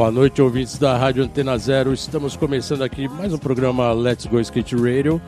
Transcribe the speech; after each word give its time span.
Boa 0.00 0.10
noite, 0.10 0.40
ouvintes 0.40 0.78
da 0.78 0.96
Rádio 0.96 1.24
Antena 1.24 1.58
Zero. 1.58 1.92
Estamos 1.92 2.34
começando 2.34 2.80
aqui 2.80 3.06
mais 3.06 3.34
um 3.34 3.36
programa 3.36 3.92
Let's 3.92 4.24
Go 4.24 4.40
Skate 4.40 4.74
Radio 4.74 5.20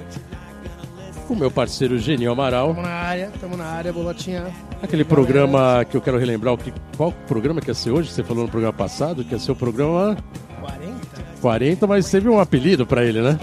com 1.29 1.35
meu 1.35 1.51
parceiro 1.51 1.99
Genil 1.99 2.33
Amaral. 2.33 2.69
Tamo 2.69 2.81
na 2.81 2.89
área, 2.89 3.31
tamo 3.39 3.55
na 3.55 3.67
área, 3.67 3.93
bolotinha. 3.93 4.47
Aquele 4.83 5.05
programa 5.05 5.85
que 5.85 5.95
eu 5.95 6.01
quero 6.01 6.17
relembrar, 6.17 6.57
que, 6.57 6.73
qual 6.97 7.13
programa 7.29 7.61
que 7.61 7.69
ia 7.69 7.75
ser 7.75 7.91
hoje? 7.91 8.11
Você 8.11 8.25
falou 8.25 8.45
no 8.45 8.51
programa 8.51 8.73
passado 8.73 9.23
que 9.23 9.35
ia 9.35 9.39
ser 9.39 9.53
o 9.53 9.57
programa 9.57 10.17
40? 10.63 10.97
40, 11.43 11.87
mas 11.87 12.11
teve 12.11 12.31
um 12.31 12.41
apelido 12.41 12.87
pra 12.87 13.05
ele, 13.05 13.21
né? 13.21 13.39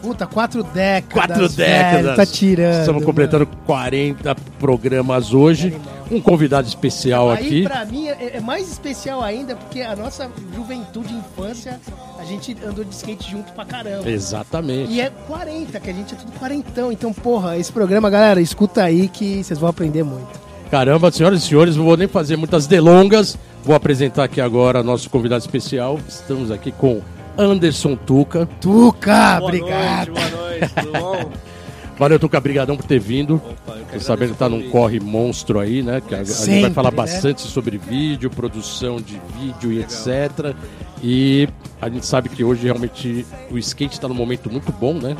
Puta, 0.00 0.26
quatro 0.26 0.62
décadas. 0.62 1.26
Quatro 1.26 1.48
velho, 1.48 1.96
décadas. 2.02 2.16
tá 2.16 2.26
tirando. 2.26 2.80
Estamos 2.80 3.04
completando 3.04 3.46
40 3.66 4.34
programas 4.58 5.34
hoje. 5.34 5.76
Um 6.10 6.20
convidado 6.20 6.66
especial 6.66 7.30
Aí, 7.30 7.46
aqui. 7.46 7.62
pra 7.62 7.84
mim, 7.84 8.08
é, 8.08 8.36
é 8.36 8.40
mais 8.40 8.70
especial 8.70 9.22
ainda, 9.22 9.54
porque 9.54 9.80
a 9.80 9.94
nossa 9.94 10.28
juventude, 10.54 11.14
infância, 11.14 11.78
a 12.18 12.24
gente 12.24 12.56
andou 12.66 12.84
de 12.84 12.94
skate 12.94 13.30
junto 13.30 13.52
pra 13.52 13.64
caramba. 13.64 14.10
Exatamente. 14.10 14.90
E 14.90 15.00
é 15.00 15.10
40, 15.28 15.78
que 15.78 15.90
a 15.90 15.92
gente 15.92 16.14
é 16.14 16.16
tudo 16.16 16.32
quarentão. 16.32 16.90
Então, 16.90 17.12
porra, 17.12 17.56
esse 17.58 17.70
programa, 17.70 18.10
galera, 18.10 18.40
escuta 18.40 18.82
aí 18.82 19.08
que 19.08 19.44
vocês 19.44 19.58
vão 19.58 19.68
aprender 19.68 20.02
muito. 20.02 20.40
Caramba, 20.70 21.10
senhoras 21.12 21.42
e 21.42 21.46
senhores, 21.46 21.76
não 21.76 21.84
vou 21.84 21.96
nem 21.96 22.08
fazer 22.08 22.36
muitas 22.36 22.66
delongas. 22.66 23.36
Vou 23.62 23.74
apresentar 23.74 24.24
aqui 24.24 24.40
agora 24.40 24.82
nosso 24.82 25.10
convidado 25.10 25.40
especial. 25.44 25.98
Estamos 26.08 26.50
aqui 26.50 26.72
com 26.72 27.02
Anderson 27.38 27.96
Tuca. 27.96 28.46
Tuca, 28.60 29.38
Boa 29.38 29.48
obrigado. 29.48 30.12
noite, 30.12 30.30
boa 30.30 30.42
noite, 30.42 30.74
tudo 30.74 30.92
bom? 30.92 31.32
Valeu, 31.98 32.18
Tuca, 32.18 32.40
brigadão 32.40 32.76
por 32.78 32.86
ter 32.86 32.98
vindo. 32.98 33.34
Opa, 33.34 33.76
eu 33.92 34.00
sabendo 34.00 34.32
que 34.32 34.38
tá 34.38 34.48
num 34.48 34.70
corre 34.70 34.98
monstro 34.98 35.58
aí, 35.58 35.82
né? 35.82 36.00
Que 36.00 36.14
a, 36.14 36.20
a 36.20 36.24
gente 36.24 36.34
vai 36.34 36.46
Sempre, 36.46 36.72
falar 36.72 36.90
né? 36.90 36.96
bastante 36.96 37.42
sobre 37.42 37.76
vídeo, 37.76 38.30
produção 38.30 38.96
de 38.96 39.20
vídeo 39.38 39.70
e 39.70 39.80
etc. 39.80 40.54
E 41.02 41.46
a 41.80 41.90
gente 41.90 42.06
sabe 42.06 42.30
que 42.30 42.42
hoje 42.42 42.64
realmente 42.64 43.26
o 43.50 43.58
skate 43.58 43.92
está 43.92 44.08
num 44.08 44.14
momento 44.14 44.50
muito 44.50 44.72
bom, 44.72 44.94
né? 44.94 45.14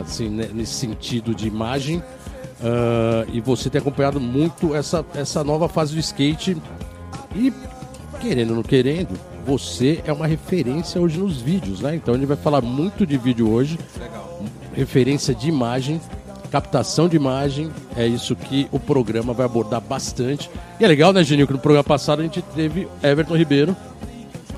Assim, 0.00 0.30
né, 0.30 0.48
nesse 0.52 0.72
sentido 0.72 1.34
de 1.34 1.46
imagem. 1.46 2.02
Ah, 2.62 3.24
e 3.32 3.40
você 3.40 3.70
tem 3.70 3.80
acompanhado 3.80 4.20
muito 4.20 4.74
essa, 4.74 5.04
essa 5.14 5.44
nova 5.44 5.68
fase 5.68 5.94
do 5.94 6.00
skate. 6.00 6.56
E 7.36 7.52
querendo 8.20 8.50
ou 8.50 8.56
não 8.56 8.62
querendo, 8.62 9.18
você 9.48 10.00
é 10.06 10.12
uma 10.12 10.26
referência 10.26 11.00
hoje 11.00 11.18
nos 11.18 11.40
vídeos, 11.40 11.80
né? 11.80 11.94
Então 11.96 12.12
a 12.12 12.18
gente 12.18 12.26
vai 12.26 12.36
falar 12.36 12.60
muito 12.60 13.06
de 13.06 13.16
vídeo 13.16 13.50
hoje. 13.50 13.78
Referência 14.74 15.34
de 15.34 15.48
imagem, 15.48 15.98
captação 16.50 17.08
de 17.08 17.16
imagem, 17.16 17.70
é 17.96 18.06
isso 18.06 18.36
que 18.36 18.68
o 18.70 18.78
programa 18.78 19.32
vai 19.32 19.46
abordar 19.46 19.80
bastante. 19.80 20.50
E 20.78 20.84
é 20.84 20.88
legal, 20.88 21.14
né, 21.14 21.24
Genil, 21.24 21.46
que 21.46 21.52
no 21.54 21.58
programa 21.58 21.82
passado 21.82 22.20
a 22.20 22.22
gente 22.22 22.42
teve 22.54 22.86
Everton 23.02 23.36
Ribeiro, 23.36 23.74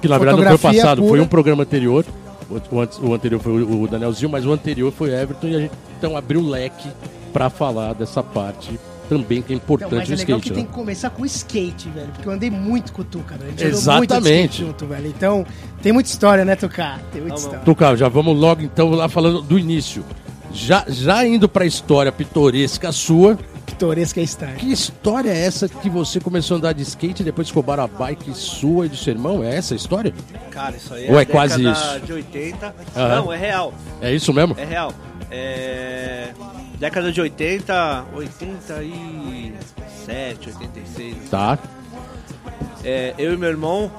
que 0.02 0.08
na 0.08 0.18
verdade 0.18 0.38
não 0.40 0.46
foi 0.48 0.56
Fotografia 0.58 0.82
passado, 0.82 0.98
foi 1.02 1.08
pura. 1.10 1.22
um 1.22 1.26
programa 1.28 1.62
anterior. 1.62 2.04
O, 2.50 2.76
o, 2.76 2.80
an- 2.80 2.88
o 3.02 3.14
anterior 3.14 3.40
foi 3.40 3.62
o, 3.62 3.86
Danielzinho, 3.86 4.28
mas 4.28 4.44
o 4.44 4.52
anterior 4.52 4.90
foi 4.92 5.10
Everton 5.14 5.46
e 5.46 5.54
a 5.56 5.60
gente 5.60 5.72
então 5.98 6.16
abriu 6.16 6.40
o 6.40 6.48
leque 6.50 6.88
para 7.32 7.48
falar 7.48 7.92
dessa 7.94 8.24
parte 8.24 8.76
também 9.10 9.42
que 9.42 9.52
é 9.52 9.56
Então, 9.56 9.76
importante 9.76 9.94
mas 9.94 10.08
é 10.10 10.14
legal 10.24 10.38
skate, 10.38 10.42
que 10.42 10.50
né? 10.50 10.56
tem 10.56 10.64
que 10.64 10.72
começar 10.72 11.10
com 11.10 11.22
o 11.22 11.26
skate, 11.26 11.88
velho. 11.90 12.08
Porque 12.14 12.28
eu 12.28 12.32
andei 12.32 12.50
muito 12.50 12.92
com 12.92 13.02
o 13.02 13.04
Tuca, 13.04 13.34
velho. 13.36 13.48
A 13.48 13.50
gente 13.50 13.64
andou 13.64 13.78
Exatamente. 13.78 14.10
muito 14.12 14.22
de 14.22 14.30
skate 14.30 14.64
junto, 14.64 14.86
velho. 14.86 15.06
Então, 15.08 15.46
tem 15.82 15.92
muita 15.92 16.08
história, 16.08 16.44
né, 16.44 16.54
Tuca? 16.56 16.98
Tem 17.12 17.20
muita 17.20 17.20
Não, 17.20 17.26
não. 17.28 17.34
história. 17.36 17.58
Tuca, 17.64 17.96
já 17.96 18.08
vamos 18.08 18.38
logo 18.38 18.62
então 18.62 18.90
lá 18.90 19.08
falando 19.08 19.42
do 19.42 19.58
início. 19.58 20.04
Já, 20.52 20.84
já 20.88 21.26
indo 21.26 21.48
pra 21.48 21.66
história 21.66 22.10
pitoresca 22.10 22.90
sua, 22.92 23.38
Pitoresca 23.80 24.20
que 24.58 24.70
história 24.70 25.30
é 25.30 25.46
essa 25.46 25.66
que 25.66 25.88
você 25.88 26.20
começou 26.20 26.56
a 26.56 26.58
andar 26.58 26.74
de 26.74 26.82
skate 26.82 27.22
e 27.22 27.24
depois 27.24 27.48
roubaram 27.48 27.84
a 27.84 27.86
bike 27.86 28.34
sua 28.34 28.84
e 28.84 28.90
do 28.90 28.96
seu 28.96 29.14
irmão? 29.14 29.42
É 29.42 29.56
essa 29.56 29.72
a 29.72 29.76
história? 29.76 30.12
Cara, 30.50 30.76
isso 30.76 30.92
aí 30.92 31.10
Ou 31.10 31.18
é 31.18 31.22
a 31.22 31.26
quase 31.26 31.64
década 31.64 31.96
isso? 31.96 32.06
de 32.06 32.12
80. 32.12 32.74
Aham. 32.94 33.16
Não, 33.16 33.32
é 33.32 33.38
real. 33.38 33.72
É 34.02 34.14
isso 34.14 34.34
mesmo? 34.34 34.54
É 34.58 34.66
real. 34.66 34.92
É... 35.30 36.28
Década 36.78 37.10
de 37.10 37.22
80, 37.22 38.04
87, 38.12 40.48
86. 40.50 41.30
Tá. 41.30 41.58
É, 42.84 43.14
eu 43.16 43.32
e 43.32 43.36
meu 43.38 43.48
irmão, 43.48 43.90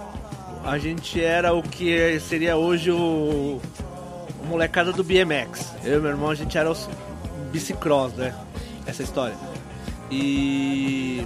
a 0.64 0.78
gente 0.78 1.20
era 1.20 1.56
o 1.56 1.64
que 1.64 2.20
seria 2.20 2.56
hoje 2.56 2.92
o, 2.92 3.60
o 4.44 4.48
molecada 4.48 4.92
do 4.92 5.04
BMX. 5.04 5.74
Eu 5.84 5.98
e 5.98 6.02
meu 6.02 6.12
irmão, 6.12 6.30
a 6.30 6.36
gente 6.36 6.56
era 6.56 6.70
os 6.70 6.88
bicicross, 7.52 8.14
né? 8.14 8.36
Essa 8.86 9.02
história. 9.02 9.34
E 10.12 11.26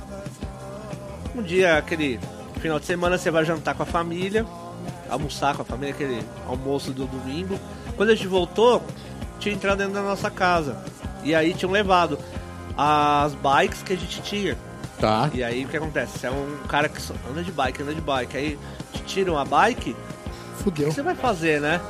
um 1.35 1.41
dia, 1.41 1.77
aquele 1.77 2.19
final 2.61 2.79
de 2.79 2.85
semana, 2.85 3.17
você 3.17 3.31
vai 3.31 3.43
jantar 3.43 3.73
com 3.73 3.83
a 3.83 3.85
família, 3.85 4.45
almoçar 5.09 5.55
com 5.55 5.63
a 5.63 5.65
família, 5.65 5.93
aquele 5.93 6.21
almoço 6.47 6.91
do 6.91 7.05
domingo. 7.05 7.59
Quando 7.97 8.09
a 8.09 8.15
gente 8.15 8.27
voltou, 8.27 8.83
tinha 9.39 9.55
entrado 9.55 9.79
dentro 9.79 9.93
da 9.93 10.03
nossa 10.03 10.29
casa. 10.29 10.77
E 11.23 11.33
aí 11.33 11.53
tinham 11.53 11.71
levado 11.71 12.19
as 12.77 13.33
bikes 13.33 13.81
que 13.81 13.93
a 13.93 13.97
gente 13.97 14.21
tinha. 14.21 14.57
Tá. 14.99 15.29
E 15.33 15.43
aí 15.43 15.65
o 15.65 15.67
que 15.67 15.77
acontece? 15.77 16.19
Você 16.19 16.27
é 16.27 16.31
um 16.31 16.67
cara 16.67 16.87
que 16.87 17.01
só 17.01 17.13
anda 17.29 17.43
de 17.43 17.51
bike, 17.51 17.81
anda 17.81 17.93
de 17.93 18.01
bike. 18.01 18.37
Aí 18.37 18.59
te 18.93 19.01
tiram 19.03 19.37
a 19.37 19.43
bike, 19.43 19.91
o 19.91 20.63
Fudeu. 20.63 20.89
que 20.89 20.95
você 20.95 21.01
vai 21.01 21.15
fazer, 21.15 21.59
né? 21.59 21.81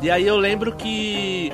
E 0.00 0.10
aí 0.10 0.26
eu 0.26 0.36
lembro 0.36 0.74
que 0.76 1.52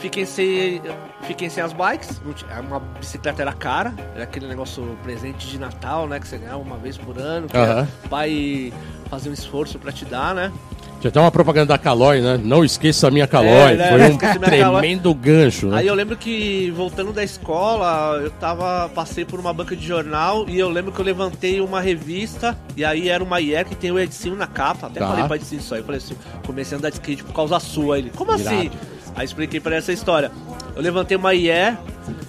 fiquem 0.00 0.24
sem, 0.24 0.80
fiquem 1.22 1.48
sem 1.48 1.62
as 1.62 1.72
bikes. 1.72 2.20
tinha- 2.34 2.60
Uma 2.60 2.80
bicicleta 2.80 3.42
era 3.42 3.52
cara, 3.52 3.94
era 4.14 4.24
aquele 4.24 4.46
negócio 4.46 4.96
presente 5.02 5.46
de 5.48 5.58
Natal, 5.58 6.06
né? 6.08 6.18
Que 6.20 6.28
você 6.28 6.38
ganhava 6.38 6.58
uma 6.58 6.76
vez 6.76 6.96
por 6.96 7.18
ano. 7.18 7.46
Que 7.48 7.56
o 7.56 8.08
pai 8.08 8.72
fazia 9.10 9.30
um 9.30 9.34
esforço 9.34 9.78
pra 9.78 9.92
te 9.92 10.04
dar, 10.04 10.34
né? 10.34 10.52
Tinha 10.98 11.10
até 11.10 11.20
uma 11.20 11.30
propaganda 11.30 11.66
da 11.74 11.78
Calói, 11.78 12.22
né? 12.22 12.40
Não 12.42 12.64
esqueça 12.64 13.08
a 13.08 13.10
minha 13.10 13.26
Calói. 13.26 13.74
É, 13.74 13.76
né? 13.76 13.90
Foi 13.90 14.10
um 14.12 14.38
tremendo 14.40 15.12
gancho, 15.14 15.66
né? 15.66 15.78
Aí 15.78 15.86
eu 15.86 15.94
lembro 15.94 16.16
que 16.16 16.70
voltando 16.74 17.12
da 17.12 17.22
escola, 17.22 18.18
eu 18.22 18.30
tava 18.30 18.88
passei 18.94 19.22
por 19.24 19.38
uma 19.38 19.52
banca 19.52 19.76
de 19.76 19.86
jornal 19.86 20.46
e 20.48 20.58
eu 20.58 20.70
lembro 20.70 20.92
que 20.92 20.98
eu 20.98 21.04
levantei 21.04 21.60
uma 21.60 21.80
revista 21.82 22.56
e 22.74 22.82
aí 22.84 23.10
era 23.10 23.22
uma 23.22 23.40
IR 23.42 23.66
que 23.66 23.74
tem 23.74 23.90
o 23.92 23.98
Edinho 23.98 24.36
na 24.36 24.46
capa. 24.46 24.86
Até 24.86 25.00
Tá. 25.00 25.08
falei 25.08 25.24
pra 25.26 25.36
Edinho 25.36 25.60
isso 25.60 25.74
aí, 25.74 25.80
eu 25.80 25.84
falei 25.84 25.98
assim, 25.98 26.16
comecei 26.46 26.74
a 26.74 26.78
andar 26.78 26.88
de 26.88 26.94
skate 26.96 27.22
por 27.24 27.34
causa 27.34 27.60
sua. 27.60 27.98
Ele, 27.98 28.10
como 28.16 28.32
assim? 28.32 28.70
Aí 29.16 29.24
expliquei 29.24 29.58
pra 29.58 29.72
ele 29.72 29.78
essa 29.78 29.92
história. 29.92 30.30
Eu 30.74 30.82
levantei 30.82 31.16
uma 31.16 31.34
IE 31.34 31.48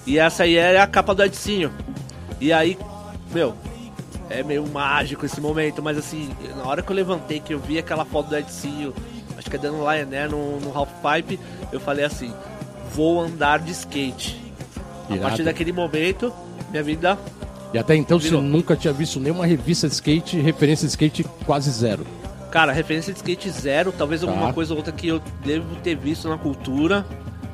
e 0.06 0.18
essa 0.18 0.48
IE 0.48 0.58
é 0.58 0.80
a 0.80 0.88
capa 0.88 1.14
do 1.14 1.22
Edinho. 1.22 1.72
E 2.40 2.54
aí, 2.54 2.78
meu, 3.34 3.54
é 4.30 4.42
meio 4.42 4.66
mágico 4.66 5.26
esse 5.26 5.42
momento, 5.42 5.84
mas 5.84 5.98
assim, 5.98 6.30
na 6.56 6.64
hora 6.64 6.82
que 6.82 6.90
eu 6.90 6.96
levantei, 6.96 7.42
que 7.42 7.54
eu 7.54 7.60
vi 7.60 7.78
aquela 7.78 8.06
foto 8.06 8.30
do 8.30 8.38
Edinho, 8.38 8.94
acho 9.38 9.50
que 9.50 9.56
é 9.58 9.60
dando 9.60 9.80
Lion 9.80 10.08
Air 10.12 10.32
no, 10.32 10.60
no 10.62 10.76
Half 10.76 10.90
Pipe, 11.02 11.40
eu 11.72 11.80
falei 11.80 12.06
assim, 12.06 12.34
vou 12.94 13.22
andar 13.22 13.60
de 13.60 13.72
skate. 13.72 14.42
A 15.10 15.14
Irado. 15.14 15.30
partir 15.30 15.44
daquele 15.44 15.72
momento, 15.72 16.34
minha 16.72 16.84
vida. 16.84 17.18
E 17.74 17.78
até 17.78 17.96
então 17.96 18.18
Virou. 18.18 18.42
você 18.42 18.48
nunca 18.48 18.76
tinha 18.76 18.94
visto 18.94 19.20
nenhuma 19.20 19.46
revista 19.46 19.88
de 19.88 19.94
skate, 19.94 20.40
referência 20.40 20.86
de 20.86 20.92
skate 20.92 21.26
quase 21.46 21.70
zero. 21.70 22.06
Cara, 22.52 22.72
referência 22.72 23.12
de 23.14 23.20
skate 23.20 23.50
zero, 23.50 23.92
talvez 23.92 24.22
Tá. 24.22 24.28
alguma 24.28 24.54
coisa 24.54 24.74
ou 24.74 24.78
outra 24.78 24.92
que 24.94 25.08
eu 25.08 25.22
devo 25.46 25.76
ter 25.78 25.96
visto 25.96 26.28
na 26.30 26.38
cultura. 26.38 27.06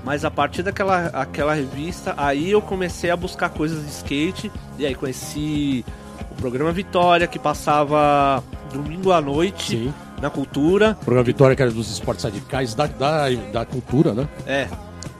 Mas 0.03 0.25
a 0.25 0.29
partir 0.31 0.61
daquela 0.63 1.07
aquela 1.07 1.53
revista, 1.53 2.13
aí 2.17 2.51
eu 2.51 2.61
comecei 2.61 3.09
a 3.09 3.15
buscar 3.15 3.49
coisas 3.49 3.81
de 3.85 3.89
skate. 3.91 4.51
E 4.77 4.85
aí 4.85 4.93
conheci 4.93 5.85
o 6.31 6.35
programa 6.35 6.71
Vitória, 6.73 7.25
que 7.25 7.39
passava 7.39 8.43
domingo 8.73 9.11
à 9.13 9.21
noite 9.21 9.77
Sim. 9.77 9.93
na 10.21 10.29
cultura. 10.29 10.97
O 11.01 11.05
programa 11.05 11.23
Vitória, 11.23 11.55
que 11.55 11.61
era 11.61 11.71
dos 11.71 11.89
esportes 11.89 12.23
radicais 12.25 12.75
da, 12.75 12.85
da, 12.85 13.29
da 13.53 13.65
cultura, 13.65 14.13
né? 14.13 14.27
É. 14.45 14.67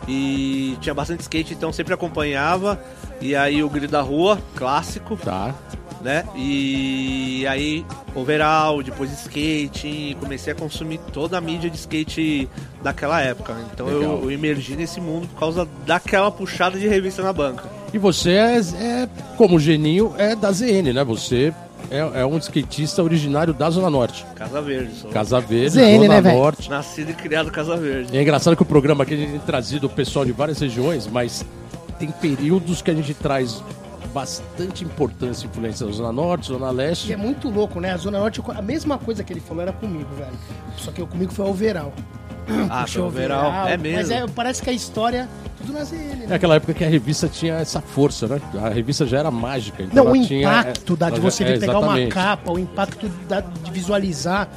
E 0.05 0.77
tinha 0.81 0.93
bastante 0.93 1.21
skate, 1.21 1.53
então 1.53 1.71
sempre 1.71 1.93
acompanhava. 1.93 2.77
E 3.21 3.35
aí 3.37 3.63
o 3.63 3.69
Grito 3.69 3.91
da 3.91 4.01
Rua, 4.01 4.37
clássico, 4.53 5.15
Tá. 5.15 5.55
Né? 6.03 6.25
E 6.35 7.45
aí 7.47 7.85
overall, 8.13 8.83
depois 8.83 9.11
skate, 9.11 10.15
comecei 10.19 10.53
a 10.53 10.55
consumir 10.55 10.99
toda 11.11 11.37
a 11.37 11.41
mídia 11.41 11.69
de 11.69 11.77
skate 11.77 12.47
daquela 12.83 13.21
época. 13.21 13.55
Então 13.73 13.87
Legal. 13.87 14.17
eu, 14.17 14.23
eu 14.23 14.31
emergi 14.31 14.75
nesse 14.75 14.99
mundo 14.99 15.27
por 15.27 15.39
causa 15.39 15.67
daquela 15.85 16.29
puxada 16.29 16.77
de 16.77 16.87
revista 16.87 17.23
na 17.23 17.33
banca. 17.33 17.69
E 17.93 17.97
você 17.97 18.31
é, 18.31 18.59
é, 18.59 19.09
como 19.37 19.59
Geninho, 19.59 20.13
é 20.17 20.35
da 20.35 20.51
ZN, 20.51 20.93
né? 20.93 21.03
Você 21.03 21.53
é, 21.89 22.21
é 22.21 22.25
um 22.25 22.37
skatista 22.37 23.03
originário 23.03 23.53
da 23.53 23.69
Zona 23.69 23.89
Norte. 23.89 24.25
Casa 24.35 24.61
Verde, 24.61 24.95
sou. 24.95 25.11
Casa 25.11 25.39
Verde, 25.39 25.69
ZN, 25.69 25.97
Zona 25.97 26.07
né, 26.07 26.21
velho? 26.21 26.37
Norte. 26.37 26.69
Nascido 26.69 27.11
e 27.11 27.13
criado 27.13 27.51
Casa 27.51 27.77
Verde. 27.77 28.15
É 28.15 28.21
engraçado 28.21 28.55
que 28.55 28.61
o 28.61 28.65
programa 28.65 29.03
aqui 29.03 29.13
a 29.13 29.17
gente 29.17 29.31
tem 29.31 29.39
trazido 29.39 29.87
o 29.87 29.89
pessoal 29.89 30.25
de 30.25 30.31
várias 30.31 30.59
regiões, 30.59 31.07
mas 31.07 31.45
tem 31.99 32.09
períodos 32.11 32.81
que 32.81 32.91
a 32.91 32.93
gente 32.93 33.13
traz 33.13 33.63
bastante 34.13 34.83
importância 34.83 35.45
e 35.45 35.49
influência 35.49 35.85
da 35.85 35.91
Zona 35.91 36.11
Norte, 36.11 36.47
Zona 36.47 36.69
E 36.71 36.75
Leste. 36.75 37.13
é 37.13 37.17
muito 37.17 37.49
louco, 37.49 37.79
né? 37.79 37.91
A 37.91 37.97
Zona 37.97 38.19
Norte, 38.19 38.41
a 38.55 38.61
mesma 38.61 38.97
coisa 38.97 39.23
que 39.23 39.33
ele 39.33 39.39
falou 39.39 39.63
era 39.63 39.73
comigo, 39.73 40.09
velho. 40.15 40.31
Só 40.77 40.91
que 40.91 41.01
eu 41.01 41.07
comigo 41.07 41.31
foi 41.33 41.45
overall. 41.45 41.91
Ah, 42.69 42.81
puxou 42.81 43.03
pelo 43.03 43.07
Overall. 43.07 43.67
É 43.67 43.77
mesmo. 43.77 43.97
Mas 43.99 44.11
é, 44.11 44.25
parece 44.27 44.61
que 44.61 44.69
a 44.69 44.73
história, 44.73 45.29
tudo 45.57 45.71
nasce 45.73 45.95
ele, 45.95 46.25
É 46.25 46.27
né? 46.27 46.35
aquela 46.35 46.55
época 46.55 46.73
que 46.73 46.83
a 46.83 46.89
revista 46.89 47.27
tinha 47.29 47.53
essa 47.55 47.79
força, 47.81 48.27
né? 48.27 48.41
A 48.61 48.67
revista 48.69 49.05
já 49.07 49.19
era 49.19 49.31
mágica. 49.31 49.81
Então 49.81 50.03
Não, 50.05 50.11
o 50.11 50.25
tinha, 50.25 50.41
impacto 50.41 50.95
da, 50.97 51.09
de 51.09 51.21
você 51.21 51.43
é, 51.45 51.57
pegar 51.57 51.79
uma 51.79 52.05
capa, 52.07 52.51
o 52.51 52.59
impacto 52.59 53.07
da- 53.29 53.39
de 53.39 53.71
visualizar, 53.71 54.49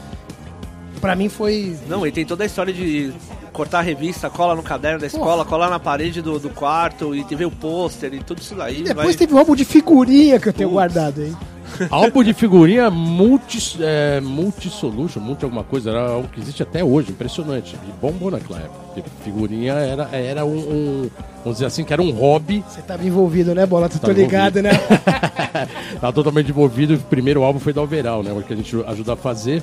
pra 1.00 1.14
mim 1.14 1.28
foi... 1.28 1.78
Não, 1.88 2.04
e 2.04 2.10
tem 2.10 2.26
toda 2.26 2.42
a 2.42 2.46
história 2.46 2.72
de 2.74 3.12
cortar 3.56 3.78
a 3.78 3.82
revista, 3.82 4.28
cola 4.28 4.54
no 4.54 4.62
caderno 4.62 5.00
da 5.00 5.06
escola, 5.06 5.42
colar 5.44 5.70
na 5.70 5.80
parede 5.80 6.20
do, 6.20 6.38
do 6.38 6.50
quarto 6.50 7.14
e 7.16 7.22
ver 7.34 7.46
o 7.46 7.50
pôster 7.50 8.12
e 8.12 8.20
tudo 8.22 8.38
isso 8.42 8.54
daí. 8.54 8.80
E 8.80 8.82
depois 8.82 9.06
vai- 9.06 9.14
teve 9.16 9.32
um 9.34 9.38
álbum 9.38 9.56
de 9.56 9.64
figurinha 9.64 10.38
que 10.38 10.48
eu 10.48 10.52
tenho 10.52 10.68
guardado 10.70 11.22
aí. 11.22 11.34
Álbum 11.90 12.22
de 12.22 12.32
figurinha 12.32 12.88
multi, 12.88 13.76
é, 13.80 14.20
multi-solution, 14.20 15.18
multi 15.20 15.44
alguma 15.44 15.64
coisa, 15.64 15.90
era 15.90 16.08
algo 16.10 16.28
que 16.28 16.40
existe 16.40 16.62
até 16.62 16.82
hoje, 16.84 17.10
impressionante. 17.10 17.74
E 17.88 17.92
bombou 18.00 18.30
naquela 18.30 18.60
época. 18.60 18.78
Porque 18.94 19.10
figurinha 19.24 19.72
era, 19.72 20.08
era 20.12 20.44
um, 20.44 20.56
um- 20.56 21.10
vamos 21.42 21.54
dizer 21.54 21.66
assim, 21.66 21.82
que 21.82 21.92
era 21.92 22.00
um 22.00 22.12
hobby. 22.12 22.64
Você 22.68 22.80
tava 22.82 23.04
envolvido, 23.04 23.52
né, 23.52 23.66
Bola? 23.66 23.88
Tu 23.88 23.98
Tá 23.98 24.06
tô 24.06 24.12
ligado, 24.12 24.62
né? 24.62 24.70
Tava 26.00 26.12
totalmente 26.12 26.50
envolvido. 26.50 26.94
O 26.94 26.98
primeiro 26.98 27.42
álbum 27.42 27.58
foi 27.58 27.72
da 27.72 27.82
Overall, 27.82 28.22
né? 28.22 28.32
O 28.32 28.42
que 28.42 28.52
a 28.52 28.56
gente 28.56 28.76
ajuda 28.86 29.14
a 29.14 29.16
fazer. 29.16 29.60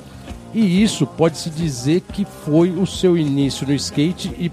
E 0.54 0.84
isso 0.84 1.08
pode-se 1.08 1.50
dizer 1.50 2.02
que 2.02 2.26
foi 2.46 2.70
o 2.70 2.86
seu 2.86 3.18
início 3.18 3.66
no 3.66 3.74
skate 3.74 4.30
e 4.38 4.52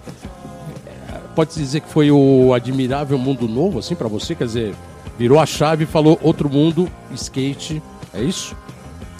eh, 0.87 1.21
pode-se 1.37 1.59
dizer 1.61 1.81
que 1.81 1.89
foi 1.91 2.11
o 2.11 2.55
admirável 2.55 3.19
mundo 3.19 3.47
novo, 3.47 3.79
assim, 3.79 3.95
pra 3.95 4.09
você? 4.09 4.35
Quer 4.35 4.47
dizer, 4.47 4.75
virou 5.19 5.39
a 5.39 5.45
chave 5.45 5.85
e 5.85 5.87
falou 5.87 6.19
outro 6.23 6.49
mundo, 6.49 6.91
skate, 7.15 7.83
é 8.15 8.23
isso? 8.23 8.57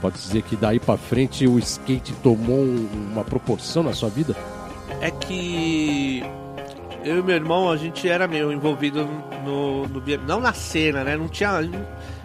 Pode-se 0.01 0.29
dizer 0.29 0.43
que 0.43 0.57
daí 0.57 0.81
pra 0.81 0.97
frente 0.97 1.47
o 1.47 1.59
skate 1.59 2.15
tomou 2.23 2.57
um- 2.61 2.89
uma 3.13 3.23
proporção 3.25 3.83
na 3.83 3.93
sua 3.93 4.09
vida? 4.09 4.35
É 5.03 5.11
que 5.11 6.23
eu 7.05 7.19
e 7.19 7.23
meu 7.23 7.35
irmão, 7.37 7.71
a 7.71 7.77
gente 7.77 8.09
era 8.09 8.27
meio 8.27 8.51
envolvido 8.51 9.07
no, 9.45 9.87
no 9.87 10.03
não 10.27 10.41
na 10.41 10.55
cena, 10.55 11.05
né? 11.05 11.17
Não 11.17 11.29
tinha. 11.29 11.61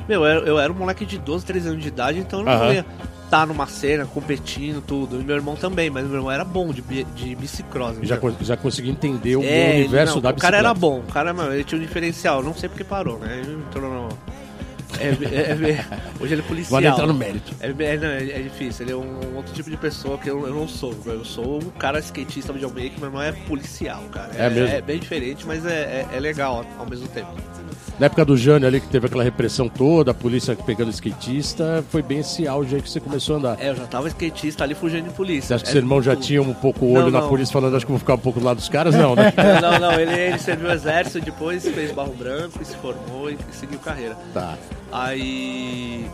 Meu, 0.07 0.23
eu, 0.25 0.45
eu 0.45 0.59
era 0.59 0.71
um 0.71 0.75
moleque 0.75 1.05
de 1.05 1.17
12, 1.17 1.45
13 1.45 1.67
anos 1.69 1.81
de 1.81 1.87
idade, 1.89 2.19
então 2.19 2.39
eu 2.39 2.45
não 2.45 2.73
ia 2.73 2.85
estar 3.25 3.45
numa 3.45 3.67
cena, 3.67 4.05
competindo, 4.05 4.81
tudo. 4.81 5.19
E 5.19 5.23
meu 5.23 5.35
irmão 5.35 5.55
também, 5.55 5.89
mas 5.89 6.05
meu 6.05 6.15
irmão 6.15 6.31
era 6.31 6.45
bom 6.45 6.71
de, 6.71 6.81
de 6.81 7.35
bicicross. 7.35 7.97
Já, 8.01 8.17
co- 8.17 8.31
já 8.41 8.55
consegui 8.55 8.89
entender 8.89 9.35
o 9.35 9.43
É, 9.43 9.73
universo 9.75 10.15
não, 10.15 10.21
da 10.21 10.29
O 10.29 10.33
cara 10.33 10.57
bicicleta. 10.57 10.57
era 10.57 10.73
bom, 10.73 10.99
o 10.99 11.03
cara, 11.11 11.33
mano, 11.33 11.53
ele 11.53 11.63
tinha 11.63 11.79
um 11.79 11.83
diferencial. 11.83 12.41
Não 12.41 12.53
sei 12.53 12.69
porque 12.69 12.83
parou, 12.83 13.19
né? 13.19 13.41
Ele 13.43 13.53
entrou 13.53 13.89
no. 13.89 14.09
É, 14.97 15.07
é- 15.07 15.71
é- 15.71 15.85
hoje 16.21 16.33
ele 16.35 16.41
é 16.41 16.45
policial. 16.45 16.71
Vale 16.81 16.87
entrar 16.87 17.05
no 17.07 17.13
mérito. 17.13 17.53
É, 17.59 17.67
é, 17.67 17.97
não, 17.97 18.07
é- 18.07 18.29
é 18.29 18.41
difícil, 18.43 18.85
ele 18.85 18.93
é 18.93 18.95
um 18.95 19.35
outro 19.35 19.53
tipo 19.53 19.69
de 19.69 19.75
pessoa 19.75 20.17
que 20.17 20.29
eu, 20.29 20.47
eu 20.47 20.53
não 20.53 20.67
sou. 20.69 20.95
Eu 21.05 21.25
sou 21.25 21.57
um 21.57 21.69
cara 21.71 21.99
skatista 21.99 22.53
videomaker, 22.53 22.93
meu 22.99 23.07
irmão 23.07 23.21
é 23.21 23.33
policial, 23.33 24.01
cara. 24.11 24.31
É 24.37 24.49
mesmo? 24.49 24.73
É 24.73 24.81
bem 24.81 24.97
diferente, 24.99 25.45
mas 25.45 25.65
é, 25.65 26.07
é, 26.11 26.15
é 26.15 26.19
legal 26.19 26.65
ao 26.79 26.85
mesmo 26.89 27.07
tempo. 27.09 27.29
Na 27.99 28.07
época 28.07 28.25
do 28.25 28.35
Jânio 28.35 28.67
ali, 28.67 28.81
que 28.81 28.87
teve 28.87 29.05
aquela 29.07 29.23
repressão 29.23 29.69
toda, 29.69 30.11
a 30.11 30.13
polícia 30.13 30.55
pegando 30.55 30.89
skatista, 30.91 31.83
foi 31.89 32.01
bem 32.01 32.19
esse 32.19 32.47
auge 32.47 32.75
aí 32.75 32.81
que 32.81 32.89
você 32.89 32.99
começou 32.99 33.35
a 33.35 33.39
andar. 33.39 33.57
É, 33.59 33.69
eu 33.69 33.75
já 33.75 33.85
tava 33.85 34.07
skatista 34.07 34.63
ali 34.63 34.75
fugindo 34.75 35.05
de 35.09 35.13
polícia. 35.15 35.47
Você 35.47 35.53
acha 35.55 35.63
que 35.63 35.69
É 35.69 35.73
seu 35.73 35.81
irmão 35.81 36.01
já 36.01 36.15
tinha 36.15 36.41
um 36.41 36.53
pouco 36.53 36.85
o 36.85 36.91
olho 36.93 37.05
Não, 37.05 37.11
na 37.11 37.21
não. 37.21 37.29
polícia 37.29 37.53
falando, 37.53 37.75
acho 37.75 37.85
que 37.85 37.91
vou 37.91 37.99
ficar 37.99 38.15
um 38.15 38.19
pouco 38.19 38.39
do 38.39 38.45
lado 38.45 38.57
dos 38.57 38.67
caras? 38.69 38.93
Não, 38.95 39.15
né? 39.15 39.31
Não, 39.61 39.71
não, 39.71 39.79
não, 39.91 39.99
ele, 39.99 40.11
ele 40.13 40.37
serviu 40.39 40.67
o 40.67 40.71
exército, 40.71 41.21
depois 41.21 41.65
fez 41.67 41.91
barro 41.91 42.13
branco 42.13 42.59
e 42.61 42.65
se 42.65 42.75
formou 42.77 43.29
e 43.29 43.37
seguiu 43.51 43.79
carreira. 43.79 44.15
tá. 44.33 44.55
Aí. 44.91 46.05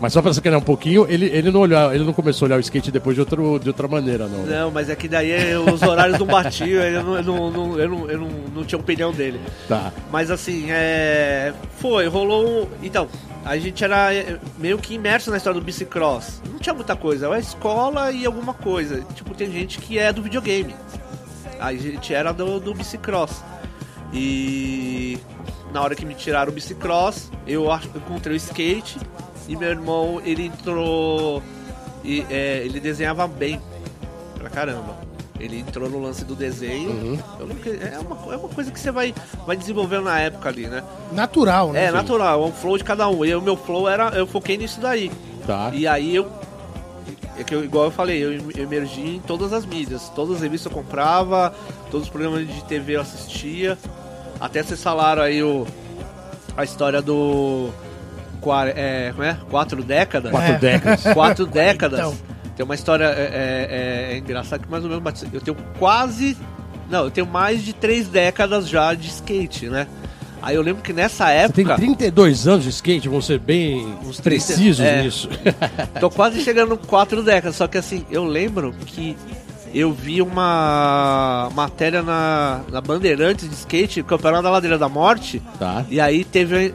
Mas 0.00 0.14
só 0.14 0.22
pra 0.22 0.32
sacanear 0.32 0.60
um 0.60 0.64
pouquinho, 0.64 1.06
ele, 1.08 1.26
ele, 1.26 1.50
não 1.50 1.60
olhar, 1.60 1.94
ele 1.94 2.04
não 2.04 2.12
começou 2.14 2.46
a 2.46 2.48
olhar 2.48 2.56
o 2.56 2.60
skate 2.60 2.90
depois 2.90 3.14
de, 3.14 3.20
outro, 3.20 3.58
de 3.58 3.68
outra 3.68 3.86
maneira, 3.86 4.26
não. 4.26 4.44
né? 4.44 4.60
Não, 4.60 4.70
mas 4.70 4.88
é 4.88 4.96
que 4.96 5.06
daí 5.06 5.54
os 5.56 5.82
horários 5.82 6.18
não 6.18 6.26
batiam, 6.26 6.82
eu 6.82 7.04
não, 7.04 7.16
eu 7.16 7.22
não, 7.22 7.78
eu 7.78 7.88
não, 7.88 8.10
eu 8.10 8.18
não, 8.18 8.28
não 8.54 8.64
tinha 8.64 8.78
opinião 8.78 9.12
dele. 9.12 9.38
Tá. 9.68 9.92
Mas 10.10 10.30
assim, 10.30 10.66
é. 10.70 11.52
Foi, 11.76 12.06
rolou 12.06 12.46
um. 12.46 12.68
Então, 12.82 13.08
a 13.44 13.58
gente 13.58 13.84
era 13.84 14.14
é, 14.14 14.38
meio 14.58 14.78
que 14.78 14.94
imerso 14.94 15.30
na 15.30 15.36
história 15.36 15.60
do 15.60 15.64
bicicross. 15.64 16.40
Não 16.50 16.58
tinha 16.58 16.74
muita 16.74 16.96
coisa, 16.96 17.26
era 17.26 17.34
a 17.34 17.38
escola 17.38 18.10
e 18.10 18.24
alguma 18.24 18.54
coisa. 18.54 19.02
Tipo, 19.14 19.34
tem 19.34 19.52
gente 19.52 19.78
que 19.78 19.98
é 19.98 20.10
do 20.12 20.22
videogame. 20.22 20.74
A 21.60 21.74
gente 21.74 22.14
era 22.14 22.32
do, 22.32 22.58
do 22.58 22.74
bicicross. 22.74 23.44
E 24.14 25.18
na 25.74 25.82
hora 25.82 25.94
que 25.94 26.06
me 26.06 26.14
tiraram 26.14 26.50
o 26.50 26.54
bicicross, 26.54 27.30
eu 27.46 27.68
encontrei 27.94 28.34
o 28.34 28.36
skate 28.38 28.98
e 29.48 29.56
meu 29.56 29.68
irmão, 29.68 30.20
ele 30.24 30.46
entrou. 30.46 31.42
E, 32.04 32.24
é, 32.30 32.62
ele 32.64 32.80
desenhava 32.80 33.26
bem 33.26 33.60
pra 34.38 34.48
caramba. 34.48 34.96
Ele 35.38 35.58
entrou 35.58 35.88
no 35.88 36.00
lance 36.02 36.24
do 36.24 36.34
desenho. 36.34 37.18
Que 37.62 37.70
é, 37.70 37.98
uma, 37.98 38.34
é 38.34 38.36
uma 38.36 38.48
coisa 38.48 38.70
que 38.70 38.78
você 38.78 38.90
vai, 38.90 39.14
vai 39.46 39.56
desenvolvendo 39.56 40.04
na 40.04 40.18
época 40.20 40.48
ali, 40.50 40.66
né? 40.66 40.82
Natural, 41.12 41.72
né? 41.72 41.86
É 41.86 41.90
natural, 41.90 42.42
é 42.42 42.46
um 42.46 42.52
flow 42.52 42.76
de 42.76 42.84
cada 42.84 43.08
um. 43.08 43.24
E 43.24 43.34
o 43.34 43.40
meu 43.40 43.56
flow 43.56 43.88
era. 43.88 44.08
Eu 44.10 44.26
foquei 44.26 44.58
nisso 44.58 44.80
daí. 44.80 45.10
Tá. 45.46 45.70
E 45.72 45.86
aí 45.86 46.14
eu. 46.14 46.30
É 47.38 47.42
que 47.44 47.54
eu, 47.54 47.64
igual 47.64 47.86
eu 47.86 47.90
falei, 47.90 48.22
eu 48.22 48.34
em- 48.34 48.60
emergi 48.60 49.16
em 49.16 49.20
todas 49.20 49.54
as 49.54 49.64
mídias. 49.64 50.10
Todas 50.14 50.36
as 50.36 50.42
revistas 50.42 50.70
eu 50.70 50.76
comprava, 50.76 51.54
todos 51.90 52.06
os 52.06 52.10
programas 52.12 52.46
de 52.46 52.62
TV 52.64 52.96
eu 52.96 53.00
assistia. 53.00 53.78
Até 54.38 54.62
vocês 54.62 54.82
falaram 54.82 55.22
aí 55.22 55.42
o, 55.42 55.66
a 56.54 56.64
história 56.64 57.00
do. 57.00 57.70
É, 58.74 59.10
como 59.12 59.24
é? 59.24 59.36
Quatro 59.50 59.82
décadas? 59.82 60.30
Quatro 60.30 60.52
É. 60.54 60.58
décadas. 60.58 61.02
Quatro 61.14 61.46
décadas. 61.46 62.00
Então. 62.00 62.16
Tem 62.56 62.64
uma 62.64 62.74
história 62.74 63.04
é, 63.04 63.08
é, 63.08 64.14
é, 64.14 64.18
engraçada 64.18 64.62
que 64.62 64.70
mais 64.70 64.84
ou 64.84 64.90
menos 64.90 65.24
eu 65.32 65.40
tenho 65.40 65.56
quase 65.78 66.36
não, 66.90 67.04
eu 67.04 67.10
tenho 67.10 67.26
mais 67.26 67.62
de 67.64 67.72
três 67.72 68.08
décadas 68.08 68.68
já 68.68 68.92
de 68.94 69.06
skate, 69.06 69.68
né? 69.68 69.86
Aí 70.42 70.56
eu 70.56 70.62
lembro 70.62 70.82
que 70.82 70.92
nessa 70.92 71.26
Você 71.26 71.52
tem 71.52 71.64
época 71.64 71.76
32 71.76 72.48
anos 72.48 72.64
de 72.64 72.70
skate, 72.70 73.08
vão 73.08 73.20
ser 73.20 73.38
bem 73.38 73.94
Uns 74.02 74.18
30, 74.18 74.22
precisos 74.22 74.80
é. 74.80 75.02
nisso. 75.02 75.28
Tô 76.00 76.10
quase 76.10 76.42
chegando 76.42 76.76
quatro 76.76 77.22
décadas, 77.22 77.56
só 77.56 77.68
que 77.68 77.78
assim, 77.78 78.04
eu 78.10 78.24
lembro 78.24 78.74
que 78.86 79.16
eu 79.74 79.92
vi 79.92 80.20
uma 80.22 81.48
matéria 81.54 82.02
na, 82.02 82.60
na 82.70 82.80
Bandeirantes 82.80 83.48
de 83.48 83.54
skate, 83.54 84.02
Campeonato 84.02 84.42
da 84.42 84.50
Ladeira 84.50 84.78
da 84.78 84.88
Morte, 84.88 85.40
tá. 85.58 85.84
e 85.88 86.00
aí 86.00 86.24
teve 86.24 86.74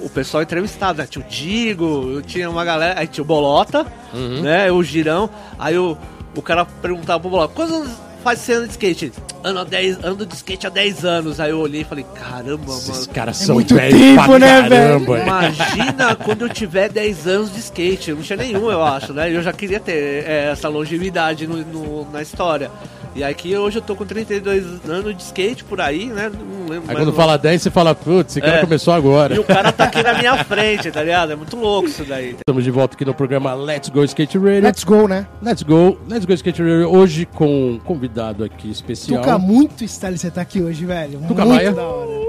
o 0.00 0.08
pessoal 0.08 0.42
entrevistado, 0.42 0.98
né? 0.98 1.06
Tinha 1.08 1.24
o 1.24 1.28
Digo, 1.28 2.22
tinha 2.22 2.48
uma 2.48 2.64
galera, 2.64 3.00
aí 3.00 3.06
tinha 3.06 3.22
o 3.22 3.26
Bolota, 3.26 3.86
Uhum. 4.14 4.42
né? 4.42 4.70
O 4.70 4.82
Girão, 4.82 5.28
aí 5.58 5.76
o, 5.76 5.96
o 6.34 6.40
cara 6.42 6.64
perguntava 6.64 7.20
pro 7.20 7.30
Bolota, 7.30 7.52
quantos 7.54 7.90
faz 8.26 8.40
você 8.40 8.54
anda 8.54 8.66
de 8.66 8.72
skate? 8.72 9.12
Ando, 9.44 9.60
há 9.60 9.64
10, 9.64 10.04
ando 10.04 10.26
de 10.26 10.34
skate 10.34 10.66
há 10.66 10.70
10 10.70 11.04
anos. 11.04 11.38
Aí 11.38 11.50
eu 11.50 11.60
olhei 11.60 11.82
e 11.82 11.84
falei, 11.84 12.04
caramba, 12.14 12.72
Esses 12.72 12.88
mano. 12.88 13.08
caras 13.14 13.40
É 13.40 13.44
são 13.44 13.54
muito 13.54 13.72
velhos 13.74 14.00
tempo, 14.00 14.24
pra 14.24 14.38
né, 14.40 14.60
caramba. 14.62 15.18
Imagina 15.20 16.16
quando 16.24 16.42
eu 16.42 16.48
tiver 16.48 16.88
10 16.88 17.26
anos 17.28 17.52
de 17.52 17.60
skate. 17.60 18.10
Eu 18.10 18.16
não 18.16 18.22
tinha 18.24 18.36
nenhum, 18.36 18.68
eu 18.70 18.82
acho, 18.82 19.12
né? 19.12 19.32
Eu 19.32 19.42
já 19.42 19.52
queria 19.52 19.78
ter 19.78 20.24
é, 20.26 20.48
essa 20.50 20.68
longevidade 20.68 21.46
no, 21.46 21.58
no- 21.58 22.10
na 22.10 22.20
história. 22.20 22.68
E 23.16 23.24
aqui 23.24 23.56
hoje 23.56 23.78
eu 23.78 23.82
tô 23.82 23.96
com 23.96 24.04
32 24.04 24.84
anos 24.86 25.16
de 25.16 25.22
skate 25.22 25.64
por 25.64 25.80
aí, 25.80 26.04
né? 26.08 26.28
Não 26.30 26.68
lembro 26.68 26.82
Aí 26.90 26.94
mais 26.94 26.98
quando 26.98 27.14
fala 27.14 27.38
10, 27.38 27.62
você 27.62 27.70
fala, 27.70 27.94
putz, 27.94 28.32
esse 28.32 28.42
cara 28.42 28.58
É. 28.58 28.60
começou 28.60 28.92
agora. 28.92 29.34
E 29.34 29.38
o 29.38 29.44
cara 29.44 29.72
tá 29.72 29.84
aqui 29.84 30.02
na 30.02 30.12
minha 30.18 30.44
frente, 30.44 30.90
tá 30.90 31.02
ligado? 31.02 31.32
É 31.32 31.34
muito 31.36 31.56
louco 31.56 31.88
isso 31.88 32.04
daí. 32.04 32.32
Estamos 32.32 32.62
de 32.62 32.70
volta 32.70 32.94
aqui 32.94 33.06
no 33.06 33.14
programa 33.14 33.54
Let's 33.54 33.88
Go 33.88 34.04
Skate 34.04 34.36
Radio. 34.36 34.62
Let's 34.64 34.84
go, 34.84 35.08
né? 35.08 35.26
Let's 35.42 35.62
go, 35.62 35.96
Let's 36.06 36.26
Go 36.26 36.34
Skate 36.34 36.60
Radio. 36.60 36.92
Hoje 36.92 37.24
com 37.24 37.46
um 37.70 37.78
convidado 37.78 38.44
aqui 38.44 38.70
especial. 38.70 39.22
Tuca, 39.22 39.38
muito 39.38 39.82
style 39.88 40.18
você 40.18 40.30
tá 40.30 40.42
aqui 40.42 40.60
hoje, 40.60 40.84
velho. 40.84 41.18
Tuca 41.26 41.42
muito 41.46 41.56
Maia. 41.56 41.72
da 41.72 41.82
hora. 41.82 42.26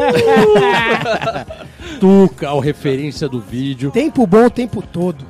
Tuca, 2.00 2.50
o 2.54 2.60
referência 2.60 3.28
do 3.28 3.40
vídeo. 3.40 3.90
Tempo 3.90 4.26
bom 4.26 4.46
o 4.46 4.50
tempo 4.50 4.80
todo. 4.80 5.22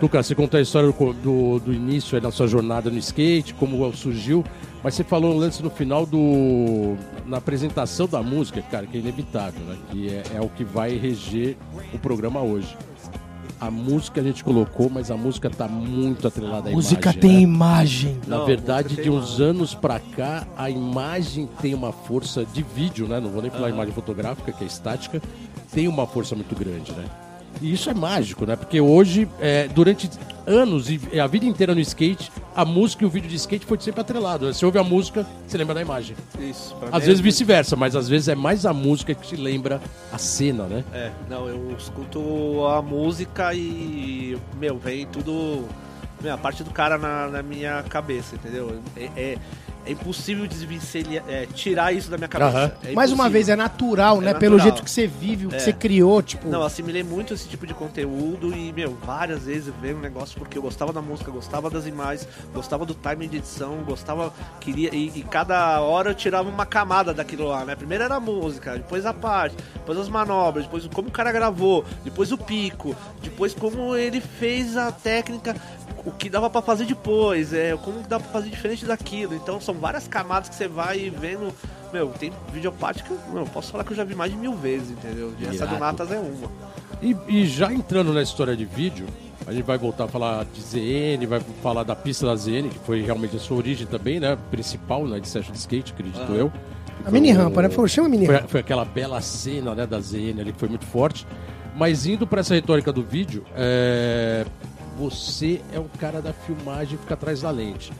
Tuca, 0.00 0.22
você 0.22 0.34
contou 0.34 0.58
a 0.58 0.62
história 0.62 0.90
do, 0.90 1.12
do, 1.12 1.58
do 1.60 1.72
início 1.72 2.14
aí 2.16 2.20
da 2.20 2.30
sua 2.30 2.46
jornada 2.46 2.90
no 2.90 2.98
skate, 2.98 3.54
como 3.54 3.92
surgiu, 3.94 4.44
mas 4.82 4.94
você 4.94 5.04
falou 5.04 5.34
um 5.34 5.38
lance 5.38 5.62
no 5.62 5.70
final 5.70 6.04
do. 6.06 6.96
na 7.26 7.38
apresentação 7.38 8.06
da 8.06 8.22
música, 8.22 8.62
cara, 8.62 8.86
que 8.86 8.96
é 8.96 9.00
inevitável, 9.00 9.60
né? 9.64 9.76
Que 9.90 10.08
é, 10.08 10.22
é 10.34 10.40
o 10.40 10.48
que 10.48 10.64
vai 10.64 10.96
reger 10.96 11.56
o 11.92 11.98
programa 11.98 12.40
hoje. 12.42 12.76
A 13.60 13.70
música 13.70 14.20
a 14.20 14.24
gente 14.24 14.42
colocou, 14.42 14.90
mas 14.90 15.08
a 15.08 15.16
música 15.16 15.48
tá 15.48 15.68
muito 15.68 16.26
atrelada 16.26 16.68
à 16.68 16.72
Música 16.72 17.10
imagem. 17.10 17.20
tem 17.20 17.32
né? 17.36 17.40
imagem. 17.42 18.20
Na 18.26 18.38
Não, 18.38 18.46
verdade, 18.46 18.88
música 18.88 19.02
de 19.04 19.10
uns 19.10 19.40
anos 19.40 19.72
pra 19.72 20.00
cá, 20.00 20.44
a 20.56 20.68
imagem 20.68 21.48
tem 21.60 21.72
uma 21.72 21.92
força 21.92 22.44
de 22.44 22.60
vídeo, 22.60 23.06
né? 23.06 23.20
Não 23.20 23.30
vou 23.30 23.40
nem 23.40 23.52
falar 23.52 23.70
imagem 23.70 23.94
fotográfica, 23.94 24.50
que 24.50 24.64
é 24.64 24.66
estática, 24.66 25.22
tem 25.72 25.86
uma 25.86 26.08
força 26.08 26.34
muito 26.34 26.56
grande, 26.56 26.90
né? 26.90 27.04
E 27.60 27.72
isso 27.72 27.88
é 27.90 27.94
mágico, 27.94 28.44
né? 28.46 28.56
Porque 28.56 28.80
hoje, 28.80 29.28
é, 29.40 29.68
durante 29.68 30.10
anos 30.46 30.90
e 30.90 31.20
a 31.20 31.26
vida 31.28 31.44
inteira 31.46 31.74
no 31.74 31.80
skate, 31.80 32.32
a 32.56 32.64
música 32.64 33.04
e 33.04 33.06
o 33.06 33.10
vídeo 33.10 33.28
de 33.30 33.36
skate 33.36 33.64
foi 33.64 33.78
sempre 33.80 34.00
atrelado. 34.00 34.46
né? 34.46 34.52
Você 34.52 34.66
ouve 34.66 34.78
a 34.78 34.82
música, 34.82 35.24
você 35.46 35.56
lembra 35.56 35.74
da 35.74 35.80
imagem. 35.82 36.16
Isso, 36.40 36.74
pra 36.76 36.88
Às 36.88 36.94
mim 37.02 37.06
vezes 37.06 37.20
é- 37.20 37.22
vice-versa, 37.22 37.76
mas 37.76 37.94
às 37.94 38.08
vezes 38.08 38.28
é 38.28 38.34
mais 38.34 38.66
a 38.66 38.72
música 38.72 39.14
que 39.14 39.28
te 39.28 39.36
lembra 39.36 39.80
a 40.12 40.18
cena, 40.18 40.64
né? 40.64 40.82
É, 40.92 41.10
não, 41.30 41.48
eu 41.48 41.74
escuto 41.78 42.66
a 42.66 42.82
música 42.82 43.54
e, 43.54 44.36
meu, 44.58 44.76
vem 44.78 45.06
tudo 45.06 45.64
meu, 46.20 46.34
a 46.34 46.38
parte 46.38 46.62
do 46.64 46.70
cara 46.70 46.98
na, 46.98 47.28
na 47.28 47.42
minha 47.42 47.82
cabeça, 47.84 48.34
entendeu? 48.36 48.80
É, 48.96 49.04
é, 49.16 49.38
é 49.84 49.92
impossível 49.92 50.46
desvencilhar, 50.46 51.24
é, 51.28 51.46
tirar 51.46 51.92
isso 51.92 52.10
da 52.10 52.16
minha 52.16 52.28
cabeça. 52.28 52.56
Aham. 52.58 52.72
É 52.84 52.92
Mais 52.92 53.10
uma 53.12 53.28
vez, 53.28 53.48
é 53.48 53.56
natural, 53.56 54.18
É 54.22 54.26
né? 54.26 54.34
Pelo 54.34 54.56
natural. 54.56 54.76
jeito 54.76 54.84
que 54.84 54.90
você 54.90 55.06
vive, 55.06 55.46
o 55.46 55.48
que 55.50 55.56
É. 55.56 55.58
você 55.58 55.72
criou, 55.72 56.22
tipo. 56.22 56.48
Não, 56.48 56.62
assimilei 56.62 57.02
muito 57.02 57.34
esse 57.34 57.48
tipo 57.48 57.66
de 57.66 57.74
conteúdo 57.74 58.54
e, 58.56 58.72
meu, 58.72 58.96
várias 59.04 59.44
vezes 59.44 59.72
veio 59.80 59.96
um 59.96 60.00
negócio 60.00 60.38
porque 60.38 60.56
eu 60.56 60.62
gostava 60.62 60.92
da 60.92 61.02
música, 61.02 61.30
gostava 61.30 61.68
das 61.68 61.86
imagens, 61.86 62.28
gostava 62.54 62.84
do 62.86 62.94
timing 62.94 63.28
de 63.28 63.38
edição, 63.38 63.78
gostava, 63.84 64.32
queria, 64.60 64.94
e, 64.94 65.12
e 65.16 65.22
cada 65.22 65.80
hora 65.80 66.10
eu 66.10 66.14
tirava 66.14 66.48
uma 66.48 66.64
camada 66.66 67.12
daquilo 67.12 67.46
lá, 67.48 67.64
né? 67.64 67.74
Primeiro 67.74 68.04
era 68.04 68.16
a 68.16 68.20
música, 68.20 68.74
depois 68.74 69.04
a 69.04 69.12
parte, 69.12 69.56
depois 69.74 69.98
as 69.98 70.08
manobras, 70.08 70.64
depois 70.64 70.86
como 70.86 71.08
o 71.08 71.12
cara 71.12 71.32
gravou, 71.32 71.84
depois 72.04 72.30
o 72.32 72.38
pico, 72.38 72.94
depois 73.22 73.52
como 73.54 73.96
ele 73.96 74.20
fez 74.20 74.76
a 74.76 74.92
técnica, 74.92 75.56
o 76.04 76.10
que 76.10 76.28
dava 76.28 76.50
pra 76.50 76.60
fazer 76.60 76.84
depois, 76.84 77.52
é, 77.52 77.76
como 77.76 78.02
que 78.02 78.08
dá 78.08 78.18
pra 78.18 78.28
fazer 78.30 78.50
diferente 78.50 78.84
daquilo. 78.84 79.34
Então 79.34 79.60
são 79.60 79.74
várias 79.74 80.08
camadas 80.08 80.48
que 80.48 80.54
você 80.54 80.68
vai 80.68 81.10
vendo. 81.10 81.52
Meu, 81.92 82.08
tem 82.08 82.32
videoparte 82.52 83.04
que 83.04 83.10
eu, 83.10 83.18
meu, 83.32 83.44
posso 83.44 83.70
falar 83.70 83.84
que 83.84 83.92
eu 83.92 83.96
já 83.96 84.04
vi 84.04 84.14
mais 84.14 84.32
de 84.32 84.38
mil 84.38 84.54
vezes, 84.54 84.90
entendeu? 84.90 85.32
E 85.38 85.46
essa 85.46 85.66
do. 85.66 85.78
Natas 85.78 86.10
é 86.10 86.18
uma. 86.18 86.50
E, 87.00 87.16
e 87.28 87.46
já 87.46 87.72
entrando 87.72 88.12
na 88.12 88.22
história 88.22 88.56
de 88.56 88.64
vídeo, 88.64 89.06
a 89.46 89.52
gente 89.52 89.64
vai 89.64 89.76
voltar 89.76 90.04
a 90.04 90.08
falar 90.08 90.44
de 90.44 90.60
ZN, 90.60 91.26
vai 91.26 91.40
falar 91.62 91.82
da 91.82 91.94
pista 91.94 92.26
da 92.26 92.36
ZN, 92.36 92.68
que 92.70 92.78
foi 92.80 93.02
realmente 93.02 93.36
a 93.36 93.40
sua 93.40 93.56
origem 93.56 93.86
também, 93.86 94.20
né? 94.20 94.38
Principal 94.50 95.06
na 95.06 95.18
de 95.18 95.28
Session 95.28 95.52
de 95.52 95.58
Skate, 95.58 95.92
acredito 95.92 96.32
eu. 96.32 96.52
A 97.04 97.10
mini 97.10 97.32
rampa, 97.32 97.62
né? 97.62 97.68
Favor, 97.68 97.88
chama 97.88 98.08
mini 98.08 98.26
Foi, 98.26 98.36
rampa. 98.36 98.48
foi 98.48 98.60
aquela 98.60 98.84
bela 98.84 99.20
cena 99.20 99.74
né, 99.74 99.86
da 99.86 100.00
ZN 100.00 100.40
ali 100.40 100.52
que 100.52 100.58
foi 100.58 100.68
muito 100.68 100.86
forte. 100.86 101.26
Mas 101.74 102.06
indo 102.06 102.26
para 102.26 102.40
essa 102.40 102.54
retórica 102.54 102.92
do 102.92 103.02
vídeo, 103.02 103.44
é, 103.56 104.44
você 104.98 105.60
é 105.72 105.78
o 105.78 105.88
cara 105.98 106.20
da 106.20 106.32
filmagem 106.32 106.96
que 106.96 107.02
fica 107.02 107.14
atrás 107.14 107.40
da 107.42 107.50
lente. 107.50 107.92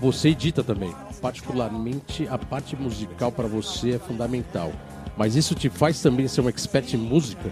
Você 0.00 0.28
edita 0.30 0.62
também. 0.62 0.94
Particularmente 1.20 2.26
a 2.28 2.38
parte 2.38 2.76
musical 2.76 3.32
para 3.32 3.46
você 3.48 3.92
é 3.94 3.98
fundamental. 3.98 4.72
Mas 5.16 5.34
isso 5.34 5.54
te 5.54 5.68
faz 5.68 6.00
também 6.00 6.28
ser 6.28 6.40
um 6.42 6.48
expert 6.48 6.94
em 6.94 6.96
música? 6.98 7.50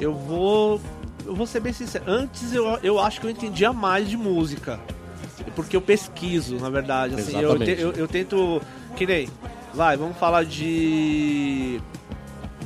Eu 0.00 0.12
vou. 0.14 0.80
Eu 1.24 1.34
vou 1.34 1.46
ser 1.46 1.60
bem 1.60 1.72
sincero. 1.72 2.04
Antes 2.06 2.52
eu, 2.52 2.66
eu 2.82 2.98
acho 3.00 3.20
que 3.20 3.26
eu 3.26 3.30
entendia 3.30 3.72
mais 3.72 4.08
de 4.08 4.16
música. 4.16 4.78
Porque 5.56 5.74
eu 5.76 5.80
pesquiso, 5.80 6.56
na 6.56 6.68
verdade. 6.68 7.14
Assim, 7.14 7.38
eu, 7.38 7.58
te- 7.58 7.80
eu, 7.80 7.92
eu 7.92 8.08
tento. 8.08 8.60
Que 8.96 9.06
nem. 9.06 9.28
Vai, 9.72 9.96
vamos 9.96 10.16
falar 10.18 10.44
de. 10.44 11.80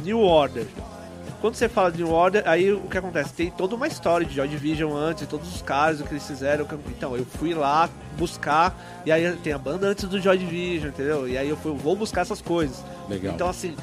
New 0.05 0.21
Order. 0.21 0.67
Quando 1.41 1.55
você 1.55 1.69
fala 1.69 1.93
de 1.93 2.03
New 2.03 2.13
Order, 2.13 2.43
aí 2.47 2.73
o 2.73 2.81
que 2.81 2.99
acontece? 2.99 3.33
Tem 3.33 3.49
toda 3.51 3.77
uma 3.77 3.87
história 3.87 4.27
de 4.27 4.35
Joy 4.35 4.49
Division 4.49 4.93
antes, 4.97 5.25
todos 5.29 5.55
os 5.55 5.63
caras, 5.63 6.01
o 6.01 6.05
que 6.05 6.13
eles 6.13 6.27
fizeram. 6.27 6.65
que- 6.65 6.75
Então, 6.89 7.17
eu 7.17 7.25
fui 7.25 7.55
lá 7.55 7.89
buscar, 8.17 8.77
e 9.07 9.13
aí 9.13 9.37
tem 9.37 9.53
a 9.53 9.59
banda 9.59 9.87
antes 9.87 10.05
do 10.09 10.21
Joy 10.21 10.37
Division, 10.37 10.89
entendeu? 10.91 11.29
E 11.29 11.39
aí 11.39 11.49
eu 11.49 11.57
fui, 11.57 11.73
vou 11.77 11.95
buscar 11.95 12.23
essas 12.23 12.43
coisas. 12.43 12.85
Legal. 13.09 13.35
Então, 13.35 13.49
assim. 13.49 13.77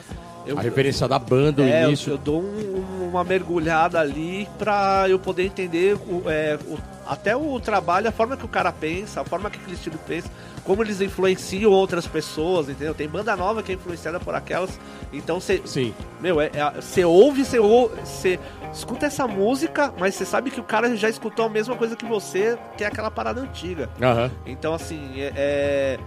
Eu, 0.46 0.58
a 0.58 0.62
referência 0.62 1.08
da 1.08 1.18
banda, 1.20 1.62
o 1.62 1.66
é, 1.66 1.84
eu, 1.84 1.88
início. 1.88 2.12
eu 2.14 2.18
dou 2.18 2.42
um- 2.42 3.10
uma 3.10 3.24
mergulhada 3.24 4.00
ali 4.00 4.48
pra 4.60 5.06
eu 5.08 5.18
poder 5.18 5.44
entender 5.46 5.96
o, 5.96 6.24
é, 6.30 6.58
o- 6.68 6.78
até 7.08 7.36
o 7.36 7.60
trabalho, 7.60 8.10
a 8.10 8.12
forma 8.12 8.36
que 8.36 8.46
o 8.46 8.48
cara 8.48 8.72
pensa, 8.72 9.22
a 9.22 9.24
forma 9.24 9.50
que 9.50 9.58
aquele 9.60 9.76
estilo 9.76 9.98
pensa, 10.08 10.30
como 10.64 10.82
eles 10.84 11.00
influenciam 11.02 11.72
outras 11.72 12.08
pessoas, 12.08 12.68
entendeu? 12.68 12.94
Tem 12.96 13.08
banda 13.08 13.36
nova 13.36 13.62
que 13.62 13.72
é 13.72 13.76
influenciada 13.76 14.20
por 14.20 14.34
aquelas. 14.36 14.80
Então 15.14 15.40
você. 15.40 15.62
Sim. 15.66 15.94
Meu, 16.20 16.42
é- 16.42 16.50
é- 16.54 16.82
você 16.82 17.06
ouve, 17.06 17.46
você 17.46 17.60
ouve, 17.60 17.96
você 18.04 18.40
escuta 18.74 19.06
essa 19.06 19.28
música, 19.28 19.94
mas 20.00 20.16
você 20.16 20.26
sabe 20.26 20.50
que 20.52 20.60
o 20.60 20.64
cara 20.64 20.96
já 20.98 21.08
escutou 21.08 21.46
a 21.46 21.50
mesma 21.50 21.76
coisa 21.76 21.96
que 21.96 22.06
você, 22.06 22.58
que 22.76 22.84
é 22.84 22.88
aquela 22.88 23.12
parada 23.12 23.40
antiga. 23.42 23.90
Aham. 24.02 24.32
Então, 24.46 24.74
assim, 24.74 25.22
é. 25.22 25.32
é- 25.36 26.00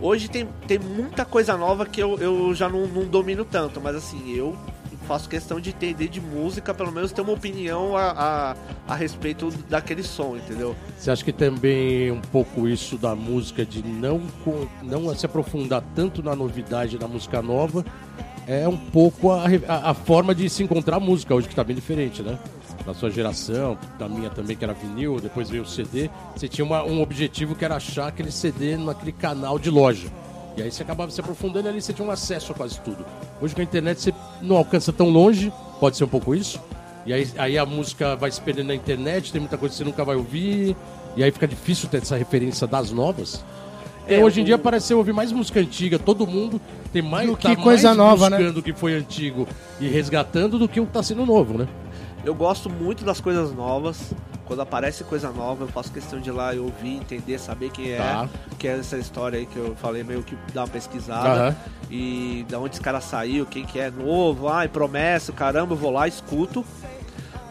Hoje 0.00 0.28
tem, 0.28 0.46
tem 0.66 0.78
muita 0.78 1.24
coisa 1.24 1.56
nova 1.56 1.86
que 1.86 2.00
eu, 2.00 2.18
eu 2.18 2.54
já 2.54 2.68
não, 2.68 2.86
não 2.86 3.04
domino 3.04 3.44
tanto, 3.44 3.80
mas 3.80 3.96
assim, 3.96 4.34
eu 4.34 4.56
faço 5.06 5.28
questão 5.28 5.60
de 5.60 5.70
entender 5.70 6.08
de 6.08 6.20
música, 6.20 6.74
pelo 6.74 6.90
menos 6.90 7.12
ter 7.12 7.20
uma 7.20 7.32
opinião 7.32 7.96
a, 7.96 8.10
a, 8.10 8.56
a 8.92 8.94
respeito 8.96 9.52
daquele 9.70 10.02
som, 10.02 10.36
entendeu? 10.36 10.74
Você 10.98 11.10
acha 11.12 11.24
que 11.24 11.32
também 11.32 12.10
um 12.10 12.20
pouco 12.20 12.66
isso 12.68 12.98
da 12.98 13.14
música 13.14 13.64
de 13.64 13.82
não, 13.86 14.20
não 14.82 15.14
se 15.14 15.24
aprofundar 15.24 15.82
tanto 15.94 16.22
na 16.24 16.34
novidade 16.34 16.98
da 16.98 17.06
música 17.06 17.40
nova 17.40 17.84
é 18.48 18.66
um 18.68 18.76
pouco 18.76 19.30
a, 19.30 19.44
a- 19.68 19.90
a 19.90 19.94
forma 19.94 20.34
de 20.34 20.48
se 20.50 20.62
encontrar 20.62 20.98
música 21.00 21.34
hoje 21.34 21.46
que 21.46 21.52
está 21.52 21.62
bem 21.64 21.74
diferente, 21.76 22.22
né? 22.22 22.36
Da 22.86 22.94
sua 22.94 23.10
geração, 23.10 23.76
da 23.98 24.08
minha 24.08 24.30
também 24.30 24.56
que 24.56 24.62
era 24.64 24.72
vinil, 24.72 25.18
depois 25.20 25.50
veio 25.50 25.64
o 25.64 25.66
CD. 25.66 26.08
Você 26.36 26.46
tinha 26.46 26.64
uma- 26.64 26.84
um 26.84 27.02
objetivo 27.02 27.56
que 27.56 27.64
era 27.64 27.74
achar 27.76 28.06
aquele 28.08 28.30
CD 28.30 28.76
naquele 28.76 29.10
canal 29.10 29.58
de 29.58 29.68
loja. 29.70 30.06
E 30.56 30.62
aí 30.62 30.70
você 30.70 30.82
acabava 30.82 31.10
se 31.10 31.20
aprofundando 31.20 31.68
ali, 31.68 31.82
você 31.82 31.92
tinha 31.92 32.06
um 32.06 32.10
acesso 32.12 32.52
a 32.52 32.54
quase 32.54 32.78
tudo. 32.80 33.04
Hoje 33.42 33.54
com 33.54 33.60
a 33.60 33.64
internet 33.64 34.00
você 34.00 34.14
não 34.40 34.56
alcança 34.56 34.92
tão 34.92 35.08
longe, 35.10 35.52
pode 35.80 35.96
ser 35.96 36.04
um 36.04 36.08
pouco 36.08 36.32
isso. 36.34 36.60
E 37.04 37.12
aí, 37.12 37.28
aí 37.36 37.58
a 37.58 37.66
música 37.66 38.14
vai 38.16 38.30
se 38.30 38.40
perdendo 38.40 38.68
na 38.68 38.74
internet, 38.74 39.32
tem 39.32 39.40
muita 39.40 39.58
coisa 39.58 39.72
que 39.72 39.78
você 39.78 39.84
nunca 39.84 40.04
vai 40.04 40.16
ouvir, 40.16 40.76
e 41.16 41.22
aí 41.24 41.30
fica 41.32 41.46
difícil 41.46 41.88
ter 41.88 41.98
essa 41.98 42.16
referência 42.16 42.66
das 42.68 42.90
novas. 42.92 43.44
É, 44.08 44.22
hoje 44.22 44.40
em 44.40 44.44
dia 44.44 44.56
parece 44.56 44.94
ouvir 44.94 45.12
mais 45.12 45.32
música 45.32 45.58
antiga, 45.58 45.98
todo 45.98 46.24
mundo 46.26 46.60
tem 46.92 47.02
mais, 47.02 47.28
Do 47.28 47.36
tá 47.36 47.54
que 47.54 47.60
coisa 47.60 47.88
mais 47.88 47.98
nova, 47.98 48.30
né? 48.30 48.36
buscando 48.38 48.58
o 48.58 48.62
que 48.62 48.72
foi 48.72 48.94
antigo 48.94 49.46
e 49.80 49.88
resgatando 49.88 50.58
do 50.58 50.68
que 50.68 50.80
o 50.80 50.86
que 50.86 50.92
tá 50.92 51.02
sendo 51.02 51.26
novo, 51.26 51.58
né? 51.58 51.66
Eu 52.26 52.34
gosto 52.34 52.68
muito 52.68 53.04
das 53.04 53.20
coisas 53.20 53.54
novas. 53.54 54.12
Quando 54.46 54.60
aparece 54.60 55.04
coisa 55.04 55.30
nova, 55.30 55.64
eu 55.64 55.68
faço 55.68 55.92
questão 55.92 56.20
de 56.20 56.28
ir 56.28 56.32
lá 56.32 56.52
e 56.52 56.58
ouvir, 56.58 56.96
entender, 56.96 57.38
saber 57.38 57.70
quem 57.70 57.92
é. 57.92 57.98
Tá. 57.98 58.28
Que 58.58 58.66
é 58.66 58.78
essa 58.78 58.98
história 58.98 59.38
aí 59.38 59.46
que 59.46 59.56
eu 59.56 59.76
falei, 59.76 60.02
meio 60.02 60.24
que 60.24 60.36
dar 60.52 60.62
uma 60.62 60.68
pesquisada. 60.68 61.48
Aham. 61.48 61.56
E 61.88 62.44
da 62.48 62.58
onde 62.58 62.74
esse 62.74 62.80
cara 62.80 63.00
saiu, 63.00 63.46
quem 63.46 63.64
que 63.64 63.78
é 63.78 63.90
novo, 63.90 64.48
ai, 64.48 64.66
promessa, 64.66 65.32
caramba, 65.32 65.74
eu 65.74 65.76
vou 65.76 65.92
lá, 65.92 66.08
escuto. 66.08 66.64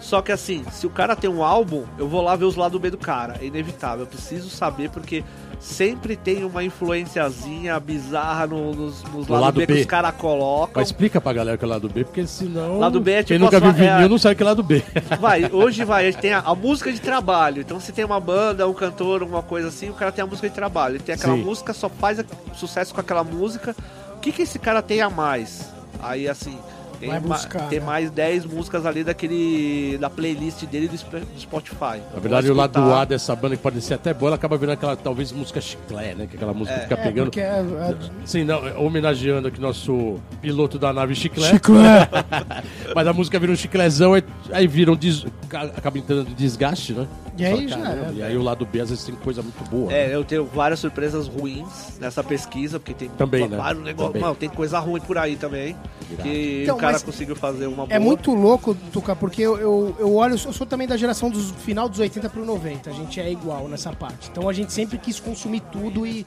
Só 0.06 0.22
que 0.22 0.32
assim, 0.32 0.64
se 0.72 0.86
o 0.86 0.90
cara 0.92 1.16
tem 1.16 1.28
um 1.28 1.44
álbum, 1.44 1.84
eu 1.98 2.08
vou 2.08 2.22
lá 2.22 2.36
ver 2.36 2.46
os 2.46 2.56
lados 2.56 2.80
B 2.80 2.92
do 2.92 2.98
cara. 2.98 3.38
É 3.42 3.46
inevitável. 3.46 4.02
Eu 4.02 4.08
preciso 4.08 4.52
saber 4.52 4.92
porque 4.92 5.24
sempre 5.60 6.16
tem 6.16 6.44
uma 6.46 6.64
influenciazinha 6.64 7.80
bizarra 7.80 8.46
no- 8.46 8.72
nos, 8.76 9.02
nos 9.04 9.14
No 9.28 9.34
lados 9.34 9.42
lado 9.42 9.56
B, 9.60 9.66
que 9.66 9.74
B. 9.74 9.80
os 9.80 9.86
caras 9.88 10.14
colocam. 10.16 10.74
Mas 10.76 10.90
explica 10.90 11.20
pra 11.20 11.34
galera 11.34 11.58
que 11.58 11.66
é 11.66 11.68
lado 11.68 11.90
B, 11.90 12.04
porque 12.04 12.28
senão. 12.28 12.78
Lado 12.78 13.00
B 13.00 13.12
é 13.14 13.24
Quem 13.24 13.38
tipo 13.38 13.46
nunca 13.46 13.58
a 13.58 13.60
viu 13.60 13.70
é 13.70 13.74
vinil 13.74 14.06
a- 14.06 14.10
não 14.10 14.18
sabe 14.20 14.36
que 14.36 14.44
é 14.44 14.46
lado 14.46 14.62
B. 14.62 14.84
Vai, 15.20 15.50
hoje 15.52 15.84
vai, 15.84 16.14
tem 16.14 16.34
a, 16.34 16.40
a 16.40 16.54
música 16.54 16.92
de 16.94 17.02
trabalho. 17.02 17.62
Então 17.62 17.80
se 17.80 17.92
tem 17.92 18.06
uma 18.06 18.20
banda, 18.20 18.68
um 18.68 18.74
cantor, 18.76 19.22
alguma 19.24 19.42
coisa 19.42 19.70
assim, 19.70 19.90
o 19.90 19.94
cara 19.94 20.12
tem 20.12 20.24
a 20.24 20.28
música 20.28 20.48
de 20.48 20.54
trabalho. 20.54 20.98
Ele 20.98 21.04
tem 21.04 21.16
aquela 21.16 21.34
Sim. 21.36 21.44
música, 21.44 21.74
só 21.74 21.90
faz 21.90 22.24
sucesso 22.54 22.94
com 22.94 23.02
aquela 23.02 23.24
música. 23.24 23.76
O 24.16 24.20
que, 24.20 24.32
que 24.32 24.44
esse 24.44 24.60
cara 24.60 24.84
tem 24.84 25.02
a 25.02 25.10
mais? 25.10 25.74
Aí 26.00 26.28
assim, 26.28 26.60
tem, 27.06 27.20
Vai 27.20 27.20
ma- 27.20 27.36
buscar, 27.36 27.68
tem 27.70 27.80
né? 27.80 27.86
mais 27.86 28.10
10 28.12 28.46
músicas 28.46 28.86
ali 28.86 29.04
daquele. 29.04 29.98
da 30.00 30.10
playlist 30.10 30.64
dele 30.66 30.88
do, 30.88 30.96
Sp- 30.98 31.22
do 31.26 31.40
Spotify. 31.40 32.02
Na 32.14 32.20
verdade, 32.20 32.50
o 32.52 32.54
lado 32.54 32.80
A 32.94 33.06
dessa 33.06 33.36
banda 33.36 33.56
que 33.56 33.62
pode 33.62 33.82
ser 33.82 33.94
até 33.96 34.14
boa, 34.14 34.30
ela 34.30 34.36
acaba 34.36 34.58
virando 34.58 34.74
aquela, 34.76 34.96
talvez, 34.96 35.32
música 35.32 35.62
chiclé, 35.62 36.14
né? 36.16 36.28
Que 36.28 36.36
aquela 36.36 36.54
música 36.54 36.76
que 36.78 36.84
fica 36.84 36.96
É, 36.96 37.04
pegando. 37.04 37.40
é, 37.40 37.42
é- 37.42 37.96
Sim, 38.26 38.44
não, 38.44 38.60
homenageando 38.84 39.48
aqui 39.48 39.60
nosso 39.62 40.20
piloto 40.42 40.78
da 40.80 40.92
nave 40.94 41.16
chiclé. 41.16 41.50
Chiclé. 41.50 42.10
Mas 42.96 43.08
a 43.08 43.14
música 43.14 43.40
vira 43.40 43.52
um 43.52 43.56
chiclezão, 43.56 44.14
aí, 44.14 44.24
aí 44.52 44.68
vira 44.68 44.92
um 44.92 44.96
des... 44.96 45.26
ca- 45.50 45.64
acaba 45.64 45.98
entrando 45.98 46.34
desgaste, 46.36 46.94
né? 46.94 47.08
E 47.38 47.46
aí 47.46 47.70
Fala, 47.70 47.84
já 47.84 47.92
era. 47.92 48.12
E 48.12 48.24
aí 48.24 48.38
o 48.38 48.42
lado 48.42 48.66
B 48.66 48.80
às 48.80 48.90
vezes 48.90 49.04
tem 49.04 49.16
coisa 49.16 49.42
muito 49.42 49.64
boa. 49.70 49.92
né? 49.92 50.12
É, 50.12 50.16
eu 50.16 50.24
tenho 50.24 50.46
várias 50.46 50.80
surpresas 50.80 51.28
ruins 51.28 51.98
nessa 52.00 52.24
pesquisa, 52.24 52.80
porque 52.80 52.94
tem 52.94 53.10
Também, 53.10 53.48
né? 53.48 53.58
vários 53.58 53.84
negócios. 53.84 54.08
Também. 54.14 54.22
Mano, 54.22 54.36
tem 54.36 54.50
coisa 54.50 54.80
ruim 54.80 55.02
por 55.02 55.18
aí 55.18 55.36
também. 55.36 55.76
Que 56.22 56.64
Então, 56.64 56.78
o 56.78 56.80
cara 56.80 57.00
conseguiu 57.00 57.36
fazer 57.36 57.68
uma 57.68 57.86
boa. 57.86 57.94
É 57.94 58.00
muito 58.00 58.34
louco, 58.34 58.76
Tuca, 58.94 59.16
porque 59.16 59.42
eu, 59.42 59.58
eu, 59.58 59.96
eu 60.00 60.16
olho, 60.16 60.34
eu 60.34 60.54
sou 60.54 60.66
também 60.66 60.88
da 60.88 60.96
geração 60.96 61.30
dos 61.30 61.52
final 61.52 61.90
dos 61.90 62.00
80 62.00 62.30
pro 62.30 62.46
90. 62.46 62.90
A 62.90 62.94
gente 62.94 63.20
é 63.20 63.32
igual 63.32 63.68
nessa 63.68 63.92
parte. 63.92 64.30
Então 64.32 64.48
a 64.48 64.54
gente 64.54 64.72
sempre 64.72 64.98
quis 64.98 65.20
consumir 65.20 65.62
tudo 65.72 66.06
e 66.06 66.26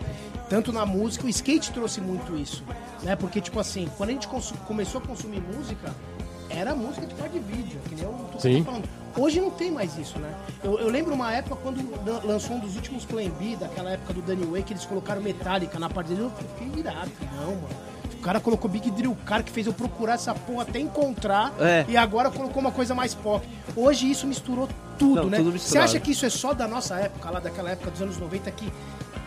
tanto 0.48 0.72
na 0.72 0.84
música, 0.86 1.26
o 1.26 1.28
skate 1.28 1.72
trouxe 1.72 2.00
muito 2.00 2.36
isso, 2.36 2.64
né? 3.02 3.14
Porque 3.14 3.40
tipo 3.40 3.60
assim, 3.60 3.88
quando 3.96 4.10
a 4.10 4.12
gente 4.12 4.26
começou 4.66 5.00
a 5.00 5.04
consumir 5.06 5.42
música, 5.54 5.94
era 6.50 6.74
música 6.74 7.06
de 7.06 7.14
de 7.28 7.38
vídeo, 7.40 7.78
que 7.88 7.94
nem 7.94 8.06
o 8.06 8.12
Tuca 8.12 8.40
Sim. 8.40 8.64
falando. 8.64 8.88
Hoje 9.16 9.40
não 9.40 9.50
tem 9.50 9.70
mais 9.70 9.98
isso, 9.98 10.18
né? 10.18 10.32
Eu, 10.64 10.78
eu 10.78 10.88
lembro 10.88 11.12
uma 11.12 11.32
época 11.32 11.56
quando 11.62 11.78
lan- 12.06 12.20
lançou 12.24 12.56
um 12.56 12.60
dos 12.60 12.74
últimos 12.76 13.04
Plan 13.04 13.28
B, 13.30 13.56
daquela 13.56 13.90
época 13.90 14.14
do 14.14 14.22
Danny 14.22 14.46
Way, 14.46 14.62
que 14.62 14.72
eles 14.72 14.84
colocaram 14.86 15.20
Metallica 15.20 15.78
na 15.78 15.90
parte 15.90 16.08
dele, 16.08 16.22
eu 16.22 16.30
fiquei 16.30 16.80
irado. 16.80 17.10
Não, 17.36 17.54
mano. 17.54 17.68
O 18.14 18.20
cara 18.20 18.40
colocou 18.40 18.68
Big 18.70 18.90
Drill, 18.90 19.12
o 19.12 19.16
cara 19.16 19.42
que 19.42 19.50
fez 19.50 19.66
eu 19.66 19.72
procurar 19.72 20.14
essa 20.14 20.34
porra 20.34 20.62
até 20.62 20.78
encontrar. 20.78 21.52
É. 21.60 21.84
E 21.88 21.96
agora 21.96 22.30
colocou 22.30 22.60
uma 22.60 22.72
coisa 22.72 22.94
mais 22.94 23.14
pop. 23.14 23.46
Hoje 23.76 24.10
isso 24.10 24.26
misturou 24.26 24.68
tudo, 24.98 25.22
Não, 25.22 25.30
né? 25.30 25.36
tudo 25.38 25.58
Você 25.58 25.78
acha 25.78 26.00
que 26.00 26.10
isso 26.12 26.24
é 26.26 26.30
só 26.30 26.52
da 26.54 26.66
nossa 26.66 26.96
época, 26.96 27.30
lá 27.30 27.40
daquela 27.40 27.70
época 27.70 27.90
dos 27.90 28.00
anos 28.02 28.16
90, 28.18 28.50
que, 28.52 28.72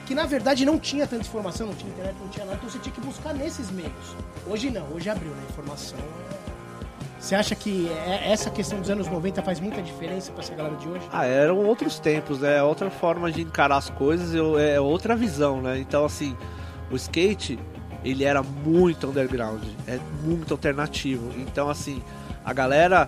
que 0.05 0.13
na 0.15 0.25
verdade 0.25 0.65
não 0.65 0.77
tinha 0.79 1.05
tanta 1.07 1.21
informação, 1.25 1.67
não 1.67 1.73
tinha 1.75 1.89
internet, 1.91 2.15
não 2.19 2.27
tinha 2.29 2.45
nada, 2.45 2.57
então 2.57 2.69
você 2.69 2.79
tinha 2.79 2.93
que 2.93 2.99
buscar 3.01 3.33
nesses 3.33 3.69
meios. 3.71 3.91
Hoje 4.47 4.69
não, 4.69 4.85
hoje 4.93 5.09
abriu, 5.09 5.31
né? 5.31 5.43
Informação. 5.49 5.97
Você 7.21 7.35
acha 7.35 7.53
que 7.53 7.87
é- 8.07 8.31
essa 8.31 8.49
questão 8.49 8.79
dos 8.81 8.89
anos 8.89 9.07
90 9.07 9.43
faz 9.43 9.59
muita 9.59 9.79
diferença 9.81 10.31
pra 10.31 10.41
essa 10.43 10.55
galera 10.55 10.75
de 10.75 10.87
hoje? 10.89 11.05
Ah, 11.13 11.23
eram 11.25 11.57
outros 11.59 11.99
tempos, 11.99 12.39
né? 12.39 12.61
Outra 12.63 12.89
forma 12.89 13.31
de 13.31 13.41
encarar 13.43 13.77
as 13.77 13.91
coisas, 13.91 14.33
é 14.59 14.79
outra 14.81 15.15
visão, 15.15 15.61
né? 15.61 15.77
Então, 15.79 16.03
assim, 16.03 16.35
o 16.91 16.95
skate, 16.95 17.59
ele 18.03 18.23
era 18.23 18.41
muito 18.41 19.07
underground, 19.07 19.61
é 19.87 19.99
muito 20.23 20.51
alternativo. 20.51 21.31
Então, 21.37 21.69
assim, 21.69 22.01
a 22.43 22.51
galera, 22.53 23.07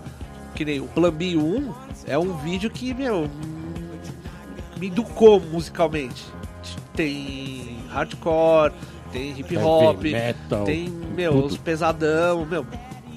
que 0.53 0.63
nem 0.63 0.79
o 0.79 0.86
Plan 0.86 1.12
B 1.12 1.36
1, 1.36 1.74
é 2.05 2.15
um 2.17 2.38
vídeo 2.38 2.70
que, 2.70 2.93
meu, 2.93 3.27
me 4.79 4.88
educou 4.88 5.39
musicalmente. 5.39 6.24
Tem 6.96 7.79
hardcore, 7.89 8.72
tem 9.12 9.32
hip 9.39 9.58
hop, 9.58 10.05
Heavy 10.05 10.12
metal, 10.12 10.63
tem, 10.65 10.88
meu, 10.89 11.32
tudo. 11.34 11.46
os 11.48 11.58
pesadão, 11.58 12.46
meu. 12.46 12.63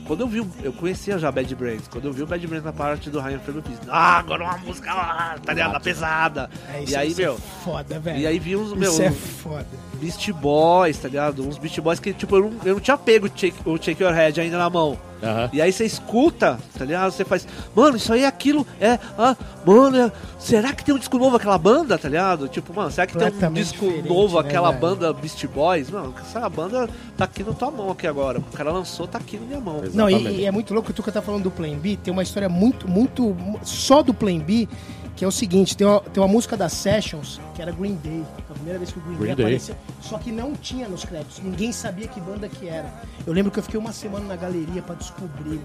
Quando 0.06 0.20
eu 0.20 0.28
vi, 0.28 0.46
eu 0.62 0.72
conhecia 0.72 1.18
já 1.18 1.32
Bad 1.32 1.52
Brains. 1.54 1.88
Quando 1.88 2.04
eu 2.04 2.12
vi 2.12 2.22
o 2.22 2.26
Bad 2.26 2.46
Brains 2.46 2.64
na 2.64 2.72
parte 2.72 3.10
do 3.10 3.20
Ryan 3.20 3.38
Ferro, 3.40 3.58
eu 3.58 3.62
fiz, 3.62 3.78
ah, 3.88 4.18
agora 4.18 4.44
uma 4.44 4.58
música 4.58 4.94
lá, 4.94 5.36
tá 5.44 5.52
ligado? 5.52 5.82
Pesada. 5.82 6.50
É, 6.72 6.84
e 6.86 6.96
aí, 6.96 7.08
isso 7.08 7.20
meu, 7.20 7.34
é 7.34 7.64
foda, 7.64 7.98
velho. 7.98 8.18
e 8.18 8.26
aí 8.26 8.38
vi 8.38 8.56
uns, 8.56 8.72
meu, 8.72 8.90
Isso 8.90 9.02
é 9.02 9.10
foda. 9.10 9.66
Beast 9.94 10.30
Boys, 10.32 10.98
tá 10.98 11.08
ligado? 11.08 11.46
Uns 11.46 11.58
Beast 11.58 11.80
Boys 11.80 11.98
que, 11.98 12.12
tipo, 12.12 12.36
eu 12.36 12.42
não, 12.42 12.60
eu 12.64 12.74
não 12.74 12.80
tinha 12.80 12.96
pego 12.96 13.26
o 13.26 13.30
Shake, 13.34 13.56
o 13.64 13.76
Shake 13.76 14.02
Your 14.02 14.12
Head 14.12 14.40
ainda 14.40 14.58
na 14.58 14.70
mão. 14.70 14.96
Aham. 15.22 15.50
E 15.52 15.62
aí 15.62 15.72
você 15.72 15.84
escuta, 15.84 16.58
tá 16.78 16.84
ligado? 16.84 17.10
Você 17.10 17.24
faz, 17.24 17.46
mano, 17.74 17.96
isso 17.96 18.12
aí 18.12 18.22
é 18.22 18.26
aquilo, 18.26 18.66
é, 18.80 18.98
ah, 19.18 19.36
mano, 19.64 19.96
é- 19.96 20.12
será 20.38 20.72
que 20.72 20.84
tem 20.84 20.94
um 20.94 20.98
disco 20.98 21.16
novo 21.18 21.36
aquela 21.36 21.56
banda, 21.56 21.96
tá 21.96 22.08
ligado? 22.08 22.48
Tipo, 22.48 22.74
mano, 22.74 22.90
será 22.90 23.06
que 23.06 23.16
tem 23.16 23.48
um 23.48 23.52
disco 23.52 23.86
novo 24.06 24.40
né, 24.40 24.46
aquela 24.48 24.68
velho? 24.70 24.80
banda 24.80 25.12
Beast 25.12 25.46
Boys? 25.46 25.90
Mano, 25.90 26.14
essa 26.20 26.48
banda 26.48 26.88
tá 27.16 27.24
aqui 27.24 27.42
na 27.42 27.52
tua 27.52 27.70
mão 27.70 27.90
aqui 27.90 28.06
agora. 28.06 28.38
O 28.38 28.56
cara 28.56 28.70
lançou, 28.70 29.06
tá 29.06 29.18
aqui 29.18 29.38
na 29.38 29.46
minha 29.46 29.60
mão. 29.60 29.78
Exato. 29.78 29.96
Não, 29.96 30.08
Exatamente. 30.08 30.38
e, 30.38 30.42
e 30.42 30.44
é 30.44 30.50
muito 30.50 30.72
louco 30.74 30.86
que 30.86 30.92
o 30.92 30.94
Tuca 30.94 31.10
tá 31.10 31.22
falando 31.22 31.44
do 31.44 31.50
Plan 31.50 31.74
B. 31.76 31.96
Tem 32.02 32.12
uma 32.12 32.22
história 32.22 32.48
muito, 32.48 32.88
muito. 32.88 33.34
só 33.62 34.02
do 34.02 34.12
Plan 34.12 34.38
B, 34.38 34.68
que 35.16 35.24
é 35.24 35.28
o 35.28 35.32
seguinte: 35.32 35.76
tem 35.76 35.86
uma, 35.86 36.00
tem 36.00 36.22
uma 36.22 36.28
música 36.28 36.56
das 36.56 36.72
Sessions, 36.72 37.40
que 37.54 37.62
era 37.62 37.72
Green 37.72 37.94
Day. 37.96 38.22
A 38.48 38.52
primeira 38.52 38.78
vez 38.78 38.92
que 38.92 38.98
o 38.98 39.02
Green, 39.02 39.16
Green 39.16 39.26
Day, 39.28 39.36
Day. 39.36 39.44
apareceu. 39.46 39.74
Só 40.00 40.18
que 40.18 40.30
não 40.30 40.52
tinha 40.54 40.88
nos 40.88 41.04
créditos. 41.04 41.40
Ninguém 41.42 41.72
sabia 41.72 42.06
que 42.06 42.20
banda 42.20 42.48
que 42.48 42.68
era. 42.68 42.92
Eu 43.26 43.32
lembro 43.32 43.50
que 43.50 43.58
eu 43.58 43.62
fiquei 43.62 43.80
uma 43.80 43.92
semana 43.92 44.26
na 44.26 44.36
galeria 44.36 44.82
pra 44.82 44.94
descobrir. 44.94 45.60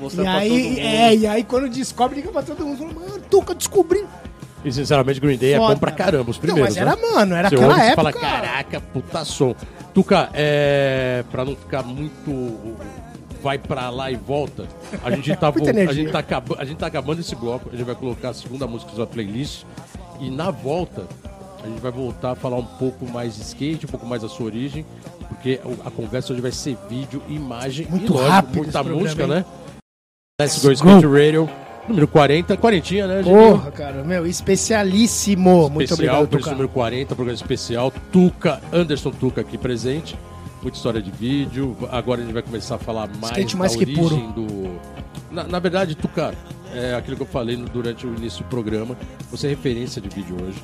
Mostrando 0.00 0.26
E 0.26 0.30
pra 0.30 0.40
todo 0.40 0.52
aí, 0.52 0.62
mundo. 0.68 0.78
é, 0.78 1.16
e 1.16 1.26
aí 1.26 1.44
quando 1.44 1.68
descobre, 1.68 2.16
liga 2.16 2.30
pra 2.32 2.42
todo 2.42 2.64
mundo. 2.64 2.78
Fala, 2.78 2.92
mano, 2.94 3.22
Tuca, 3.30 3.54
descobri. 3.54 4.04
E 4.64 4.72
sinceramente, 4.72 5.18
Green 5.18 5.36
Day 5.36 5.54
é 5.54 5.58
Foda. 5.58 5.74
bom 5.74 5.80
pra 5.80 5.90
caramba, 5.90 6.30
os 6.30 6.36
Não, 6.36 6.42
primeiros. 6.42 6.68
mas 6.68 6.76
era, 6.76 6.94
né? 6.94 7.02
mano, 7.02 7.34
era 7.34 7.48
Você 7.48 7.54
aquela 7.56 7.72
ouve 7.74 7.84
época. 7.86 7.96
fala, 7.96 8.12
caraca, 8.12 8.80
puta 8.80 9.24
som. 9.24 9.54
Tuca, 9.92 10.30
é, 10.32 11.24
pra 11.32 11.44
não 11.44 11.56
ficar 11.56 11.82
muito 11.82 12.76
vai 13.42 13.58
pra 13.58 13.90
lá 13.90 14.10
e 14.10 14.16
volta, 14.16 14.66
a 15.04 15.10
gente 15.10 15.34
tá, 15.36 15.50
vo- 15.50 15.60
a 15.68 15.92
gente 15.92 16.10
tá, 16.12 16.18
acaba- 16.20 16.56
a 16.58 16.64
gente 16.64 16.78
tá 16.78 16.86
acabando 16.86 17.20
esse 17.20 17.34
bloco, 17.34 17.68
a 17.72 17.76
gente 17.76 17.84
vai 17.84 17.94
colocar 17.94 18.30
a 18.30 18.34
segunda 18.34 18.66
música 18.66 18.92
da 18.92 19.06
playlist 19.06 19.64
e 20.20 20.30
na 20.30 20.50
volta 20.50 21.06
a 21.62 21.66
gente 21.66 21.80
vai 21.80 21.92
voltar 21.92 22.32
a 22.32 22.34
falar 22.34 22.56
um 22.56 22.64
pouco 22.64 23.06
mais 23.08 23.36
de 23.36 23.42
skate, 23.42 23.86
um 23.86 23.88
pouco 23.88 24.06
mais 24.06 24.22
da 24.22 24.28
sua 24.28 24.46
origem, 24.46 24.84
porque 25.28 25.60
a 25.84 25.90
conversa 25.90 26.32
hoje 26.32 26.42
vai 26.42 26.50
ser 26.52 26.76
vídeo, 26.88 27.22
imagem 27.28 27.86
Muito 27.88 28.06
e 28.06 28.08
lógico, 28.16 28.30
rápido 28.30 28.56
muita 28.56 28.72
programa, 28.72 29.00
música, 29.02 29.22
hein? 29.22 29.28
né? 29.28 29.44
Let's 30.40 30.64
Go 30.64 30.72
Skate 30.72 31.06
Radio, 31.06 31.48
número 31.88 32.08
40, 32.08 32.56
quarentinha, 32.56 33.06
né, 33.06 33.22
gente? 33.22 33.32
Porra, 33.32 33.70
cara, 33.70 34.02
meu, 34.02 34.26
especialíssimo. 34.26 35.68
Muito 35.70 35.92
especial, 35.92 36.22
obrigado, 36.22 36.28
por 36.30 36.36
esse 36.36 36.44
Tuca. 36.44 36.50
número 36.52 36.68
40, 36.68 37.14
programa 37.14 37.34
especial. 37.36 37.92
Tuca, 38.10 38.60
Anderson 38.72 39.10
Tuca 39.10 39.40
aqui 39.42 39.56
presente. 39.56 40.16
Muita 40.62 40.76
história 40.76 41.02
de 41.02 41.10
vídeo. 41.10 41.76
Agora 41.90 42.20
a 42.20 42.24
gente 42.24 42.32
vai 42.32 42.42
começar 42.42 42.76
a 42.76 42.78
falar 42.78 43.08
mais 43.08 43.32
Skate 43.32 43.52
da 43.54 43.58
mais 43.58 43.74
que 43.76 43.82
origem 43.82 44.30
do. 44.32 44.78
Na, 45.30 45.44
na 45.44 45.58
verdade, 45.58 45.94
Tuca, 45.96 46.34
é 46.72 46.94
aquilo 46.94 47.16
que 47.16 47.22
eu 47.22 47.26
falei 47.26 47.56
no- 47.56 47.68
durante 47.68 48.06
o 48.06 48.14
início 48.14 48.44
do 48.44 48.48
programa. 48.48 48.96
Você 49.30 49.46
é 49.48 49.50
referência 49.50 50.00
de 50.00 50.08
vídeo 50.08 50.36
hoje. 50.40 50.62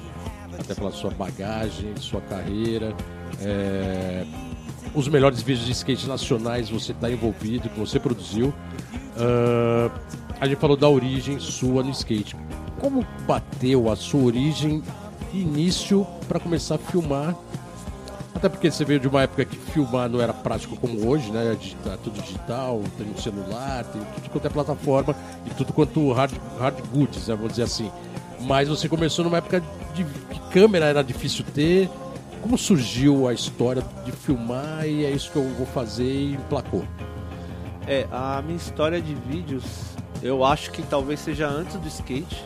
Até 0.59 0.75
pela 0.75 0.91
sua 0.93 1.11
bagagem, 1.11 1.95
sua 2.01 2.21
carreira. 2.21 2.95
é, 3.41 4.25
Os 4.95 5.07
melhores 5.09 5.43
vídeos 5.43 5.67
de 5.67 5.73
skate 5.73 6.07
nacionais 6.09 6.71
você 6.71 6.93
está 6.93 7.11
envolvido, 7.11 7.69
que 7.69 7.79
você 7.79 7.99
produziu. 8.01 8.53
Ah, 9.17 9.91
a 10.41 10.47
gente 10.47 10.59
falou 10.59 10.77
da 10.77 10.89
origem 10.89 11.39
sua 11.41 11.83
no 11.83 11.91
skate. 11.91 12.37
Como 12.81 13.05
bateu 13.27 13.91
a 13.91 13.97
sua 13.97 14.23
origem 14.23 14.83
início 15.35 16.07
para 16.29 16.39
começar 16.41 16.77
a 16.77 16.79
filmar? 16.79 17.35
Até 18.39 18.49
porque 18.49 18.71
você 18.71 18.85
veio 18.85 19.01
de 19.01 19.09
uma 19.09 19.23
época 19.23 19.45
que 19.45 19.57
filmar 19.57 20.09
não 20.09 20.21
era 20.21 20.33
prático 20.33 20.77
como 20.77 21.09
hoje, 21.09 21.29
né? 21.33 21.57
Tá 21.83 21.99
tudo 22.05 22.23
digital, 22.23 22.81
tem 22.97 23.11
um 23.11 23.17
celular, 23.17 23.83
tem 23.83 24.01
tudo 24.15 24.31
quanto 24.31 24.47
é 24.47 24.49
plataforma 24.49 25.17
e 25.45 25.51
tudo 25.51 25.73
quanto 25.73 26.13
hard, 26.13 26.33
hard 26.57 26.77
goods, 26.93 27.27
né? 27.27 27.35
vamos 27.35 27.51
dizer 27.51 27.65
assim. 27.65 27.91
Mas 28.43 28.69
você 28.69 28.89
começou 28.89 29.25
numa 29.25 29.39
época 29.39 29.61
de 29.93 30.05
que 30.05 30.41
câmera 30.53 30.87
era 30.87 31.03
difícil 31.03 31.45
ter. 31.53 31.91
Como 32.41 32.57
surgiu 32.57 33.27
a 33.27 33.35
história 33.35 33.83
de 34.05 34.13
filmar 34.13 34.87
e 34.87 35.05
é 35.05 35.11
isso 35.11 35.33
que 35.33 35.37
eu 35.37 35.49
vou 35.55 35.67
fazer 35.67 36.05
e 36.05 36.35
emplacou? 36.35 36.85
É, 37.89 38.07
a 38.13 38.41
minha 38.41 38.57
história 38.57 39.03
de 39.03 39.17
vídeos, 39.17 39.65
eu 40.23 40.45
acho 40.45 40.71
que 40.71 40.83
talvez 40.83 41.19
seja 41.19 41.49
antes 41.49 41.75
do 41.75 41.89
skate. 41.89 42.41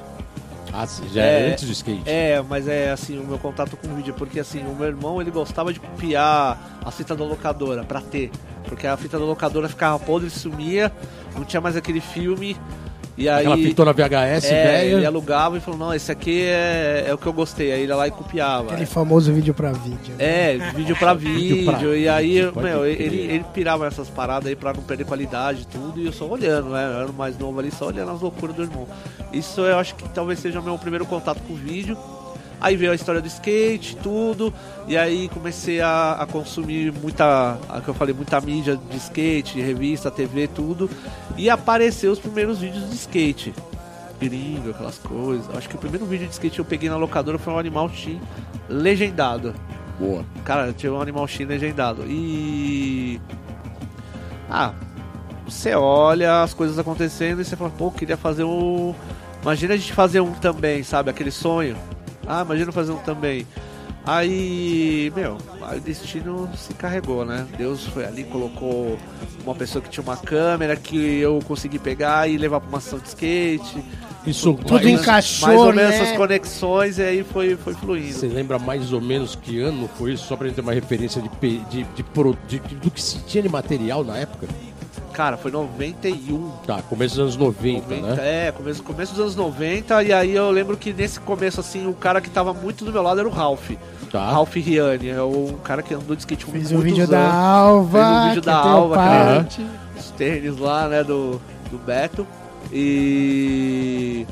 Ah, 0.72 0.86
já 1.12 1.22
é, 1.22 1.48
É, 1.48 1.52
antes 1.52 1.66
do 1.66 1.72
skate. 1.72 2.02
É, 2.06 2.42
mas 2.48 2.66
é 2.66 2.90
assim, 2.90 3.18
o 3.18 3.24
meu 3.24 3.38
contato 3.38 3.76
com 3.76 3.88
o 3.88 3.94
vídeo, 3.94 4.14
porque 4.14 4.40
assim, 4.40 4.64
o 4.64 4.74
meu 4.74 4.88
irmão 4.88 5.20
ele 5.20 5.30
gostava 5.30 5.72
de 5.72 5.78
copiar 5.78 6.80
a 6.82 6.90
fita 6.90 7.14
da 7.14 7.24
locadora 7.24 7.84
pra 7.84 8.00
ter. 8.00 8.30
Porque 8.64 8.86
a 8.86 8.96
fita 8.96 9.18
da 9.18 9.24
locadora 9.24 9.68
ficava 9.68 9.98
podre, 9.98 10.30
sumia, 10.30 10.90
não 11.34 11.44
tinha 11.44 11.60
mais 11.60 11.76
aquele 11.76 12.00
filme. 12.00 12.56
E 13.16 13.28
aí. 13.28 13.40
Aquela 13.40 13.56
fitona 13.56 13.92
VHS, 13.92 14.44
é, 14.44 14.86
ele 14.86 15.04
alugava 15.06 15.58
e 15.58 15.60
falou, 15.60 15.78
não, 15.78 15.94
esse 15.94 16.10
aqui 16.10 16.44
é, 16.44 17.04
é 17.08 17.14
o 17.14 17.18
que 17.18 17.26
eu 17.26 17.32
gostei. 17.32 17.72
Aí 17.72 17.82
ele 17.82 17.92
ia 17.92 17.96
lá 17.96 18.08
e 18.08 18.10
copiava. 18.10 18.72
Aquele 18.72 18.86
famoso 18.86 19.32
vídeo 19.32 19.52
pra 19.52 19.72
vídeo. 19.72 20.14
É, 20.18 20.56
vídeo 20.74 20.96
pra 20.96 21.14
vídeo, 21.14 21.56
Vídeo 21.72 21.90
pra 21.90 21.96
e 21.96 22.08
aí, 22.08 22.42
vídeo, 22.42 22.52
meu, 22.56 22.80
crer. 22.80 23.00
ele, 23.00 23.16
ele 23.20 23.44
pirava 23.52 23.84
nessas 23.84 24.08
paradas 24.08 24.46
aí 24.48 24.56
pra 24.56 24.72
não 24.72 24.82
perder 24.82 25.04
qualidade 25.04 25.62
e 25.62 25.66
tudo, 25.66 26.00
e 26.00 26.06
eu 26.06 26.12
só 26.12 26.26
olhando, 26.26 26.70
né? 26.70 26.84
Eu 26.84 27.00
era 27.02 27.12
mais 27.12 27.38
novo 27.38 27.58
ali, 27.58 27.70
só 27.70 27.86
olhando 27.86 28.12
as 28.12 28.20
loucuras 28.20 28.56
do 28.56 28.62
irmão. 28.62 28.86
Isso 29.32 29.60
eu 29.60 29.78
acho 29.78 29.94
que 29.94 30.08
talvez 30.08 30.38
seja 30.38 30.60
o 30.60 30.62
meu 30.62 30.78
primeiro 30.78 31.04
contato 31.06 31.40
com 31.46 31.52
o 31.52 31.56
vídeo. 31.56 31.96
Aí 32.62 32.76
veio 32.76 32.92
a 32.92 32.94
história 32.94 33.20
do 33.20 33.26
skate, 33.26 33.96
tudo, 33.96 34.54
e 34.86 34.96
aí 34.96 35.28
comecei 35.30 35.80
a, 35.80 36.12
a 36.12 36.26
consumir 36.26 36.92
muita, 36.92 37.58
a 37.68 37.80
que 37.80 37.88
eu 37.88 37.94
falei, 37.94 38.14
muita 38.14 38.40
mídia 38.40 38.76
de 38.76 38.96
skate, 38.98 39.60
revista, 39.60 40.12
TV, 40.12 40.46
tudo, 40.46 40.88
e 41.36 41.50
apareceu 41.50 42.12
os 42.12 42.20
primeiros 42.20 42.60
vídeos 42.60 42.88
de 42.88 42.94
skate. 42.94 43.52
Gringo, 44.20 44.70
aquelas 44.70 44.98
coisas. 44.98 45.44
Acho 45.56 45.68
que 45.68 45.74
o 45.74 45.78
primeiro 45.78 46.06
vídeo 46.06 46.28
de 46.28 46.34
skate 46.34 46.54
que 46.54 46.60
eu 46.60 46.64
peguei 46.64 46.88
na 46.88 46.96
locadora 46.96 47.36
foi 47.36 47.52
um 47.52 47.58
Animal 47.58 47.90
Team 47.90 48.20
legendado. 48.68 49.52
Boa. 49.98 50.24
Cara, 50.44 50.72
tinha 50.72 50.92
um 50.92 51.00
Animal 51.00 51.26
Shin 51.26 51.44
legendado. 51.44 52.04
E. 52.06 53.20
Ah, 54.48 54.72
você 55.46 55.74
olha 55.74 56.42
as 56.42 56.54
coisas 56.54 56.78
acontecendo 56.78 57.40
e 57.40 57.44
você 57.44 57.56
fala, 57.56 57.70
pô, 57.70 57.90
queria 57.90 58.16
fazer 58.16 58.44
um. 58.44 58.94
Imagina 59.42 59.74
a 59.74 59.76
gente 59.76 59.92
fazer 59.92 60.20
um 60.20 60.32
também, 60.32 60.84
sabe? 60.84 61.10
Aquele 61.10 61.32
sonho. 61.32 61.76
Ah, 62.26 62.42
imagina 62.44 62.70
fazer 62.72 62.92
um 62.92 62.98
também. 62.98 63.46
Aí, 64.04 65.12
meu, 65.14 65.38
aí 65.62 65.78
o 65.78 65.80
destino 65.80 66.48
se 66.56 66.74
carregou, 66.74 67.24
né? 67.24 67.46
Deus 67.56 67.86
foi 67.86 68.04
ali, 68.04 68.24
colocou 68.24 68.98
uma 69.44 69.54
pessoa 69.54 69.80
que 69.80 69.88
tinha 69.88 70.02
uma 70.02 70.16
câmera 70.16 70.74
que 70.74 70.96
eu 71.20 71.38
consegui 71.46 71.78
pegar 71.78 72.28
e 72.28 72.36
levar 72.36 72.58
pra 72.60 72.68
uma 72.68 72.78
ação 72.78 72.98
de 72.98 73.06
skate. 73.08 73.82
Isso 74.26 74.54
Tudo 74.54 74.74
mais- 74.74 74.86
encaixou, 74.86 75.48
Mais 75.48 75.60
ou 75.60 75.72
menos 75.72 75.90
né? 75.92 76.00
essas 76.02 76.16
conexões 76.16 76.98
e 76.98 77.02
aí 77.02 77.24
foi, 77.24 77.56
foi 77.56 77.74
fluindo. 77.74 78.12
Você 78.12 78.26
lembra 78.26 78.58
mais 78.58 78.92
ou 78.92 79.00
menos 79.00 79.34
que 79.36 79.60
ano 79.60 79.88
foi 79.96 80.12
isso? 80.14 80.26
Só 80.26 80.36
pra 80.36 80.46
gente 80.48 80.56
ter 80.56 80.62
uma 80.62 80.72
referência 80.72 81.22
de, 81.22 81.28
de, 81.30 81.84
de- 81.84 81.84
de- 82.58 82.74
do 82.76 82.90
que 82.90 83.00
se 83.02 83.18
tinha 83.20 83.42
de 83.42 83.48
material 83.48 84.02
na 84.04 84.16
época? 84.16 84.46
Cara, 85.12 85.36
foi 85.36 85.50
91. 85.50 86.50
Tá, 86.66 86.80
começo 86.82 87.14
dos 87.16 87.22
anos 87.22 87.36
90, 87.36 87.94
90, 87.94 88.16
né? 88.16 88.46
É, 88.48 88.52
começo, 88.52 88.82
começo 88.82 89.12
dos 89.12 89.20
anos 89.20 89.36
90, 89.36 90.02
e 90.04 90.12
aí 90.12 90.34
eu 90.34 90.50
lembro 90.50 90.76
que 90.76 90.92
nesse 90.92 91.20
começo, 91.20 91.60
assim, 91.60 91.86
o 91.86 91.92
cara 91.92 92.20
que 92.20 92.30
tava 92.30 92.54
muito 92.54 92.84
do 92.84 92.92
meu 92.92 93.02
lado 93.02 93.20
era 93.20 93.28
o 93.28 93.32
Ralph. 93.32 93.70
Tá. 94.10 94.30
Ralph 94.30 94.54
Riani, 94.54 95.08
é 95.08 95.22
um 95.22 95.58
cara 95.62 95.82
que 95.82 95.94
andou 95.94 96.14
de 96.16 96.22
skate 96.22 96.44
por 96.44 96.52
Fez 96.52 96.72
muitos 96.72 96.80
o 96.80 96.84
vídeo 96.84 97.04
anos. 97.04 97.10
da 97.10 97.34
Alva. 97.34 97.98
Fez 97.98 98.16
o 98.16 98.28
vídeo 98.28 98.42
da 98.42 98.64
o 98.64 98.68
Alva, 98.68 98.94
cara. 98.96 99.48
Os 99.98 100.10
tênis 100.10 100.56
lá, 100.58 100.88
né, 100.88 101.04
do, 101.04 101.40
do 101.70 101.78
Beto. 101.78 102.26
E 102.72 104.26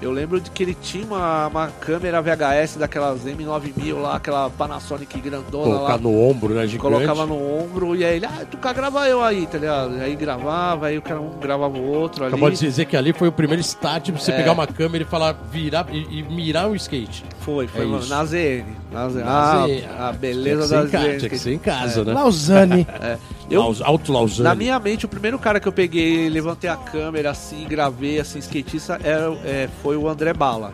eu 0.00 0.12
lembro 0.12 0.40
de 0.40 0.50
que 0.50 0.62
ele 0.62 0.74
tinha 0.74 1.04
uma, 1.04 1.46
uma 1.48 1.66
câmera 1.80 2.22
VHS 2.22 2.76
daquelas 2.76 3.24
M9000 3.24 4.00
lá, 4.00 4.16
aquela 4.16 4.48
Panasonic 4.50 5.20
grandona 5.20 5.64
Colocar 5.64 5.92
lá. 5.94 5.98
no 5.98 6.16
ombro, 6.20 6.54
né? 6.54 6.66
Gigante. 6.66 6.78
Colocava 6.78 7.26
no 7.26 7.34
ombro 7.36 7.96
e 7.96 8.04
aí 8.04 8.16
ele, 8.16 8.26
ah, 8.26 8.46
tu 8.50 8.56
cá 8.58 8.72
grava 8.72 9.08
eu 9.08 9.22
aí, 9.22 9.46
tá 9.46 9.58
ligado? 9.58 9.94
Aí 10.00 10.14
gravava, 10.14 10.86
aí 10.86 10.98
o 10.98 11.02
cara 11.02 11.20
um 11.20 11.30
gravava 11.40 11.76
o 11.76 11.84
outro 11.84 12.24
ali. 12.24 12.32
Acabou 12.32 12.50
de 12.50 12.58
dizer 12.58 12.84
que 12.84 12.96
ali 12.96 13.12
foi 13.12 13.28
o 13.28 13.32
primeiro 13.32 13.60
start 13.60 14.10
pra 14.10 14.20
você 14.20 14.30
É. 14.32 14.36
pegar 14.36 14.52
uma 14.52 14.66
câmera 14.66 15.02
e 15.02 15.06
falar, 15.06 15.32
virar 15.50 15.86
e, 15.90 16.18
e 16.20 16.22
mirar 16.22 16.68
um 16.68 16.74
skate. 16.76 17.24
Foi, 17.40 17.66
foi 17.66 17.82
É 17.82 17.84
mano, 17.86 18.06
na 18.06 18.24
ZN. 18.24 18.64
Na 18.92 19.08
ZN. 19.08 19.24
Na 19.24 19.52
ah, 19.62 19.66
ZN. 19.66 19.84
a 19.98 20.12
beleza 20.12 20.68
da 20.68 20.86
ZN. 20.86 21.18
Tinha 21.18 21.30
que 21.30 21.38
ser 21.38 21.52
em 21.54 21.58
casa, 21.58 22.04
né? 22.04 22.12
Lausanne. 22.12 22.86
É. 23.00 23.16
Eu, 23.50 23.60
Laus- 23.62 23.80
Alto 23.80 24.12
Lausanne. 24.12 24.44
na 24.48 24.54
minha 24.54 24.78
mente, 24.78 25.06
o 25.06 25.08
primeiro 25.08 25.38
cara 25.38 25.58
que 25.58 25.66
eu 25.66 25.72
peguei, 25.72 26.28
levantei 26.28 26.68
a 26.68 26.76
câmera 26.76 27.30
assim, 27.30 27.66
gravei 27.66 28.20
assim, 28.20 28.38
skatista, 28.40 28.98
era, 29.02 29.32
é, 29.44 29.68
foi 29.82 29.96
o 29.96 30.08
André 30.08 30.32
Bala, 30.34 30.72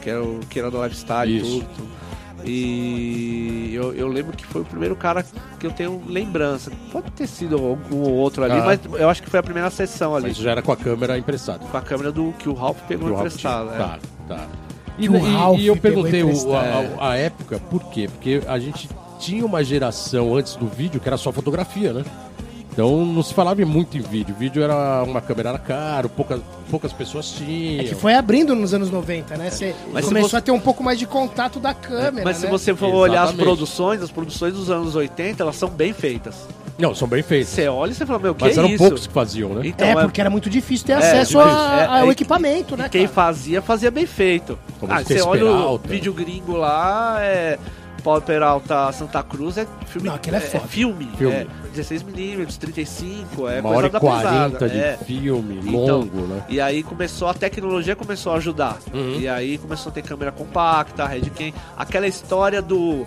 que 0.00 0.10
era, 0.10 0.22
o, 0.22 0.40
que 0.50 0.58
era 0.58 0.70
do 0.70 0.82
lifestyle 0.82 1.30
e 1.30 1.36
Isso. 1.38 1.60
tudo. 1.60 1.66
tudo. 1.76 2.02
E 2.44 3.70
eu, 3.74 3.94
eu 3.94 4.08
lembro 4.08 4.36
que 4.36 4.44
foi 4.46 4.62
o 4.62 4.64
primeiro 4.64 4.96
cara 4.96 5.24
que 5.60 5.66
eu 5.66 5.70
tenho 5.70 6.02
lembrança. 6.08 6.72
Pode 6.90 7.10
ter 7.12 7.26
sido 7.26 7.54
algum 7.56 7.98
ou 8.02 8.12
outro 8.14 8.42
ali, 8.44 8.58
Ah. 8.58 8.64
mas 8.64 8.80
eu 9.00 9.08
acho 9.08 9.22
que 9.22 9.30
foi 9.30 9.38
a 9.40 9.42
primeira 9.42 9.70
sessão 9.70 10.14
ali. 10.16 10.28
Mas 10.28 10.36
já 10.36 10.50
era 10.50 10.62
com 10.62 10.72
a 10.72 10.76
câmera 10.76 11.16
empreçada. 11.18 11.60
Com 11.64 11.76
a 11.76 11.80
câmera 11.80 12.10
do 12.10 12.32
que 12.38 12.48
o 12.48 12.52
Ralph 12.54 12.78
pegou 12.88 13.10
emprestada. 13.10 13.74
é. 13.74 13.78
Tá, 13.78 13.98
tá. 14.28 14.46
E, 14.98 15.04
e- 15.06 15.08
Ralph 15.08 15.58
e 15.60 15.66
eu 15.68 15.76
perguntei 15.76 16.22
a, 16.22 17.00
a- 17.04 17.10
a 17.12 17.16
época, 17.16 17.58
por 17.70 17.84
quê? 17.90 18.08
Porque 18.12 18.42
a 18.46 18.58
gente 18.58 18.88
tinha 19.22 19.46
uma 19.46 19.62
geração 19.62 20.34
antes 20.36 20.56
do 20.56 20.66
vídeo 20.66 21.00
que 21.00 21.08
era 21.08 21.16
só 21.16 21.30
fotografia, 21.32 21.92
né? 21.92 22.04
Então 22.72 23.04
não 23.04 23.22
se 23.22 23.34
falava 23.34 23.62
muito 23.66 23.98
em 23.98 24.00
vídeo. 24.00 24.34
Vídeo 24.38 24.62
era 24.62 25.02
uma 25.02 25.20
câmera 25.20 25.50
era 25.50 25.58
caro, 25.58 26.08
poucas, 26.08 26.40
poucas 26.70 26.90
pessoas 26.92 27.30
tinham. 27.30 27.84
É 27.84 27.88
que 27.88 27.94
foi 27.94 28.14
abrindo 28.14 28.54
nos 28.54 28.72
anos 28.72 28.90
90, 28.90 29.36
né? 29.36 29.50
Você 29.50 29.74
Mas 29.92 30.04
se 30.06 30.08
começou 30.10 30.30
você- 30.30 30.36
a 30.36 30.40
ter 30.40 30.52
um 30.52 30.58
pouco 30.60 30.82
mais 30.82 30.98
de 30.98 31.06
contato 31.06 31.60
da 31.60 31.74
câmera, 31.74 32.24
Mas 32.24 32.38
se 32.38 32.44
né? 32.46 32.50
você 32.50 32.74
for 32.74 32.86
olhar 32.94 33.24
as 33.24 33.28
Exatamente. 33.28 33.44
produções, 33.44 34.02
as 34.02 34.10
produções 34.10 34.54
dos 34.54 34.70
anos 34.70 34.94
80, 34.96 35.42
elas 35.42 35.56
são 35.56 35.68
bem 35.68 35.92
feitas. 35.92 36.34
Não, 36.78 36.94
são 36.94 37.06
bem 37.06 37.22
feitas. 37.22 37.48
Você 37.50 37.68
olha 37.68 37.90
e 37.90 37.94
você 37.94 38.06
fala, 38.06 38.18
meu, 38.18 38.34
que 38.34 38.42
Mas 38.42 38.56
é 38.56 38.60
eram 38.60 38.70
isso? 38.70 38.78
poucos 38.78 39.06
que 39.06 39.12
faziam, 39.12 39.50
né? 39.50 39.60
Então, 39.66 39.86
É, 39.86 39.94
porque 40.02 40.20
era 40.22 40.30
muito 40.30 40.48
difícil 40.48 40.86
ter 40.86 40.92
É, 40.94 40.96
acesso 40.96 41.32
difícil. 41.38 41.40
a- 41.42 41.76
É, 41.78 42.00
ao 42.00 42.08
é, 42.08 42.10
equipamento, 42.10 42.74
né, 42.74 42.86
E 42.86 42.88
quem 42.88 43.02
cara? 43.02 43.12
fazia, 43.14 43.60
fazia 43.60 43.90
bem 43.90 44.06
feito. 44.06 44.58
Como 44.80 44.90
ah, 44.90 45.02
você 45.04 45.18
é 45.18 45.22
olha 45.22 45.44
o 45.44 45.76
vídeo 45.76 46.14
gringo 46.14 46.56
lá, 46.56 47.16
é. 47.20 47.58
Paulo 48.02 48.20
Peralta 48.22 48.90
Santa 48.92 49.22
Cruz 49.22 49.56
é 49.58 49.66
filme. 49.86 50.08
Não, 50.08 50.14
aquele 50.16 50.36
é 50.36 50.40
foda. 50.40 50.66
filme. 50.66 51.08
Filme. 51.16 51.34
É 51.34 51.46
16mm, 51.74 52.56
35, 52.58 53.48
é 53.48 53.60
Uma 53.60 53.62
coisa 53.62 53.76
hora 53.76 53.86
e 53.86 53.90
da 53.90 54.00
40 54.00 54.50
pesada. 54.58 54.68
de 54.68 54.78
é. 54.78 54.96
filme, 55.04 55.60
Então, 55.64 56.00
longo, 56.00 56.20
né? 56.26 56.44
E 56.48 56.60
aí 56.60 56.82
começou, 56.82 57.28
a 57.28 57.34
tecnologia 57.34 57.96
começou 57.96 58.32
a 58.32 58.36
ajudar. 58.36 58.78
Uhum. 58.92 59.18
E 59.18 59.28
aí 59.28 59.56
começou 59.58 59.90
a 59.90 59.92
ter 59.94 60.02
câmera 60.02 60.32
compacta, 60.32 61.06
Redcam. 61.06 61.52
Aquela 61.76 62.06
história 62.06 62.60
do 62.60 63.06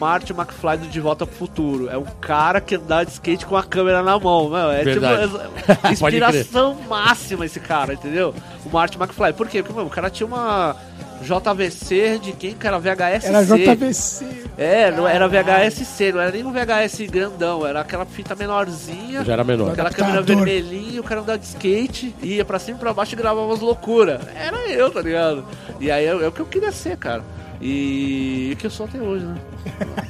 Marty 0.00 0.32
McFly 0.32 0.78
do 0.78 0.86
De 0.88 1.00
Volta 1.00 1.26
pro 1.26 1.34
Futuro. 1.36 1.88
É 1.90 1.98
um 1.98 2.04
cara 2.20 2.60
que 2.60 2.76
andava 2.76 3.04
de 3.04 3.12
skate 3.12 3.44
com 3.46 3.56
a 3.56 3.62
câmera 3.64 4.02
na 4.02 4.18
mão, 4.18 4.48
meu. 4.48 4.70
É 4.70 4.84
Verdade. 4.84 5.28
tipo 5.28 5.88
inspiração 5.92 6.76
máxima 6.88 7.44
esse 7.44 7.60
cara, 7.60 7.94
entendeu? 7.94 8.34
O 8.64 8.70
Marty 8.70 8.96
McFly. 8.96 9.32
Por 9.32 9.48
quê? 9.48 9.62
Porque 9.62 9.76
meu, 9.76 9.86
o 9.86 9.90
cara 9.90 10.08
tinha 10.08 10.26
uma 10.26 10.76
JVC 11.22 12.18
de 12.18 12.32
quem 12.32 12.54
que 12.54 12.66
era 12.66 12.78
VHS 12.78 13.24
Era 13.24 13.42
JVC. 13.44 14.24
É, 14.56 14.90
não 14.90 15.06
era 15.06 15.28
VHS-C, 15.28 16.12
não 16.12 16.20
era 16.20 16.30
nem 16.32 16.44
um 16.44 16.52
VHS 16.52 17.10
grandão, 17.10 17.66
era 17.66 17.80
aquela 17.80 18.04
fita 18.04 18.34
menorzinha. 18.34 19.24
Já 19.24 19.32
era 19.32 19.44
menor. 19.44 19.72
Aquela 19.72 19.90
câmera 19.90 20.22
vermelhinha, 20.22 21.00
o 21.00 21.04
cara 21.04 21.20
andava 21.20 21.38
de 21.38 21.46
skate, 21.46 22.14
ia 22.22 22.44
pra 22.44 22.58
cima 22.58 22.76
e 22.76 22.80
pra 22.80 22.92
baixo 22.92 23.14
e 23.14 23.16
gravava 23.16 23.46
umas 23.46 23.60
loucuras. 23.60 24.20
Era 24.34 24.68
eu, 24.68 24.90
tá 24.90 25.00
ligado? 25.00 25.44
E 25.80 25.90
aí 25.90 26.04
é, 26.06 26.08
é 26.10 26.28
o 26.28 26.32
que 26.32 26.40
eu 26.40 26.46
queria 26.46 26.72
ser, 26.72 26.96
cara. 26.96 27.22
E 27.60 28.50
o 28.52 28.56
que 28.56 28.66
eu 28.66 28.70
sou 28.70 28.86
até 28.86 28.98
hoje, 28.98 29.24
né? 29.26 29.36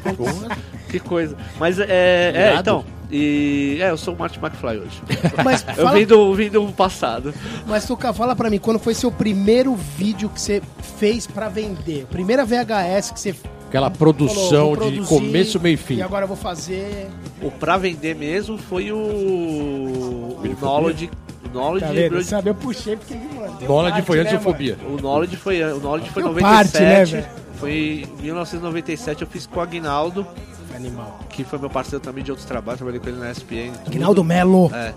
Putz, 0.16 0.77
que 0.88 1.00
coisa. 1.00 1.36
Mas 1.58 1.78
é. 1.78 1.86
É, 1.88 2.30
Irado. 2.50 2.60
então. 2.60 2.84
E. 3.10 3.78
É, 3.80 3.90
eu 3.90 3.96
sou 3.96 4.14
o 4.14 4.18
Martin 4.18 4.38
McFly 4.38 4.78
hoje. 4.78 5.02
Mas, 5.44 5.64
Eu 5.68 5.84
fala, 5.84 5.98
vim 5.98 6.06
do, 6.06 6.34
vim 6.34 6.50
do 6.50 6.66
passado. 6.72 7.32
mas 7.66 7.86
Tuca, 7.86 8.12
fala 8.12 8.36
pra 8.36 8.50
mim, 8.50 8.58
quando 8.58 8.78
foi 8.78 8.92
seu 8.92 9.10
primeiro 9.10 9.74
vídeo 9.74 10.28
que 10.28 10.40
você 10.40 10.62
fez 10.98 11.26
pra 11.26 11.48
vender? 11.48 12.06
Primeira 12.10 12.44
VHS 12.44 13.10
que 13.12 13.20
você 13.20 13.34
Aquela 13.68 13.90
falou, 13.90 13.98
produção 13.98 14.70
de 14.72 14.76
produzir 14.76 15.08
começo, 15.08 15.60
meio 15.60 15.74
e 15.74 15.76
fim. 15.76 15.96
E 15.96 16.02
agora 16.02 16.24
eu 16.24 16.28
vou 16.28 16.36
fazer... 16.36 17.08
O 17.42 17.50
pra 17.50 17.76
vender 17.76 18.14
mesmo 18.14 18.56
foi 18.58 18.90
o. 18.90 18.96
O? 18.96 20.56
Knowledge. 20.60 21.10
O 21.44 21.48
Knowledge. 21.48 21.86
Tá 21.86 21.92
vendo? 21.92 22.22
Sabe, 22.24 22.50
eu 22.50 22.54
puxei 22.54 22.96
porque... 22.96 23.14
Knowledge 23.14 23.92
parte, 23.92 24.06
foi 24.06 24.16
né, 24.16 24.22
antes 24.22 24.32
da 24.34 24.40
fobia. 24.40 24.78
O 24.86 24.96
Knowledge 24.96 25.36
foi, 25.36 25.62
o 25.62 25.80
Knowledge 25.80 26.10
foi 26.10 26.22
em 26.22 26.26
Deu 26.26 26.34
97. 26.34 26.82
parte, 26.82 27.14
né, 27.14 27.28
foi 27.58 28.06
em 28.18 28.22
1997 28.22 29.22
eu 29.22 29.28
fiz 29.28 29.46
com 29.46 29.60
o 29.60 29.62
Aguinaldo, 29.62 30.24
mano? 30.24 30.57
Animal. 30.78 31.18
que 31.30 31.44
foi 31.44 31.58
meu 31.58 31.70
parceiro 31.70 32.00
também 32.02 32.22
de 32.24 32.30
outros 32.30 32.46
trabalhos, 32.46 32.78
trabalhei 32.78 33.00
com 33.00 33.08
ele 33.08 33.18
na 33.18 33.30
SPN. 33.30 33.72
tudo. 33.72 33.86
Aguinaldo 33.88 34.24
Melo. 34.24 34.70
É. 34.74 34.94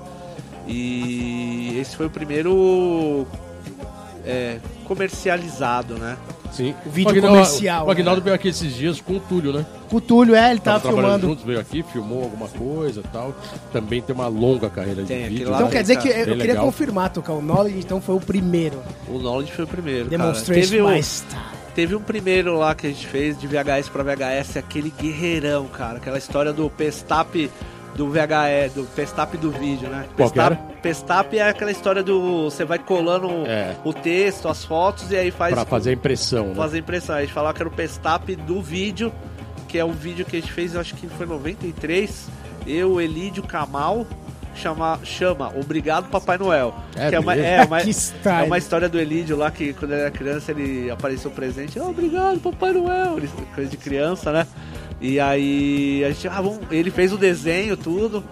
E 0.67 1.77
esse 1.79 1.95
foi 1.95 2.05
o 2.05 2.09
primeiro 2.09 3.25
é, 4.25 4.57
comercializado, 4.85 5.95
né? 5.95 6.17
Sim. 6.51 6.75
O 6.85 6.89
vídeo 6.89 7.11
Aguinaldo- 7.11 7.37
comercial, 7.37 7.87
O 7.87 7.91
Aguinaldo 7.91 8.19
né? 8.21 8.25
veio 8.25 8.35
aqui 8.35 8.49
esses 8.49 8.75
dias 8.75 8.99
com 8.99 9.13
o 9.15 9.19
Túlio, 9.21 9.53
né? 9.53 9.65
Com 9.89 9.97
o 9.97 10.01
Túlio, 10.01 10.35
é, 10.35 10.51
ele 10.51 10.59
tava, 10.59 10.79
Tava 10.81 10.93
trabalhando 10.93 11.19
filmando. 11.21 11.27
juntos, 11.27 11.45
veio 11.45 11.59
aqui, 11.59 11.81
filmou 11.83 12.23
alguma 12.23 12.47
coisa 12.49 12.99
e 12.99 13.03
tal. 13.07 13.33
Também 13.71 14.01
tem 14.01 14.13
uma 14.13 14.27
longa 14.27 14.69
carreira 14.69 15.01
de 15.01 15.07
Tem, 15.07 15.17
aquele 15.23 15.29
vídeo. 15.39 15.49
lá 15.49 15.57
Então 15.57 15.67
né? 15.67 15.73
quer 15.73 15.81
dizer 15.81 15.95
que 15.97 16.09
eu, 16.09 16.13
Bem 16.13 16.23
queria 16.25 16.45
legal. 16.47 16.65
confirmar, 16.65 17.09
Tuca, 17.09 17.31
o 17.31 17.41
Knowledge 17.41 17.79
então 17.79 18.01
foi 18.01 18.15
o 18.15 18.19
primeiro. 18.19 18.79
O 19.07 19.17
Knowledge 19.17 19.51
foi 19.53 19.63
o 19.65 19.67
primeiro. 19.67 20.09
cara. 20.09 20.17
Demonstration 20.17 20.69
Teve, 20.69 20.81
o-. 20.81 20.87
teve 21.75 21.95
um 21.95 22.01
primeiro 22.01 22.57
lá 22.57 22.73
que 22.75 22.87
a 22.87 22.89
gente 22.89 23.07
fez 23.07 23.39
de 23.39 23.47
VHS 23.47 23.89
pra 23.89 24.03
VHS, 24.03 24.57
aquele 24.57 24.89
guerreirão, 24.99 25.67
cara. 25.67 25.97
Aquela 25.97 26.17
história 26.17 26.51
do 26.53 26.69
Pestap 26.69 27.49
do 27.95 28.09
VHS, 28.09 28.73
do 28.75 28.83
Pestap 28.95 29.37
do 29.37 29.51
vídeo, 29.51 29.89
né? 29.89 30.05
Pestap? 30.15 30.57
Pestap 30.81 31.37
é 31.37 31.49
aquela 31.49 31.71
história 31.71 32.01
do. 32.01 32.45
Você 32.49 32.63
vai 32.65 32.79
colando 32.79 33.27
É. 33.45 33.75
o 33.83 33.93
texto, 33.93 34.47
as 34.47 34.63
fotos 34.63 35.11
e 35.11 35.15
aí 35.17 35.29
faz. 35.31 35.53
Pra 35.53 35.65
fazer 35.65 35.89
a 35.91 35.93
impressão, 35.93 36.47
né? 36.47 36.55
fazer 36.55 36.79
impressão. 36.79 37.15
A 37.15 37.21
gente 37.21 37.33
falava 37.33 37.53
que 37.53 37.61
era 37.61 37.69
o 37.69 37.71
Pestap 37.71 38.35
do 38.35 38.61
vídeo, 38.61 39.11
que 39.67 39.77
é 39.77 39.85
um 39.85 39.91
vídeo 39.91 40.25
que 40.25 40.37
a 40.37 40.39
gente 40.39 40.51
fez, 40.51 40.75
acho 40.75 40.95
que 40.95 41.07
foi 41.07 41.25
em 41.25 41.29
93. 41.29 42.29
Eu, 42.65 43.01
Elídio 43.01 43.43
Kamal, 43.43 44.05
chama, 44.55 44.99
chama 45.03 45.51
Obrigado 45.55 46.09
Papai 46.09 46.37
Noel. 46.37 46.73
É 46.95 47.09
que 47.09 47.15
é 47.15 47.19
uma, 47.19 47.35
é, 47.35 47.63
uma, 47.65 47.79
é 47.81 48.43
uma 48.43 48.57
história 48.57 48.87
do 48.89 48.99
Elídio 48.99 49.35
lá 49.37 49.49
que 49.51 49.73
quando 49.73 49.91
ele 49.91 50.01
era 50.01 50.11
criança 50.11 50.51
ele 50.51 50.89
apareceu 50.91 51.31
presente. 51.31 51.79
"Ah, 51.79 51.85
obrigado, 51.85 52.39
Papai 52.39 52.71
Noel. 52.73 53.17
Ele- 53.17 53.29
Coisa 53.55 53.69
de 53.69 53.77
criança, 53.77 54.31
né? 54.31 54.47
E 54.99 55.19
aí 55.19 56.03
a 56.05 56.09
gente, 56.09 56.27
ah, 56.27 56.41
vamos, 56.41 56.59
ele 56.69 56.91
fez 56.91 57.11
o 57.11 57.17
desenho, 57.17 57.75
tudo. 57.75 58.23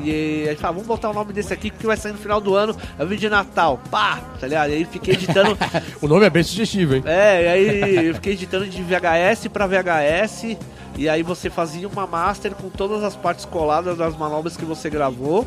E 0.00 0.44
a 0.46 0.50
gente 0.50 0.60
falou, 0.60 0.74
vamos 0.76 0.86
botar 0.86 1.10
o 1.10 1.12
nome 1.12 1.32
desse 1.32 1.52
aqui 1.52 1.70
que 1.70 1.84
vai 1.84 1.96
sair 1.96 2.12
no 2.12 2.18
final 2.18 2.40
do 2.40 2.54
ano. 2.54 2.76
É 2.96 3.02
o 3.02 3.06
vídeo 3.06 3.22
de 3.22 3.28
Natal. 3.30 3.80
Pá! 3.90 4.20
Tá 4.38 4.46
ligado? 4.46 4.70
E 4.70 4.74
aí 4.74 4.84
fiquei 4.84 5.14
editando. 5.14 5.58
O 6.00 6.06
nome 6.06 6.24
é 6.24 6.30
bem 6.30 6.44
sugestivo, 6.44 6.94
hein? 6.94 7.02
É, 7.04 7.42
e 7.42 7.48
aí 7.48 8.06
eu 8.06 8.14
fiquei 8.14 8.34
editando 8.34 8.66
de 8.66 8.80
VHS 8.80 9.48
pra 9.52 9.66
VHS. 9.66 10.56
E 10.98 11.08
aí 11.08 11.22
você 11.22 11.48
fazia 11.48 11.86
uma 11.86 12.08
master 12.08 12.56
com 12.56 12.68
todas 12.68 13.04
as 13.04 13.14
partes 13.14 13.44
coladas 13.44 13.96
das 13.96 14.16
manobras 14.16 14.56
que 14.56 14.64
você 14.64 14.90
gravou. 14.90 15.46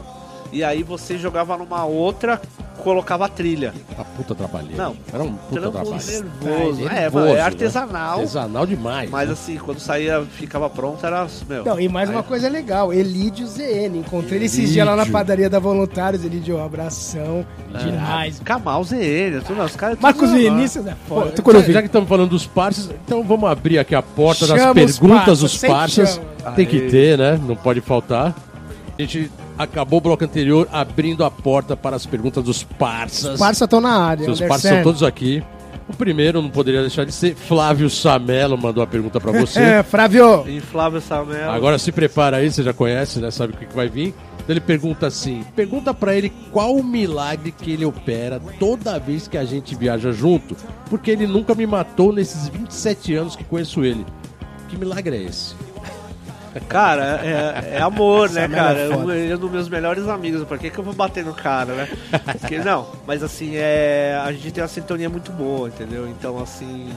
E 0.49 0.63
aí 0.63 0.81
você 0.81 1.17
jogava 1.17 1.57
numa 1.57 1.83
outra, 1.83 2.41
colocava 2.77 3.25
a 3.25 3.29
trilha. 3.29 3.73
Uma 3.95 4.05
puta 4.05 4.33
trabalheira. 4.33 4.75
Não, 4.75 4.95
Era 5.13 5.23
um 5.23 5.33
puta 5.33 5.61
trabalho. 5.61 5.91
nervoso. 5.91 6.87
É, 6.87 7.01
Nervoso, 7.01 7.25
é 7.27 7.33
né? 7.33 7.41
artesanal. 7.41 8.13
Artesanal 8.19 8.65
demais. 8.65 9.09
Mas 9.09 9.27
né? 9.27 9.33
assim, 9.33 9.57
quando 9.57 9.79
saía, 9.79 10.21
ficava 10.23 10.69
pronto, 10.69 11.05
era. 11.05 11.27
Meu, 11.47 11.63
Não, 11.65 11.79
e 11.79 11.87
mais 11.87 12.09
aí- 12.09 12.15
uma 12.15 12.23
coisa 12.23 12.49
legal, 12.49 12.91
Elídio 12.93 13.45
ZN. 13.47 13.97
Encontrei 13.99 14.37
ele 14.37 14.45
esses 14.45 14.57
Elídio. 14.59 14.73
dias 14.73 14.87
lá 14.87 14.95
na 14.95 15.05
padaria 15.05 15.49
da 15.49 15.59
Voluntários, 15.59 16.25
Elídio, 16.25 16.57
um 16.57 16.65
abração. 16.65 17.45
Demais. 17.77 18.39
Kamal 18.43 18.83
ZN, 18.83 19.41
tudo, 19.45 19.61
os 19.61 19.75
caras. 19.75 19.99
Marcos 19.99 20.31
Vinícius 20.31 20.87
é 20.87 20.95
Pô, 21.07 21.21
foda. 21.21 21.31
Tô 21.31 21.51
já, 21.53 21.71
já 21.73 21.81
que 21.81 21.87
estamos 21.87 22.09
falando 22.09 22.29
dos 22.29 22.45
parças, 22.47 22.89
então 23.05 23.23
vamos 23.23 23.49
abrir 23.49 23.77
aqui 23.79 23.95
a 23.95 24.01
porta 24.01 24.47
das 24.47 24.57
Chama 24.59 24.71
os 24.71 24.99
perguntas 24.99 25.57
parças, 25.59 26.17
dos 26.17 26.21
chama. 26.41 26.51
Tem 26.55 26.65
que 26.65 26.81
ter, 26.89 27.17
né? 27.17 27.39
Não 27.47 27.55
pode 27.55 27.81
faltar. 27.81 28.33
A 28.97 29.01
gente 29.01 29.31
acabou 29.63 29.99
o 29.99 30.01
bloco 30.01 30.23
anterior 30.23 30.67
abrindo 30.71 31.23
a 31.23 31.31
porta 31.31 31.75
para 31.75 31.95
as 31.95 32.05
perguntas 32.05 32.43
dos 32.43 32.63
parças. 32.63 33.33
Os 33.33 33.39
parças 33.39 33.61
estão 33.61 33.81
na 33.81 33.95
área. 34.03 34.25
Seus 34.25 34.41
parças 34.41 34.71
são 34.71 34.83
todos 34.83 35.03
aqui. 35.03 35.43
O 35.87 35.93
primeiro 35.93 36.41
não 36.41 36.49
poderia 36.49 36.81
deixar 36.81 37.05
de 37.05 37.11
ser 37.11 37.35
Flávio 37.35 37.89
Samelo 37.89 38.57
mandou 38.57 38.81
a 38.81 38.87
pergunta 38.87 39.19
para 39.19 39.31
você. 39.39 39.59
É, 39.59 39.83
Flávio. 39.83 40.47
Inflável 40.49 41.01
Samel. 41.01 41.51
Agora 41.51 41.77
se 41.77 41.91
prepara 41.91 42.37
aí, 42.37 42.51
você 42.51 42.63
já 42.63 42.73
conhece, 42.73 43.19
né? 43.19 43.29
Sabe 43.29 43.53
o 43.53 43.57
que, 43.57 43.65
que 43.65 43.75
vai 43.75 43.89
vir. 43.89 44.13
Então 44.35 44.53
ele 44.53 44.61
pergunta 44.61 45.07
assim: 45.07 45.43
pergunta 45.55 45.93
pra 45.93 46.15
ele 46.15 46.31
qual 46.51 46.75
o 46.75 46.83
milagre 46.83 47.51
que 47.51 47.71
ele 47.71 47.85
opera 47.85 48.41
toda 48.59 48.99
vez 48.99 49.27
que 49.27 49.37
a 49.37 49.43
gente 49.43 49.75
viaja 49.75 50.11
junto, 50.11 50.55
porque 50.89 51.11
ele 51.11 51.27
nunca 51.27 51.53
me 51.53 51.65
matou 51.67 52.13
nesses 52.13 52.47
27 52.47 53.15
anos 53.15 53.35
que 53.35 53.43
conheço 53.43 53.83
ele. 53.83 54.05
Que 54.69 54.77
milagre 54.77 55.17
é 55.17 55.23
esse? 55.23 55.53
Cara, 56.67 57.21
é, 57.23 57.77
é 57.77 57.81
amor, 57.81 58.29
né, 58.29 58.41
Samel 58.41 58.57
cara? 58.63 58.79
é. 58.79 58.89
Um- 58.95 59.11
Ele 59.11 59.31
é 59.31 59.35
um 59.35 59.39
dos 59.39 59.51
meus 59.51 59.69
melhores 59.69 60.07
amigos. 60.07 60.43
Por 60.43 60.57
que, 60.59 60.69
que 60.69 60.77
eu 60.77 60.83
vou 60.83 60.93
bater 60.93 61.23
no 61.23 61.33
cara, 61.33 61.73
né? 61.73 61.87
Porque, 62.39 62.57
não, 62.59 62.87
mas 63.07 63.23
assim, 63.23 63.53
é, 63.55 64.19
a 64.23 64.31
gente 64.31 64.51
tem 64.51 64.61
uma 64.61 64.67
sintonia 64.67 65.09
muito 65.09 65.31
boa, 65.31 65.67
entendeu? 65.69 66.07
Então, 66.09 66.39
assim, 66.41 66.89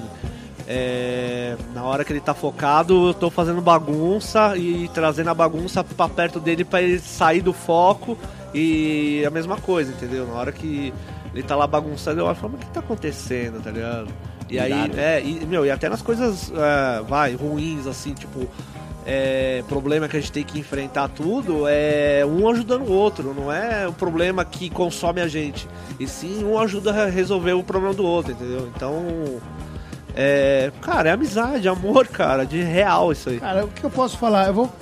é, 0.67 1.57
na 1.75 1.83
hora 1.85 2.05
que 2.05 2.13
ele 2.13 2.21
tá 2.21 2.35
focado, 2.35 3.09
eu 3.09 3.15
tô 3.15 3.31
fazendo 3.31 3.61
bagunça 3.61 4.57
e 4.57 4.89
trazendo 4.95 5.31
a 5.31 5.35
bagunça 5.35 5.85
pra 5.85 6.09
perto 6.09 6.41
dele 6.41 6.65
pra 6.65 6.83
ele 6.83 6.99
sair 6.99 7.41
do 7.41 7.53
foco. 7.53 8.17
E 8.53 9.25
a 9.27 9.31
mesma 9.31 9.57
coisa, 9.57 9.93
entendeu? 9.93 10.27
Na 10.27 10.35
hora 10.35 10.53
que 10.53 10.93
ele 11.33 11.43
tá 11.43 11.57
lá 11.57 11.67
bagunçando, 11.67 12.21
eu 12.21 12.35
falo, 12.35 12.53
mas 12.55 12.63
o 12.63 12.67
que 12.67 12.73
tá 12.73 12.81
acontecendo, 12.81 13.63
tá 13.63 13.71
ligado? 13.71 14.09
E 14.49 14.59
aí, 14.59 14.91
é, 14.97 15.21
e, 15.25 15.45
meu, 15.47 15.67
e 15.67 15.71
até 15.71 15.89
nas 15.89 16.01
coisas, 16.03 16.53
é, 16.55 17.03
vai, 17.03 17.35
ruins, 17.35 17.87
assim, 17.87 18.13
tipo, 18.15 18.49
é, 19.07 19.63
problema 19.69 20.09
que 20.09 20.17
a 20.17 20.21
gente 20.21 20.33
tem 20.33 20.45
que 20.45 20.59
enfrentar 20.59 21.09
tudo, 21.09 21.65
é 21.69 22.25
um 22.27 22.49
ajudando 22.49 22.89
o 22.89 22.93
outro, 22.93 23.35
não 23.35 23.53
é 23.53 23.87
o 23.87 23.93
problema 23.93 24.45
que 24.45 24.71
consome 24.71 25.21
a 25.21 25.29
gente. 25.29 25.69
E 26.01 26.07
sim 26.07 26.45
um 26.45 26.59
ajuda 26.59 26.91
a 26.91 27.07
resolver 27.07 27.53
o 27.53 27.63
problema 27.63 27.95
do 27.95 28.05
outro, 28.05 28.33
entendeu? 28.33 28.71
Então. 28.75 29.41
É, 30.17 30.71
cara, 30.81 31.09
é 31.09 31.13
amizade, 31.13 31.69
amor, 31.69 32.07
cara, 32.07 32.45
de 32.45 32.63
real 32.63 33.11
isso 33.11 33.31
aí. 33.31 33.41
Cara, 33.41 33.65
o 33.65 33.69
que 33.69 33.83
eu 33.83 33.91
posso 33.91 34.17
falar? 34.17 34.47
Eu 34.47 34.55
vou. 34.55 34.73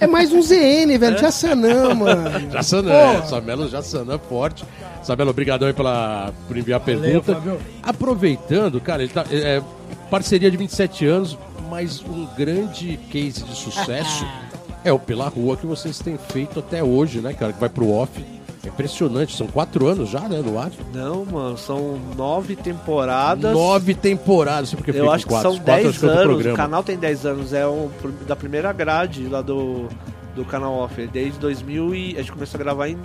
É 0.00 0.06
mais 0.06 0.32
um 0.32 0.40
ZN, 0.40 0.96
velho. 0.96 1.18
Jassanã, 1.18 1.92
mano. 1.94 2.52
Jassanã, 2.52 2.92
é, 2.92 3.22
Samelo 3.22 3.68
Jassanã 3.68 4.18
forte. 4.18 4.64
Samelo, 5.02 5.30
obrigadão 5.30 5.66
aí 5.66 5.74
pela, 5.74 6.32
por 6.46 6.56
enviar 6.56 6.76
a 6.76 6.80
pergunta. 6.80 7.34
Fábio. 7.34 7.58
Aproveitando, 7.82 8.80
cara, 8.80 9.02
ele 9.02 9.12
tá. 9.12 9.24
É, 9.30 9.60
parceria 10.08 10.50
de 10.50 10.56
27 10.56 11.06
anos, 11.06 11.36
mas 11.68 12.00
um 12.02 12.26
grande 12.36 12.96
case 13.10 13.42
de 13.44 13.54
sucesso 13.54 14.24
é 14.84 14.92
o 14.92 14.98
Pela 14.98 15.28
Rua 15.28 15.56
que 15.56 15.66
vocês 15.66 15.98
têm 15.98 16.16
feito 16.16 16.58
até 16.60 16.82
hoje, 16.82 17.20
né, 17.20 17.32
cara? 17.34 17.52
Que 17.52 17.60
vai 17.60 17.68
pro 17.68 17.90
off. 17.90 18.24
É 18.64 18.68
impressionante, 18.68 19.36
são 19.36 19.46
quatro 19.46 19.86
anos 19.86 20.10
já, 20.10 20.20
né, 20.28 20.42
no 20.44 20.58
ar? 20.58 20.70
Não, 20.92 21.24
mano, 21.24 21.56
são 21.56 21.98
nove 22.16 22.54
temporadas. 22.56 23.52
Nove 23.52 23.94
temporadas, 23.94 24.74
porque 24.74 24.90
Eu 24.90 25.10
acho 25.10 25.24
que 25.24 25.30
quatro. 25.32 25.50
são 25.52 25.58
quatro 25.60 25.82
10 25.84 25.86
acho 25.88 26.00
que 26.00 26.06
é 26.06 26.08
anos. 26.10 26.46
O 26.46 26.54
canal 26.54 26.82
tem 26.82 26.96
10 26.98 27.24
anos, 27.26 27.52
é 27.52 27.66
o 27.66 27.88
pr- 28.02 28.08
da 28.26 28.34
primeira 28.36 28.72
grade 28.72 29.26
lá 29.28 29.40
do, 29.40 29.88
do 30.34 30.44
canal 30.44 30.74
Off. 30.74 31.06
Desde 31.06 31.38
2000 31.38 31.94
e. 31.94 32.14
A 32.16 32.18
gente 32.20 32.32
começou 32.32 32.58
a 32.60 32.62
gravar 32.64 32.88
em 32.88 32.98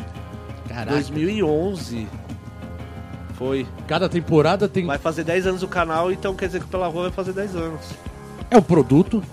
Caraca. 0.67 0.91
2011. 0.91 2.07
Foi. 3.37 3.65
Cada 3.87 4.09
temporada 4.09 4.67
tem. 4.67 4.85
Vai 4.85 4.97
fazer 4.97 5.23
10 5.23 5.47
anos 5.47 5.63
o 5.63 5.67
canal, 5.67 6.11
então 6.11 6.35
quer 6.35 6.47
dizer 6.47 6.61
que 6.61 6.67
pela 6.67 6.87
rua 6.87 7.03
vai 7.03 7.11
fazer 7.11 7.31
10 7.33 7.55
anos. 7.55 7.81
É 8.53 8.57
um 8.57 8.61
produto. 8.61 9.23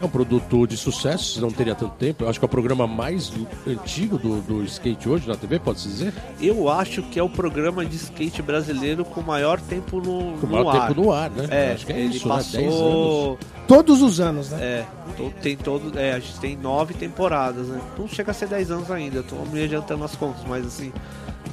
É 0.00 0.04
um 0.04 0.08
produto 0.08 0.64
de 0.64 0.76
sucesso, 0.76 1.24
se 1.34 1.40
não 1.40 1.50
teria 1.50 1.74
tanto 1.74 1.94
tempo. 1.96 2.22
Eu 2.22 2.28
acho 2.28 2.38
que 2.38 2.44
é 2.44 2.46
o 2.46 2.48
programa 2.48 2.86
mais 2.86 3.32
antigo 3.66 4.16
do, 4.16 4.40
do 4.42 4.62
skate 4.62 5.08
hoje 5.08 5.26
na 5.26 5.34
TV, 5.34 5.58
pode-se 5.58 5.88
dizer? 5.88 6.14
Eu 6.40 6.68
acho 6.68 7.02
que 7.02 7.18
é 7.18 7.22
o 7.22 7.28
programa 7.28 7.84
de 7.84 7.96
skate 7.96 8.40
brasileiro 8.40 9.04
com 9.04 9.20
maior 9.22 9.58
tempo 9.60 9.96
no, 9.96 10.38
Com 10.38 10.46
o 10.46 10.48
no 10.48 10.48
maior 10.50 10.76
ar. 10.76 10.88
tempo 10.88 11.00
no 11.00 11.12
ar, 11.12 11.30
né? 11.30 11.48
É, 11.50 11.72
acho 11.72 11.84
que 11.84 11.92
é 11.92 11.98
ele 11.98 12.14
isso, 12.16 12.28
né? 12.28 12.34
10 12.36 12.54
anos. 12.54 12.74
passou. 12.74 13.38
Todos 13.66 14.00
os 14.00 14.20
anos, 14.20 14.50
né? 14.50 14.58
É, 14.62 14.86
to- 15.16 15.32
tem 15.42 15.56
todo. 15.56 15.98
É, 15.98 16.12
a 16.12 16.20
gente 16.20 16.38
tem 16.38 16.56
nove 16.56 16.94
temporadas, 16.94 17.66
né? 17.66 17.80
Não 17.98 18.06
chega 18.06 18.30
a 18.30 18.34
ser 18.34 18.46
10 18.46 18.70
anos 18.70 18.90
ainda, 18.92 19.16
eu 19.16 19.24
tô 19.24 19.34
me 19.50 19.64
adiantando 19.64 20.04
as 20.04 20.14
contas, 20.14 20.44
mas 20.46 20.64
assim. 20.64 20.92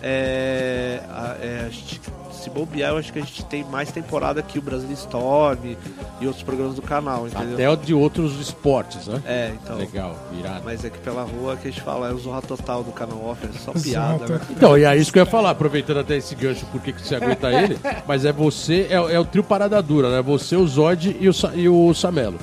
É, 0.04 1.02
a, 1.10 1.36
é, 1.42 1.64
a 1.66 1.70
gente, 1.70 2.00
se 2.46 2.50
bobear, 2.50 2.92
eu 2.92 2.98
acho 2.98 3.12
que 3.12 3.20
a 3.20 3.22
gente 3.22 3.44
tem 3.46 3.64
mais 3.64 3.92
temporada 3.92 4.42
que 4.42 4.60
o 4.60 4.62
Brasil 4.62 4.92
Storm 4.92 5.76
e 6.22 6.28
outros 6.28 6.44
programas 6.44 6.76
do 6.76 6.82
canal, 6.82 7.28
entendeu? 7.28 7.56
Até 7.56 7.70
o 7.70 7.76
de 7.76 7.94
outros 7.94 8.40
esportes, 8.40 9.08
né? 9.08 9.22
É, 9.26 9.52
então. 9.54 9.78
Legal, 9.78 10.16
virado. 10.32 10.62
Mas 10.64 10.86
é 10.86 10.90
que 10.90 11.00
pela 11.00 11.24
rua 11.24 11.58
que 11.58 11.68
a 11.68 11.72
gente 11.72 11.82
fala 11.82 12.10
é 12.10 12.14
o 12.14 12.18
Zorra 12.20 12.42
Total 12.42 12.84
do 12.84 12.92
canal 12.92 13.26
Off, 13.26 13.46
é 13.46 13.58
só 13.58 13.72
piada, 13.82 14.28
né? 14.28 14.42
Então, 14.52 14.78
e 14.78 14.84
é 14.84 14.96
isso 14.96 15.12
que 15.12 15.20
eu 15.20 15.24
ia 15.24 15.30
falar, 15.30 15.52
aproveitando 15.52 16.00
até 16.00 16.16
esse 16.18 16.36
gancho, 16.36 16.66
por 16.68 16.82
que 16.82 16.94
que 16.94 17.02
você 17.02 17.16
aguenta 17.16 17.52
ele, 17.52 17.80
mas 18.08 18.26
é 18.26 18.32
você, 18.32 18.88
é, 18.90 18.96
é 18.96 19.20
o 19.20 19.26
trio 19.26 19.44
Parada 19.44 19.82
Dura, 19.82 20.10
né? 20.10 20.22
Você, 20.22 20.56
o 20.56 20.68
Zod 20.68 21.18
e 21.20 21.28
o, 21.28 21.34
e 21.56 21.68
o 21.68 21.94
Samelo. 21.94 22.38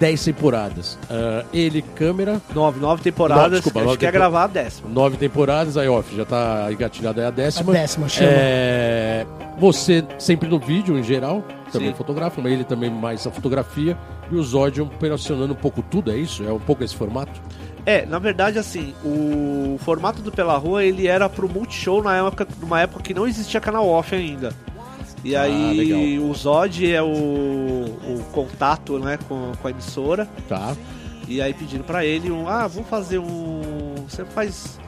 10 0.00 0.24
temporadas. 0.24 0.98
Ah, 1.10 1.44
ele, 1.52 1.82
câmera, 1.82 2.40
Nove, 2.54 2.80
nove 2.80 3.02
temporadas, 3.02 3.42
Não, 3.44 3.50
desculpa, 3.50 3.78
a 3.78 3.82
gente 3.82 3.86
nove 3.88 3.98
quer 3.98 4.06
tempo- 4.06 4.18
gravar 4.18 4.44
a 4.44 4.46
décima. 4.46 4.88
nove 4.88 5.16
temporadas, 5.18 5.76
aí 5.76 5.88
off, 5.88 6.16
já 6.16 6.24
tá 6.24 6.68
engatilhada 6.72 7.20
aí 7.20 7.26
a 7.26 7.30
décima. 7.30 7.72
A 7.72 7.76
décima, 7.76 8.08
chama. 8.08 8.30
É, 8.32 9.26
você 9.58 10.02
sempre 10.18 10.48
no 10.48 10.58
vídeo, 10.58 10.98
em 10.98 11.02
geral, 11.02 11.44
também 11.70 11.90
Sim. 11.90 11.94
fotografa, 11.94 12.40
mas 12.40 12.50
ele 12.52 12.64
também 12.64 12.90
mais 12.90 13.26
a 13.26 13.30
fotografia. 13.30 13.96
E 14.32 14.34
o 14.36 14.42
Zod 14.42 14.80
operacionando 14.80 15.52
um 15.52 15.56
pouco 15.56 15.82
tudo, 15.82 16.10
é 16.10 16.16
isso? 16.16 16.42
É 16.44 16.52
um 16.52 16.58
pouco 16.58 16.82
esse 16.82 16.94
formato? 16.96 17.40
É, 17.84 18.06
na 18.06 18.18
verdade, 18.18 18.58
assim, 18.58 18.94
o 19.04 19.76
formato 19.80 20.22
do 20.22 20.30
Pela 20.30 20.56
Rua, 20.56 20.84
ele 20.84 21.06
era 21.08 21.28
pro 21.28 21.48
Multishow 21.48 22.02
na 22.02 22.16
época, 22.16 22.46
numa 22.60 22.80
época 22.80 23.02
que 23.02 23.12
não 23.14 23.26
existia 23.26 23.60
canal 23.60 23.88
off 23.88 24.14
ainda. 24.14 24.52
E 25.24 25.36
Ah, 25.36 25.42
aí 25.42 25.76
legal. 25.76 26.28
o 26.30 26.34
Zod 26.34 26.90
é 26.92 27.02
o, 27.02 27.06
o 27.06 28.24
contato, 28.32 28.98
né, 28.98 29.18
com, 29.28 29.52
com 29.60 29.68
a 29.68 29.70
emissora. 29.70 30.28
Tá. 30.48 30.74
E 31.28 31.40
aí 31.40 31.52
pediram 31.54 31.84
pra 31.84 32.04
ele 32.04 32.30
um, 32.30 32.48
ah, 32.48 32.66
vamos 32.66 32.88
fazer 32.88 33.18
um, 33.18 33.94
você 34.08 34.24
faz 34.24 34.78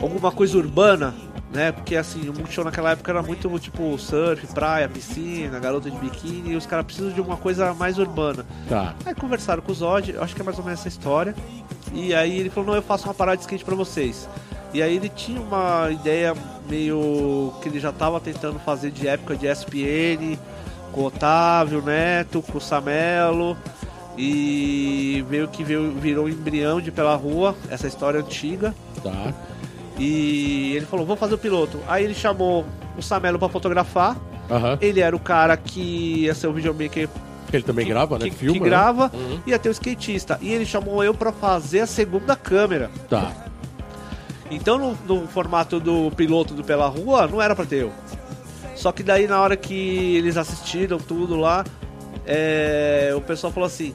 alguma 0.00 0.32
coisa 0.32 0.58
urbana, 0.58 1.14
né? 1.52 1.70
Porque 1.70 1.94
assim, 1.96 2.28
o 2.28 2.32
Multishow 2.34 2.64
naquela 2.64 2.90
época 2.90 3.12
era 3.12 3.22
muito 3.22 3.56
tipo 3.60 3.96
surf, 3.98 4.44
praia, 4.48 4.88
piscina, 4.88 5.58
garota 5.60 5.90
de 5.90 5.96
biquíni, 5.98 6.52
e 6.52 6.56
os 6.56 6.66
caras 6.66 6.84
precisam 6.86 7.12
de 7.12 7.20
uma 7.20 7.36
coisa 7.36 7.72
mais 7.74 7.98
urbana. 7.98 8.44
Tá. 8.68 8.94
Aí 9.04 9.14
conversaram 9.14 9.62
com 9.62 9.70
o 9.70 9.74
Zod, 9.74 10.16
acho 10.18 10.34
que 10.34 10.40
é 10.40 10.44
mais 10.44 10.58
ou 10.58 10.64
menos 10.64 10.80
essa 10.80 10.88
história. 10.88 11.34
E 11.92 12.12
aí 12.14 12.40
ele 12.40 12.50
falou, 12.50 12.70
não, 12.70 12.76
eu 12.76 12.82
faço 12.82 13.04
uma 13.06 13.14
parada 13.14 13.36
de 13.36 13.42
skate 13.44 13.64
pra 13.64 13.74
vocês. 13.76 14.28
E 14.76 14.82
aí 14.82 14.94
ele 14.96 15.08
tinha 15.08 15.40
uma 15.40 15.88
ideia 15.90 16.34
meio 16.68 17.50
que 17.62 17.68
ele 17.70 17.80
já 17.80 17.90
tava 17.90 18.20
tentando 18.20 18.58
fazer 18.58 18.90
de 18.90 19.08
época 19.08 19.34
de 19.34 19.46
SPN, 19.46 20.38
com 20.92 21.00
o 21.00 21.04
Otávio 21.06 21.80
Neto, 21.80 22.42
com 22.42 22.58
o 22.58 22.60
Samelo. 22.60 23.56
E 24.18 25.24
veio 25.30 25.48
que 25.48 25.64
veio, 25.64 25.92
virou 25.92 26.26
um 26.26 26.28
embrião 26.28 26.78
de 26.78 26.92
pela 26.92 27.14
rua, 27.16 27.56
essa 27.70 27.86
história 27.86 28.20
antiga. 28.20 28.74
Tá. 29.02 29.32
E 29.98 30.74
ele 30.76 30.84
falou, 30.84 31.06
vou 31.06 31.16
fazer 31.16 31.36
o 31.36 31.38
piloto. 31.38 31.80
Aí 31.88 32.04
ele 32.04 32.14
chamou 32.14 32.66
o 32.98 33.02
Samelo 33.02 33.38
pra 33.38 33.48
fotografar. 33.48 34.14
Aham. 34.50 34.76
Ele 34.82 35.00
era 35.00 35.16
o 35.16 35.18
cara 35.18 35.56
que 35.56 35.80
ia 36.24 36.34
ser 36.34 36.48
o 36.48 36.52
videomaker 36.52 37.08
Ele 37.50 37.62
também 37.62 37.86
que, 37.86 37.92
grava, 37.92 38.18
né? 38.18 38.26
que, 38.28 38.36
Filma. 38.36 38.52
que 38.52 38.60
né? 38.60 38.66
grava, 38.68 39.10
Uhum. 39.14 39.40
ia 39.46 39.58
ter 39.58 39.70
o 39.70 39.72
skatista. 39.72 40.38
E 40.42 40.52
ele 40.52 40.66
chamou 40.66 41.02
eu 41.02 41.14
pra 41.14 41.32
fazer 41.32 41.80
a 41.80 41.86
segunda 41.86 42.36
câmera. 42.36 42.90
Tá. 43.08 43.32
Então, 44.50 44.78
no, 44.78 45.20
no 45.20 45.26
formato 45.28 45.80
do 45.80 46.10
piloto 46.12 46.54
do 46.54 46.62
Pela 46.64 46.86
Rua, 46.86 47.26
não 47.26 47.40
era 47.42 47.54
pra 47.54 47.64
ter 47.66 47.82
eu. 47.82 47.92
Só 48.76 48.92
que 48.92 49.02
daí, 49.02 49.26
na 49.26 49.40
hora 49.40 49.56
que 49.56 50.16
eles 50.16 50.36
assistiram 50.36 50.98
tudo 50.98 51.36
lá, 51.36 51.64
é, 52.26 53.12
o 53.16 53.20
pessoal 53.20 53.52
falou 53.52 53.66
assim: 53.66 53.94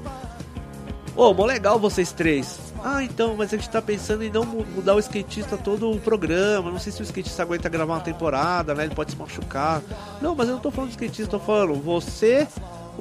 Ô, 1.16 1.34
mó 1.34 1.46
legal 1.46 1.78
vocês 1.80 2.12
três. 2.12 2.60
Ah, 2.84 3.04
então, 3.04 3.36
mas 3.38 3.54
a 3.54 3.58
gente 3.58 3.70
tá 3.70 3.80
pensando 3.80 4.24
em 4.24 4.32
não 4.32 4.44
mu- 4.44 4.66
mudar 4.76 4.96
o 4.96 5.00
skatista 5.00 5.56
todo 5.56 5.92
o 5.92 6.00
programa. 6.00 6.72
Não 6.72 6.80
sei 6.80 6.92
se 6.92 7.00
o 7.00 7.04
skatista 7.04 7.44
aguenta 7.44 7.70
gravar 7.70 7.94
uma 7.94 8.00
temporada, 8.02 8.74
né? 8.74 8.86
Ele 8.86 8.96
pode 8.96 9.12
se 9.12 9.18
machucar. 9.18 9.84
Não, 10.20 10.34
mas 10.34 10.48
eu 10.48 10.56
não 10.56 10.62
tô 10.62 10.72
falando 10.72 10.90
de 10.90 10.96
skatista, 10.96 11.30
tô 11.38 11.40
falando 11.40 11.76
você, 11.76 12.48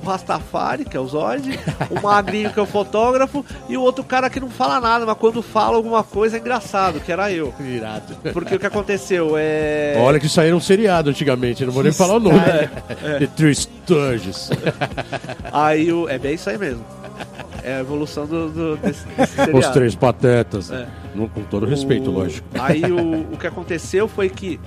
o 0.03 0.07
Rastafari, 0.07 0.85
que 0.85 0.97
é 0.97 1.01
o 1.01 1.07
Zod, 1.07 1.59
o 1.91 2.01
Magrinho, 2.03 2.53
que 2.53 2.59
é 2.59 2.63
o 2.63 2.67
fotógrafo, 2.67 3.45
e 3.69 3.77
o 3.77 3.83
outro 3.83 4.03
cara 4.03 4.31
que 4.31 4.41
não 4.41 4.49
fala 4.51 4.81
nada, 4.81 5.05
mas 5.05 5.17
quando 5.19 5.43
fala 5.43 5.77
alguma 5.77 6.03
coisa 6.03 6.37
é 6.37 6.41
engraçado, 6.41 7.01
que 7.01 7.13
era 7.13 7.31
eu. 7.33 7.53
Virado. 7.59 8.17
Porque 8.33 8.55
o 8.55 8.59
que 8.59 8.67
aconteceu 8.67 9.35
é. 9.37 9.95
Olha 9.99 10.19
que 10.19 10.41
era 10.41 10.57
um 10.57 10.61
seriado 10.61 11.11
antigamente, 11.11 11.65
não 11.65 11.73
vou 11.73 11.83
nem 11.83 11.93
falar 11.93 12.15
o 12.17 12.21
nome. 12.21 12.39
The 13.19 13.27
Three 13.37 13.55
Sturges. 13.55 14.51
Aí 15.53 15.93
o. 15.93 16.09
É 16.09 16.19
bem 16.19 16.35
isso 16.35 16.49
aí 16.49 16.59
mesmo. 16.59 16.85
É 17.63 17.75
a 17.77 17.81
evolução 17.81 18.27
do, 18.27 18.49
do- 18.49 18.77
desse, 18.79 19.05
desse 19.09 19.51
Os 19.55 19.69
três 19.69 19.95
patetas. 19.95 20.71
É. 20.71 20.87
Não, 21.15 21.29
com 21.29 21.43
todo 21.43 21.67
respeito, 21.67 22.09
O- 22.11 22.15
lógico. 22.15 22.47
Aí 22.59 22.83
o, 22.91 23.33
o 23.35 23.37
que 23.37 23.47
aconteceu 23.47 24.09
foi 24.09 24.31
que 24.31 24.59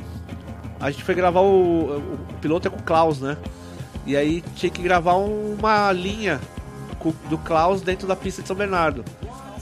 a 0.79 0.91
gente 0.91 1.03
foi 1.03 1.15
gravar 1.15 1.39
o, 1.41 1.97
o 1.97 2.33
piloto 2.41 2.67
é 2.67 2.71
com 2.71 2.77
o 2.77 2.83
Klaus, 2.83 3.19
né? 3.19 3.35
E 4.05 4.15
aí 4.17 4.43
tinha 4.55 4.69
que 4.69 4.81
gravar 4.81 5.13
uma 5.15 5.91
linha 5.91 6.39
do 7.29 7.37
Klaus 7.37 7.81
dentro 7.81 8.07
da 8.07 8.15
pista 8.15 8.41
de 8.41 8.47
São 8.47 8.55
Bernardo. 8.55 9.03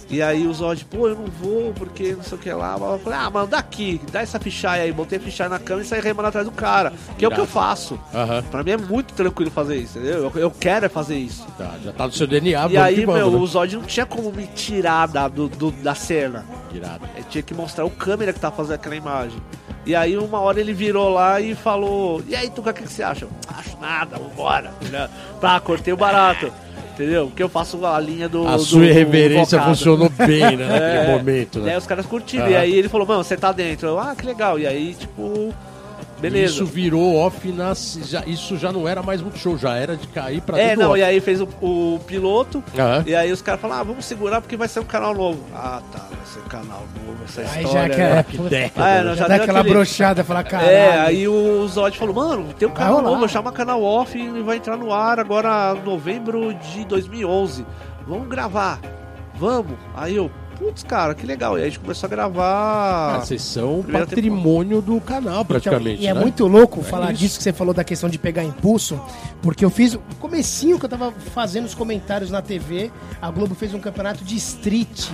E 0.10 0.22
aí 0.22 0.46
o 0.46 0.54
Zod, 0.54 0.84
pô, 0.86 1.08
eu 1.08 1.16
não 1.16 1.26
vou 1.28 1.74
porque 1.74 2.12
não 2.14 2.22
sei 2.24 2.38
o 2.38 2.42
que 2.42 2.52
lá. 2.52 2.76
Eu 2.78 3.00
falei, 3.00 3.18
ah, 3.18 3.30
mano, 3.30 3.48
dá 3.48 3.60
aqui, 3.60 4.02
dá 4.12 4.20
essa 4.20 4.38
fichaia 4.42 4.84
aí. 4.84 4.92
Botei 4.92 5.18
a 5.18 5.22
fichaia 5.22 5.50
na 5.50 5.58
câmera 5.58 5.86
e 5.86 5.88
saí 5.88 6.02
remando 6.02 6.28
atrás 6.28 6.46
do 6.46 6.52
cara. 6.52 6.92
Que 7.18 7.24
é 7.24 7.30
o 7.30 7.32
que 7.32 7.40
eu 7.40 7.46
faço. 7.48 7.98
Aham. 8.14 8.44
Pra 8.52 8.62
mim 8.62 8.72
é 8.72 8.78
muito 8.78 9.14
tranquilo 9.14 9.50
fazer 9.50 9.78
isso, 9.78 9.98
entendeu? 9.98 10.30
Eu, 10.36 10.42
eu 10.42 10.52
quero 10.52 10.86
é 10.86 10.90
fazer 10.90 11.16
isso. 11.16 11.48
Tá, 11.58 11.76
já 11.82 11.94
tá 11.94 12.08
no 12.08 12.12
seu 12.12 12.28
DNA, 12.28 12.68
e 12.70 12.78
aí, 12.78 13.06
meu, 13.06 13.32
né? 13.32 13.38
o 13.38 13.48
Zod 13.48 13.74
não 13.78 13.84
tinha 13.84 14.06
como 14.06 14.34
me 14.34 14.48
tirar 14.48 15.08
da, 15.08 15.30
do, 15.30 15.48
do- 15.48 15.72
da 15.72 15.96
cena. 15.96 16.46
Irado. 16.74 17.08
Ele 17.16 17.26
tinha 17.30 17.42
que 17.42 17.54
mostrar 17.54 17.86
o 17.86 17.90
câmera 17.90 18.34
que 18.34 18.40
tá 18.40 18.52
fazendo 18.52 18.74
aquela 18.76 18.98
imagem. 18.98 19.40
E 19.86 19.96
aí 19.96 20.16
uma 20.18 20.40
hora 20.40 20.60
ele 20.60 20.74
virou 20.74 21.10
lá 21.10 21.42
e 21.42 21.56
falou, 21.56 22.22
e 22.28 22.36
aí, 22.36 22.50
Tuca, 22.50 22.70
o 22.70 22.74
que, 22.74 22.84
que 22.84 22.92
você 22.92 23.02
acha? 23.02 23.28
Acho 23.48 23.78
nada, 23.82 24.18
vambora. 24.18 24.72
Né? 24.92 25.10
Pá, 25.40 25.60
cortei 25.60 25.92
o 25.94 25.98
barato. 25.98 26.52
Entendeu? 26.94 27.28
Porque 27.28 27.42
eu 27.42 27.50
faço 27.50 27.84
a 27.86 28.00
linha 28.00 28.30
do. 28.30 28.48
A 28.48 28.58
do- 28.58 28.64
sua 28.64 28.86
irreverência 28.86 29.60
funcionou 29.62 30.08
bem, 30.10 30.56
né? 30.56 30.68
Naquele 30.70 31.12
É. 31.12 31.18
momento, 31.18 31.58
E 31.60 31.62
né? 31.64 31.72
aí 31.72 31.78
os 31.78 31.88
caras 31.88 32.06
curtiram. 32.06 32.48
E 32.50 32.56
aí 32.56 32.74
ele 32.74 32.90
falou, 32.90 33.08
mano, 33.08 33.24
você 33.24 33.36
tá 33.36 33.52
dentro. 33.52 33.88
Eu, 33.88 34.00
ah, 34.00 34.14
que 34.16 34.24
legal. 34.26 34.60
E 34.60 34.68
aí, 34.68 34.94
tipo, 34.94 35.52
beleza. 36.22 36.54
Isso 36.54 36.66
virou 36.66 37.16
off 37.16 37.52
na. 37.52 37.74
Já, 37.74 38.24
isso 38.26 38.58
já 38.58 38.72
não 38.72 38.88
era 38.88 39.02
mais 39.02 39.22
muito 39.22 39.38
show, 39.38 39.58
já 39.58 39.76
era 39.76 39.96
de 39.98 40.08
cair 40.08 40.42
pra 40.42 40.58
é, 40.60 40.62
dentro 40.70 40.76
do 40.78 40.84
não, 40.84 40.90
off. 40.92 41.00
e 41.00 41.04
aí 41.04 41.20
fez 41.20 41.42
o, 41.42 41.48
o 41.62 42.00
piloto. 42.06 42.64
Aham. 42.78 43.04
E 43.08 43.16
aí 43.16 43.32
os 43.32 43.42
caras 43.42 43.60
falaram, 43.60 43.82
ah, 43.82 43.84
vamos 43.84 44.06
segurar 44.06 44.40
porque 44.42 44.56
vai 44.56 44.68
ser 44.68 44.80
um 44.80 44.86
canal 44.86 45.14
novo. 45.14 45.44
Ah, 45.54 45.82
tá, 45.92 46.00
vai 46.10 46.26
ser 46.26 46.40
um 46.40 46.48
canal 46.50 46.84
novo, 47.06 47.18
essa 47.26 47.42
Aí 47.42 47.64
história. 47.64 47.88
já 47.94 47.96
quer. 47.96 48.16
né? 48.16 48.24
puta, 48.24 48.50
década, 48.50 48.86
Ah, 48.86 48.90
é, 48.90 48.98
né? 48.98 49.04
não, 49.04 49.10
já 49.16 49.16
já 49.24 49.28
dá 49.28 49.36
aquela 49.36 49.60
aquele- 49.60 49.74
brochada, 49.76 50.24
falar, 50.24 50.44
caralho. 50.44 50.70
É, 50.72 51.00
aí 51.00 51.28
o 51.28 51.68
Zod 51.68 51.98
falou, 51.98 52.14
mano, 52.16 52.54
tem 52.58 52.68
um 52.68 52.72
canal 52.72 53.02
novo, 53.02 53.28
chama 53.28 53.52
canal 53.52 53.82
off 53.84 54.18
e 54.18 54.42
vai 54.42 54.58
entrar 54.58 54.78
no 54.78 54.94
ar 54.94 55.20
agora 55.20 55.76
em 55.76 55.84
novembro 55.84 56.54
de 56.54 56.86
2011. 56.86 57.66
vamos 58.08 58.28
gravar, 58.28 58.80
vamos. 59.36 59.74
Aí 59.96 60.16
eu, 60.16 60.30
putz, 60.62 60.84
cara, 60.84 61.16
que 61.16 61.26
legal. 61.26 61.58
E 61.58 61.62
aí 61.62 61.68
a 61.68 61.70
gente 61.70 61.80
começou 61.80 62.06
a 62.06 62.10
gravar. 62.10 63.16
Ah, 63.16 63.20
vocês 63.20 63.42
são 63.42 63.82
Primeira 63.82 64.06
patrimônio 64.06 64.82
do 64.82 65.02
canal, 65.02 65.44
praticamente. 65.44 65.96
Então, 65.96 66.04
e 66.04 66.08
é 66.08 66.14
né? 66.14 66.20
muito 66.20 66.46
louco 66.46 66.82
É 66.82 66.84
falar 66.84 67.12
isso. 67.12 67.22
disso 67.22 67.38
que 67.38 67.44
você 67.44 67.52
falou 67.52 67.74
da 67.74 67.84
questão 67.84 68.08
de 68.08 68.20
pegar 68.20 68.44
impulso, 68.44 69.02
porque 69.42 69.66
eu 69.66 69.72
fiz 69.72 69.96
o 69.96 70.00
comecinho 70.20 70.78
que 70.78 70.86
eu 70.86 70.90
tava 70.90 71.12
fazendo 71.34 71.66
os 71.66 71.74
comentários 71.74 72.30
na 72.30 72.42
TV, 72.42 72.92
a 73.20 73.32
Globo 73.32 73.56
fez 73.56 73.74
um 73.74 73.80
campeonato 73.80 74.24
de 74.24 74.36
street 74.36 75.10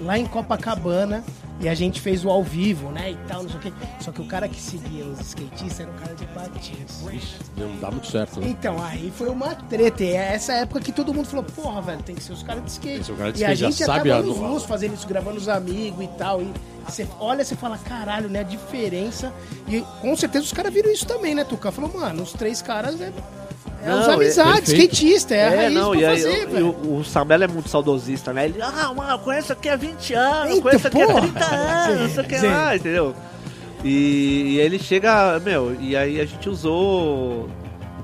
lá 0.00 0.16
em 0.18 0.26
Copacabana 0.26 1.24
e 1.60 1.68
a 1.68 1.74
gente 1.74 2.00
fez 2.00 2.24
o 2.24 2.30
ao 2.30 2.42
vivo, 2.42 2.90
né, 2.90 3.12
e 3.12 3.16
tal, 3.28 3.42
não 3.44 3.48
sei 3.50 3.58
o 3.58 3.62
quê. 3.62 3.72
Só 4.00 4.10
que 4.10 4.20
o 4.20 4.24
cara 4.26 4.48
que 4.48 4.60
seguia 4.60 5.04
os 5.04 5.20
skatistas 5.20 5.80
era 5.80 5.90
um 5.90 5.94
cara 5.94 6.14
de 6.14 6.26
patins. 6.26 7.02
Ixi, 7.12 7.36
não 7.56 7.76
dá 7.78 7.90
muito 7.90 8.06
certo, 8.08 8.40
né? 8.40 8.48
Então, 8.48 8.82
aí 8.82 9.12
foi 9.16 9.28
uma 9.28 9.54
treta. 9.54 10.02
E 10.02 10.08
é 10.12 10.34
essa 10.34 10.52
época 10.54 10.80
que 10.80 10.90
todo 10.92 11.14
mundo 11.14 11.26
falou, 11.26 11.44
porra, 11.44 11.80
velho, 11.82 12.02
tem 12.02 12.14
que 12.16 12.22
ser 12.22 12.32
os 12.32 12.42
caras 12.42 12.64
de 12.64 12.70
skate. 12.72 12.98
que 13.00 13.04
ser 13.04 13.12
o 13.12 13.16
cara 13.16 13.32
de 13.32 13.40
e 13.40 13.44
a 13.44 13.52
skate, 13.52 13.70
gente 13.72 13.78
já 13.78 13.86
sabe 13.86 14.10
tava 14.10 14.22
a- 14.22 14.48
luz 14.48 14.64
fazendo 14.64 14.94
isso, 14.94 15.06
gravando 15.06 15.36
os 15.38 15.48
amigos 15.48 16.04
e 16.04 16.08
tal. 16.18 16.42
E 16.42 16.52
você 16.88 17.06
olha, 17.20 17.44
você 17.44 17.54
fala, 17.54 17.78
caralho, 17.78 18.28
né? 18.28 18.40
A 18.40 18.44
diferença. 18.44 19.32
E 19.68 19.82
com 20.00 20.16
certeza 20.16 20.44
os 20.44 20.52
caras 20.52 20.72
viram 20.74 20.90
isso 20.90 21.06
também, 21.06 21.34
né, 21.34 21.44
Tuca? 21.44 21.70
Falou, 21.70 21.92
mano, 21.94 22.22
os 22.24 22.32
três 22.32 22.60
caras 22.60 23.00
é. 23.00 23.12
É 23.82 23.88
Não, 23.88 24.00
os 24.00 24.08
é 24.08 24.12
amizades, 24.12 24.72
skatista, 24.72 25.34
é, 25.34 25.46
a 25.46 25.50
raiz 25.62 25.78
pra 25.88 25.96
e 25.96 26.04
aí, 26.04 26.16
fazer, 26.22 26.60
eu- 26.60 26.68
o 26.68 27.02
Samelo 27.04 27.42
é 27.44 27.48
muito 27.48 27.68
saudosista, 27.68 28.32
né? 28.32 28.44
Ele, 28.44 28.62
ah, 28.62 28.92
mano, 28.94 29.10
eu 29.10 29.18
conheço 29.18 29.52
aqui 29.52 29.68
há 29.68 29.76
20 29.76 30.14
anos, 30.14 30.50
Eita, 30.50 30.62
conheço 30.62 30.86
aqui 30.86 31.02
há 31.02 31.06
porra! 31.06 31.20
30 31.22 31.44
anos, 31.44 32.00
não 32.00 32.08
sei 32.10 32.22
o 32.24 32.26
que 32.28 32.38
Sim, 32.38 32.46
lá, 32.46 32.76
entendeu? 32.76 33.14
E, 33.84 33.88
e 34.54 34.60
ele 34.60 34.78
chega, 34.78 35.40
meu, 35.40 35.76
e 35.80 35.96
aí 35.96 36.20
a 36.20 36.24
gente 36.24 36.48
usou, 36.48 37.50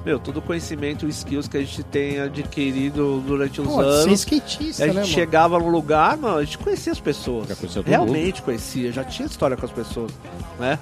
meu, 0.05 0.19
todo 0.19 0.39
o 0.39 0.43
conhecimento 0.43 1.07
e 1.07 1.11
skills 1.11 1.47
que 1.47 1.57
a 1.57 1.61
gente 1.61 1.85
tem 1.85 2.19
adquirido 2.19 3.23
durante 3.25 3.61
os 3.61 3.69
Pô, 3.69 3.75
ser 3.81 3.89
anos. 3.89 4.21
skatista, 4.21 4.83
A 4.83 4.87
né, 4.89 4.93
gente 4.95 5.03
mano? 5.03 5.15
chegava 5.15 5.59
no 5.61 5.69
lugar, 5.69 6.17
mano, 6.17 6.39
a 6.39 6.45
gente 6.45 6.59
conhecia 6.59 6.91
as 6.93 6.99
pessoas. 6.99 7.47
Já 7.49 7.55
conhecia 7.55 7.83
todo 7.83 7.89
Realmente 7.89 8.43
conhecia, 8.43 8.91
já 8.91 9.05
tinha 9.05 9.27
história 9.27 9.57
com 9.57 9.65
as 9.65 9.71
pessoas, 9.73 10.11
né? 10.59 10.77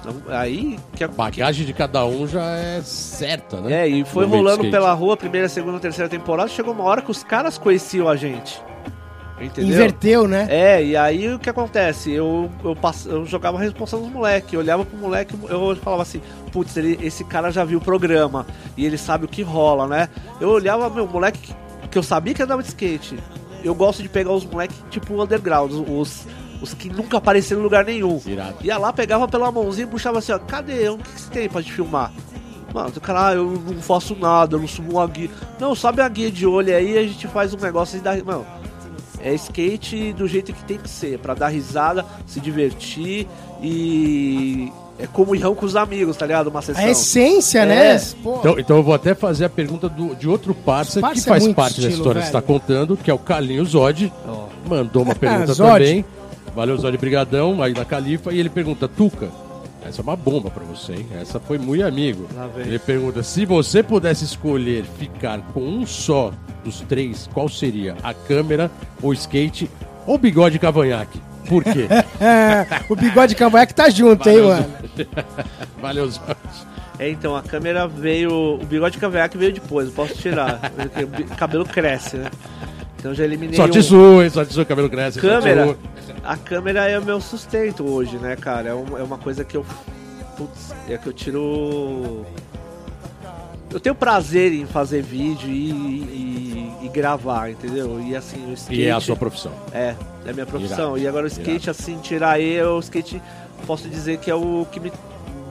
Então, 0.00 0.14
aí 0.28 0.78
que 0.94 1.02
a 1.02 1.06
A 1.06 1.10
bagagem 1.10 1.66
de 1.66 1.72
cada 1.72 2.04
um 2.06 2.26
já 2.26 2.44
é 2.56 2.80
certa, 2.82 3.60
né? 3.60 3.82
é, 3.82 3.88
e 3.88 4.04
foi 4.04 4.26
No 4.26 4.36
rolando 4.36 4.70
pela 4.70 4.92
rua, 4.92 5.16
primeira, 5.16 5.48
segunda, 5.48 5.78
terceira 5.80 6.08
temporada, 6.08 6.48
chegou 6.48 6.72
uma 6.72 6.84
hora 6.84 7.02
que 7.02 7.10
os 7.10 7.22
caras 7.24 7.58
conheciam 7.58 8.08
a 8.08 8.16
gente. 8.16 8.60
Entendeu? 9.40 9.70
Inverteu, 9.72 10.26
né? 10.26 10.48
É, 10.50 10.84
e 10.84 10.96
aí 10.96 11.32
o 11.32 11.38
que 11.38 11.48
acontece? 11.48 12.10
Eu, 12.12 12.50
eu, 12.64 12.74
pass... 12.74 13.06
eu 13.06 13.24
jogava 13.24 13.56
a 13.56 13.60
responsável 13.60 14.04
dos 14.04 14.12
moleques, 14.14 14.52
eu 14.52 14.58
olhava 14.58 14.84
pro 14.84 14.96
moleque, 14.98 15.32
eu 15.48 15.76
falava 15.76 16.02
assim, 16.02 16.20
putz, 16.50 16.76
ele- 16.76 16.98
esse 17.00 17.22
cara 17.24 17.50
já 17.52 17.64
viu 17.64 17.78
o 17.78 17.80
programa 17.80 18.44
e 18.76 18.84
ele 18.84 18.98
sabe 18.98 19.26
o 19.26 19.28
que 19.28 19.42
rola, 19.42 19.86
né? 19.86 20.08
Eu 20.40 20.48
olhava, 20.50 20.90
meu, 20.90 21.06
moleque 21.06 21.38
que- 21.38 21.54
que 21.88 21.96
eu 21.98 22.02
sabia 22.02 22.34
que 22.34 22.42
andava 22.42 22.62
de 22.62 22.68
skate. 22.68 23.16
Eu 23.62 23.74
gosto 23.76 24.02
de 24.02 24.08
pegar 24.08 24.32
os 24.32 24.44
moleques 24.44 24.76
tipo 24.90 25.20
underground, 25.22 25.70
os, 25.88 26.26
os 26.60 26.74
que 26.74 26.88
nunca 26.88 27.18
apareceram 27.18 27.60
em 27.60 27.64
lugar 27.64 27.84
nenhum. 27.84 28.20
Irado. 28.26 28.56
Ia 28.62 28.78
lá, 28.78 28.92
pegava 28.92 29.26
pela 29.28 29.50
mãozinha 29.52 29.86
e 29.86 29.90
puxava 29.90 30.18
assim, 30.18 30.32
ó, 30.32 30.38
cadê? 30.38 30.88
O 30.88 30.98
que, 30.98 31.10
que 31.12 31.20
você 31.20 31.30
tem 31.30 31.48
pra 31.48 31.62
te 31.62 31.72
filmar? 31.72 32.12
Mano, 32.74 32.92
o 32.96 33.00
cara, 33.00 33.28
ah, 33.28 33.34
eu 33.34 33.44
não 33.66 33.80
faço 33.80 34.14
nada, 34.14 34.56
eu 34.56 34.60
não 34.60 34.68
sumo 34.68 34.92
uma 34.92 35.06
guia. 35.06 35.30
Não, 35.58 35.74
sobe 35.74 36.02
a 36.02 36.08
guia 36.08 36.30
de 36.30 36.46
olho 36.46 36.74
aí, 36.76 36.98
a 36.98 37.02
gente 37.02 37.26
faz 37.28 37.54
um 37.54 37.58
negócio 37.58 37.96
e 37.96 38.00
dá. 38.00 38.14
Mano, 38.22 38.44
é 39.20 39.32
skate 39.34 40.12
do 40.12 40.28
jeito 40.28 40.52
que 40.52 40.62
tem 40.64 40.76
que 40.78 40.88
ser, 40.88 41.18
pra 41.18 41.32
dar 41.34 41.48
risada, 41.48 42.04
se 42.26 42.40
divertir 42.40 43.26
e. 43.62 44.72
É 45.00 45.06
comunhão 45.06 45.54
com 45.54 45.64
os 45.64 45.76
amigos, 45.76 46.16
tá 46.16 46.26
ligado? 46.26 46.48
Uma 46.48 46.60
sessão. 46.60 46.82
A 46.84 46.90
essência, 46.90 47.60
É. 47.60 47.66
né? 47.94 48.02
Pô, 48.20 48.38
Então, 48.40 48.58
então 48.58 48.76
eu 48.78 48.82
vou 48.82 48.92
até 48.92 49.14
fazer 49.14 49.44
a 49.44 49.48
pergunta 49.48 49.88
do- 49.88 50.16
de 50.16 50.28
outro 50.28 50.52
parça 50.52 51.00
Parça 51.00 51.22
que 51.22 51.28
é 51.28 51.32
faz 51.32 51.44
muito 51.44 51.54
parte 51.54 51.74
da 51.80 51.86
estilo, 51.86 51.98
história 51.98 52.20
que 52.20 52.26
você 52.26 52.30
está 52.36 52.40
velho. 52.40 52.52
contando, 52.60 52.96
que 52.96 53.08
é 53.08 53.14
o 53.14 53.18
Calinho 53.18 53.64
Zod. 53.64 54.12
Ó. 54.26 54.46
Mandou 54.68 55.04
uma 55.04 55.14
pergunta 55.16 55.54
também. 55.54 56.04
Valeu, 56.54 56.76
Zod, 56.76 56.96
brigadão, 56.96 57.62
aí 57.62 57.72
na 57.72 57.84
Califa. 57.84 58.32
E 58.32 58.38
ele 58.38 58.48
pergunta, 58.48 58.88
Tuca, 58.88 59.28
essa 59.84 60.00
é 60.00 60.02
uma 60.02 60.16
bomba 60.16 60.50
pra 60.50 60.64
você, 60.64 60.92
hein? 60.92 61.06
Essa 61.20 61.38
foi 61.40 61.58
muito 61.58 61.84
amigo. 61.84 62.26
Ele 62.56 62.78
pergunta, 62.78 63.22
se 63.22 63.44
você 63.44 63.82
pudesse 63.82 64.24
escolher 64.24 64.84
ficar 64.84 65.40
com 65.52 65.60
um 65.60 65.86
só 65.86 66.32
dos 66.64 66.80
três, 66.80 67.28
qual 67.32 67.48
seria? 67.48 67.96
A 68.02 68.12
câmera, 68.12 68.70
o 69.02 69.12
skate 69.12 69.70
ou 70.06 70.18
bigode 70.18 70.58
cavanhaque? 70.58 71.20
Por 71.48 71.64
quê? 71.64 71.88
o 72.90 72.96
bigode 72.96 73.34
cavanhaque 73.34 73.74
tá 73.74 73.88
junto, 73.88 74.28
hein, 74.28 74.36
Valeu, 74.36 74.48
mano? 74.48 74.74
Valeu, 75.80 76.10
Zod. 76.10 76.36
É, 76.98 77.08
então, 77.08 77.36
a 77.36 77.42
câmera 77.42 77.86
veio. 77.86 78.60
O 78.60 78.66
bigode 78.66 78.94
de 78.94 78.98
cavanhaque 78.98 79.38
veio 79.38 79.52
depois, 79.52 79.86
eu 79.86 79.94
posso 79.94 80.14
tirar. 80.14 80.60
o 81.30 81.36
cabelo 81.36 81.64
cresce, 81.64 82.16
né? 82.16 82.30
Então 82.98 83.14
já 83.14 83.24
eliminei. 83.24 83.56
Só 83.56 83.66
um- 83.66 83.82
sua, 83.82 84.24
hein? 84.24 84.30
Só 84.30 84.44
te 84.44 84.52
sua, 84.52 84.64
cabelo 84.64 84.90
cresce. 84.90 85.20
câmera. 85.20 85.76
A 86.24 86.36
câmera 86.36 86.88
é 86.88 86.98
o 86.98 87.04
meu 87.04 87.20
sustento 87.20 87.84
hoje, 87.88 88.16
né, 88.18 88.34
cara? 88.36 88.70
É, 88.70 88.74
um- 88.74 88.98
é 88.98 89.02
uma 89.02 89.18
coisa 89.18 89.44
que 89.44 89.56
eu. 89.56 89.64
Putz, 90.36 90.74
é 90.88 90.96
que 90.98 91.06
eu 91.06 91.12
tiro. 91.12 92.24
Eu 93.70 93.78
tenho 93.78 93.94
prazer 93.94 94.52
em 94.52 94.64
fazer 94.66 95.02
vídeo 95.02 95.48
e, 95.48 95.70
e- 95.70 96.72
e 96.84 96.88
gravar, 96.88 97.50
entendeu? 97.50 98.00
E 98.00 98.16
assim, 98.16 98.50
o 98.50 98.54
skate. 98.54 98.80
E 98.80 98.84
é 98.86 98.92
a 98.92 99.00
sua 99.00 99.14
profissão. 99.16 99.52
É, 99.72 99.94
é 100.24 100.30
a 100.30 100.32
minha 100.32 100.46
profissão. 100.46 100.92
Irado, 100.96 100.98
E 100.98 101.06
agora 101.08 101.24
o 101.24 101.28
skate, 101.28 101.68
assim, 101.68 101.98
tirar 101.98 102.40
ele, 102.40 102.62
o 102.62 102.78
skate, 102.80 103.20
posso 103.66 103.88
dizer 103.88 104.18
que 104.18 104.30
é 104.30 104.34
o 104.34 104.66
que 104.72 104.80
me. 104.80 104.90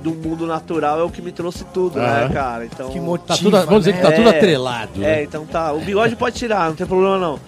Do 0.01 0.11
mundo 0.13 0.45
natural 0.45 0.99
é 0.99 1.03
o 1.03 1.09
que 1.09 1.21
me 1.21 1.31
trouxe 1.31 1.63
tudo, 1.73 1.99
né, 1.99 2.29
cara? 2.31 2.65
Então. 2.65 2.89
Que 2.89 2.99
Tá 2.99 3.01
motiva, 3.05 3.37
tudo, 3.37 3.51
vamos 3.65 3.79
dizer 3.85 3.93
que 3.93 4.01
tá 4.01 4.09
né? 4.09 4.15
tudo 4.15 4.29
É, 4.29 4.37
atrelado. 4.37 4.91
É, 4.97 4.99
né? 4.99 5.23
então 5.23 5.45
tá. 5.45 5.73
O 5.73 5.79
bigode 5.81 6.15
pode 6.15 6.35
tirar, 6.35 6.69
não 6.69 6.75
tem 6.75 6.85
problema 6.87 7.17
não. 7.17 7.39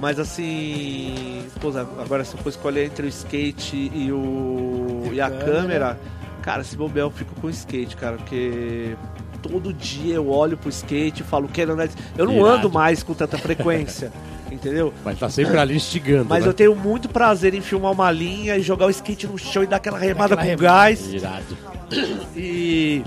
Mas 0.00 0.18
assim. 0.18 1.44
Pô, 1.60 1.68
agora 2.00 2.24
se 2.24 2.34
eu 2.34 2.40
for 2.42 2.48
escolher 2.50 2.86
entre 2.86 3.06
o 3.06 3.08
skate 3.08 3.90
e 3.94 4.12
o. 4.12 5.08
e 5.12 5.20
a 5.20 5.30
câmera, 5.30 5.98
cara, 6.42 6.62
se 6.62 6.76
bobear 6.76 7.06
eu 7.06 7.10
fico 7.10 7.34
com 7.40 7.46
o 7.46 7.50
skate, 7.50 7.96
cara, 7.96 8.16
porque. 8.16 8.96
Todo 9.42 9.74
dia 9.74 10.14
eu 10.14 10.30
olho 10.30 10.56
pro 10.56 10.70
skate 10.70 11.20
e 11.20 11.24
falo, 11.24 11.46
quero 11.48 11.72
andar. 11.74 11.86
de-" 11.88 11.94
Eu 12.16 12.24
não 12.26 12.34
Irado. 12.34 12.48
ando 12.48 12.70
mais 12.70 13.02
com 13.02 13.12
tanta 13.12 13.36
frequência, 13.36 14.10
entendeu? 14.54 14.92
Mas 15.04 15.18
tá 15.18 15.28
sempre 15.28 15.58
ali 15.58 15.76
instigando. 15.76 16.26
Mas 16.28 16.44
né? 16.44 16.50
eu 16.50 16.54
tenho 16.54 16.74
muito 16.74 17.08
prazer 17.08 17.54
em 17.54 17.60
filmar 17.60 17.92
uma 17.92 18.10
linha 18.10 18.56
e 18.56 18.62
jogar 18.62 18.86
o 18.86 18.90
skate 18.90 19.26
no 19.26 19.38
chão 19.38 19.62
e 19.62 19.66
dar 19.66 19.76
aquela 19.76 19.98
remada 19.98 20.34
Aquela 20.34 20.42
com 20.42 20.62
remada. 20.62 20.62
gás 20.62 21.12
Irado. 21.12 21.56
e 22.36 23.04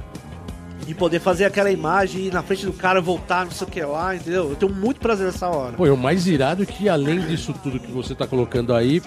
e 0.88 0.94
poder 0.94 1.20
fazer 1.20 1.44
aquela 1.44 1.70
imagem 1.70 2.22
e 2.22 2.28
ir 2.28 2.34
na 2.34 2.42
frente 2.42 2.66
do 2.66 2.72
cara 2.72 3.02
voltar, 3.02 3.44
não 3.44 3.52
sei 3.52 3.68
o 3.68 3.70
que 3.70 3.82
lá, 3.82 4.16
entendeu? 4.16 4.50
Eu 4.50 4.56
tenho 4.56 4.74
muito 4.74 5.02
prazer 5.02 5.26
nessa 5.26 5.48
hora. 5.50 5.74
Pô, 5.74 5.86
e 5.86 5.90
o 5.90 5.98
mais 5.98 6.26
irado 6.28 6.64
é 6.64 6.66
que 6.66 6.88
além 6.88 7.20
disso 7.20 7.54
tudo 7.62 7.78
que 7.78 7.92
você 7.92 8.16
tá 8.16 8.26
colocando 8.26 8.74
aí, 8.74 9.02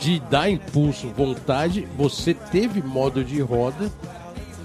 de 0.00 0.18
dar 0.28 0.50
impulso, 0.50 1.08
vontade, 1.16 1.86
você 1.96 2.34
teve 2.34 2.82
modo 2.82 3.22
de 3.22 3.40
roda 3.40 3.88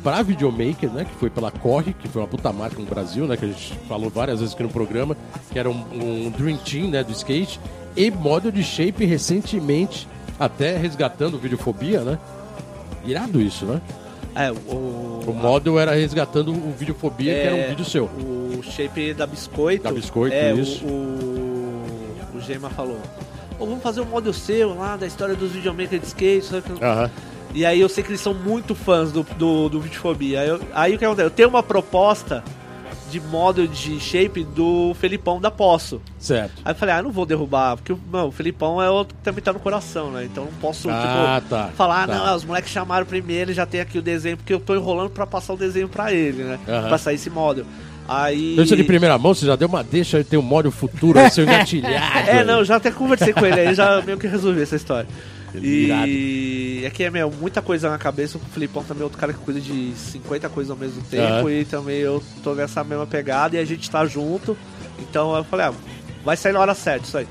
pra 0.05 0.21
videomaker, 0.21 0.87
né? 0.91 1.03
Que 1.03 1.15
foi 1.15 1.31
pela 1.31 1.49
Corre, 1.49 1.93
que 1.93 2.07
foi 2.07 2.21
uma 2.21 2.27
puta 2.27 2.53
marca 2.53 2.77
no 2.79 2.85
Brasil, 2.85 3.25
né? 3.25 3.35
Que 3.35 3.45
a 3.45 3.47
gente 3.47 3.73
falou 3.89 4.07
várias 4.09 4.39
vezes 4.39 4.53
aqui 4.53 4.61
no 4.61 4.69
programa, 4.69 5.17
que 5.51 5.57
era 5.57 5.67
um, 5.67 5.83
um 5.91 6.29
Dream 6.29 6.57
Team, 6.57 6.89
né? 6.91 7.03
Do 7.03 7.11
skate. 7.11 7.59
E 7.97 8.11
modo 8.11 8.51
de 8.51 8.63
shape 8.63 9.03
recentemente, 9.03 10.07
até 10.39 10.77
resgatando 10.77 11.33
o 11.33 11.39
Videofobia, 11.39 12.01
né? 12.01 12.19
Irado 13.03 13.41
isso, 13.41 13.65
né? 13.65 13.81
É, 14.35 14.51
o, 14.51 15.21
O 15.27 15.33
modo 15.33 15.79
era 15.79 15.93
resgatando 15.95 16.51
o 16.51 16.71
Videofobia, 16.77 17.33
que 17.33 17.39
era 17.39 17.55
um 17.55 17.59
É, 17.59 17.67
vídeo 17.69 17.85
seu. 17.85 18.05
o 18.05 18.61
shape 18.61 19.13
da 19.15 19.25
Biscoito. 19.25 19.83
Da 19.85 19.91
Biscoito, 19.91 20.35
é, 20.35 20.53
o- 20.53 20.59
isso. 20.59 20.85
O, 20.85 21.85
o, 22.35 22.41
Gema 22.41 22.69
falou. 22.69 22.99
"Ô, 23.57 23.65
vamos 23.65 23.81
fazer 23.81 24.01
um 24.01 24.05
model 24.05 24.33
seu 24.33 24.75
lá 24.75 24.97
da 24.97 25.07
história 25.07 25.33
dos 25.35 25.51
videomakers 25.51 25.99
de 26.01 26.07
skate. 26.07 26.45
sabe 26.45 26.61
que- 26.63 26.83
Aham. 26.83 27.09
E 27.55 27.65
aí 27.65 27.79
eu 27.79 27.89
sei 27.89 28.03
que 28.03 28.09
eles 28.11 28.21
são 28.21 28.33
muito 28.33 28.75
fãs 28.75 29.11
do, 29.11 29.25
do, 29.37 29.69
do 29.69 29.79
Videofobia. 29.79 30.41
Aí, 30.41 30.49
eu- 30.49 30.61
aí 30.73 30.95
o 30.95 30.99
que 30.99 31.05
acontece? 31.05 31.25
Eu 31.25 31.31
tenho 31.31 31.49
uma 31.49 31.63
proposta 31.63 32.43
de 33.09 33.19
model 33.21 33.65
de 33.65 33.97
shape 33.99 34.43
do 34.43 34.93
Felipão 34.99 35.39
da 35.39 35.49
Poço. 35.49 36.01
Certo. 36.19 36.51
Aí 36.65 36.73
eu 36.73 36.75
falei, 36.75 36.95
ah, 36.95 37.01
não 37.01 37.11
vou 37.11 37.25
derrubar, 37.25 37.77
porque 37.77 37.95
não, 38.11 38.27
o 38.27 38.31
Felipão 38.31 38.81
é 38.81 38.89
outro 38.89 39.15
que 39.15 39.23
também 39.23 39.41
tá 39.41 39.53
no 39.53 39.59
coração, 39.59 40.11
né? 40.11 40.25
Então 40.25 40.45
não 40.45 40.51
posso, 40.59 40.89
Ah, 40.89 41.37
tipo, 41.39 41.49
tá, 41.49 41.69
falar, 41.77 42.07
tá. 42.07 42.15
não, 42.15 42.35
os 42.35 42.43
moleques 42.43 42.71
chamaram 42.71 43.05
primeiro, 43.05 43.53
já 43.53 43.65
tem 43.65 43.79
aqui 43.79 43.97
o 43.97 44.01
desenho, 44.01 44.35
porque 44.35 44.53
eu 44.53 44.59
tô 44.59 44.75
enrolando 44.75 45.11
pra 45.11 45.25
passar 45.25 45.53
o 45.53 45.57
desenho 45.57 45.87
pra 45.87 46.11
ele, 46.11 46.43
né? 46.43 46.59
Aham. 46.67 46.87
Pra 46.89 46.97
sair 46.97 47.15
esse 47.15 47.29
model. 47.29 47.65
Aí. 48.07 48.55
Isso 48.59 48.73
é 48.73 48.77
de 48.77 48.83
primeira 48.83 49.17
mão, 49.17 49.33
você 49.33 49.45
já 49.45 49.55
deu 49.55 49.67
uma 49.67 49.83
deixa, 49.83 50.21
tem 50.23 50.37
um 50.37 50.41
módulo 50.43 50.73
futuro, 50.73 51.17
aí 51.17 51.31
seu 51.31 51.43
engatilhado. 51.45 51.95
É, 52.27 52.43
não, 52.43 52.65
já 52.65 52.75
até 52.75 52.91
conversei 52.91 53.31
com 53.33 53.45
ele 53.45 53.59
aí, 53.61 53.73
já 53.75 54.01
meio 54.01 54.17
que 54.17 54.27
resolvi 54.27 54.61
essa 54.61 54.75
história. 54.75 55.07
E 55.63 56.83
é 56.85 56.89
que 56.89 57.03
é, 57.03 57.09
meu, 57.09 57.31
muita 57.31 57.61
coisa 57.61 57.89
na 57.89 57.97
cabeça. 57.97 58.37
O 58.37 58.41
Filipão 58.41 58.83
também 58.83 59.01
é 59.01 59.03
outro 59.03 59.19
cara 59.19 59.33
que 59.33 59.39
cuida 59.39 59.59
de 59.59 59.93
50 59.95 60.49
coisas 60.49 60.71
ao 60.71 60.77
mesmo 60.77 61.01
tempo. 61.03 61.49
E 61.49 61.65
também 61.65 61.97
eu 61.97 62.21
tô 62.43 62.53
nessa 62.53 62.83
mesma 62.83 63.05
pegada 63.05 63.55
e 63.55 63.59
a 63.59 63.65
gente 63.65 63.89
tá 63.89 64.05
junto. 64.05 64.57
Então 64.99 65.35
eu 65.35 65.43
falei, 65.43 65.67
ah, 65.67 65.73
vai 66.23 66.37
sair 66.37 66.53
na 66.53 66.59
hora 66.59 66.73
certa 66.73 67.05
isso 67.05 67.17
aí. 67.17 67.27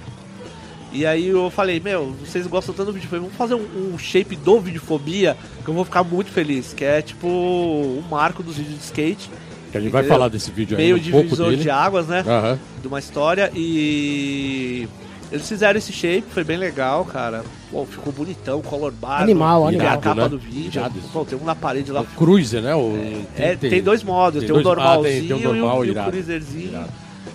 E 0.93 1.05
aí 1.05 1.27
eu 1.27 1.51
falei, 1.51 1.81
meu, 1.81 2.15
vocês 2.25 2.47
gostam 2.47 2.73
tanto 2.73 2.87
do 2.87 2.93
Videofobia, 2.93 3.21
vamos 3.21 3.37
fazer 3.37 3.55
um, 3.55 3.95
um 3.95 3.99
shape 3.99 4.37
do 4.37 4.61
Videofobia 4.61 5.37
que 5.65 5.69
eu 5.69 5.75
vou 5.75 5.85
ficar 5.85 6.05
muito 6.05 6.31
feliz. 6.31 6.73
Que 6.73 6.85
é 6.85 7.03
tipo 7.03 7.27
um 7.27 8.03
marco 8.09 8.43
dos 8.45 8.57
vídeos 8.57 8.79
de 8.79 8.85
skate. 8.85 9.31
Que 9.73 9.79
a 9.79 9.81
gente 9.81 9.91
vai 9.91 10.03
Entendeu? 10.03 10.17
falar 10.17 10.29
desse 10.29 10.53
vídeo 10.53 10.77
aí 10.79 10.85
Meio 10.85 10.97
um 10.97 11.01
divisor 11.01 11.57
de 11.57 11.69
águas, 11.69 12.07
né? 12.07 12.25
Aham. 12.25 12.59
De 12.81 12.87
uma 12.87 13.01
história 13.01 13.51
e. 13.57 14.89
Eles 15.35 15.49
fizeram 15.49 15.77
esse 15.79 15.93
shape, 15.93 16.25
foi 16.33 16.45
bem 16.45 16.57
legal, 16.57 17.05
cara. 17.05 17.45
Pô, 17.71 17.85
ficou 17.85 18.13
bonitão, 18.13 18.63
color 18.63 18.93
bar. 18.93 19.23
Animal, 19.23 19.67
Tem 19.69 19.81
a 19.81 19.83
animal. 19.83 20.01
capa 20.01 20.23
né? 20.23 20.29
do 20.29 20.39
vídeo. 20.39 20.79
Irado. 20.81 20.95
Pô, 21.13 21.25
tem 21.25 21.37
um 21.39 21.45
na 21.45 21.55
parede 21.57 21.91
lá. 21.91 22.03
O 22.03 22.05
Cruiser, 22.05 22.63
né? 22.63 22.75
O, 22.75 22.93
É, 23.37 23.57
tem, 23.57 23.83
dois 23.83 24.03
modos, 24.05 24.41
tem 24.41 24.49
tem, 24.49 24.57
o 24.57 24.63
dois- 24.63 24.79
ah, 24.79 24.83
normalzinho 24.95 25.29
tem- 25.29 25.39
tem 25.39 25.47
o 25.47 25.53
normal, 25.55 25.79
e 25.79 25.81
o, 25.81 25.85
e 25.87 25.91
o 25.91 25.93
irado. 25.93 26.11
cruiserzinho. 26.13 26.69
Irado. 26.69 26.89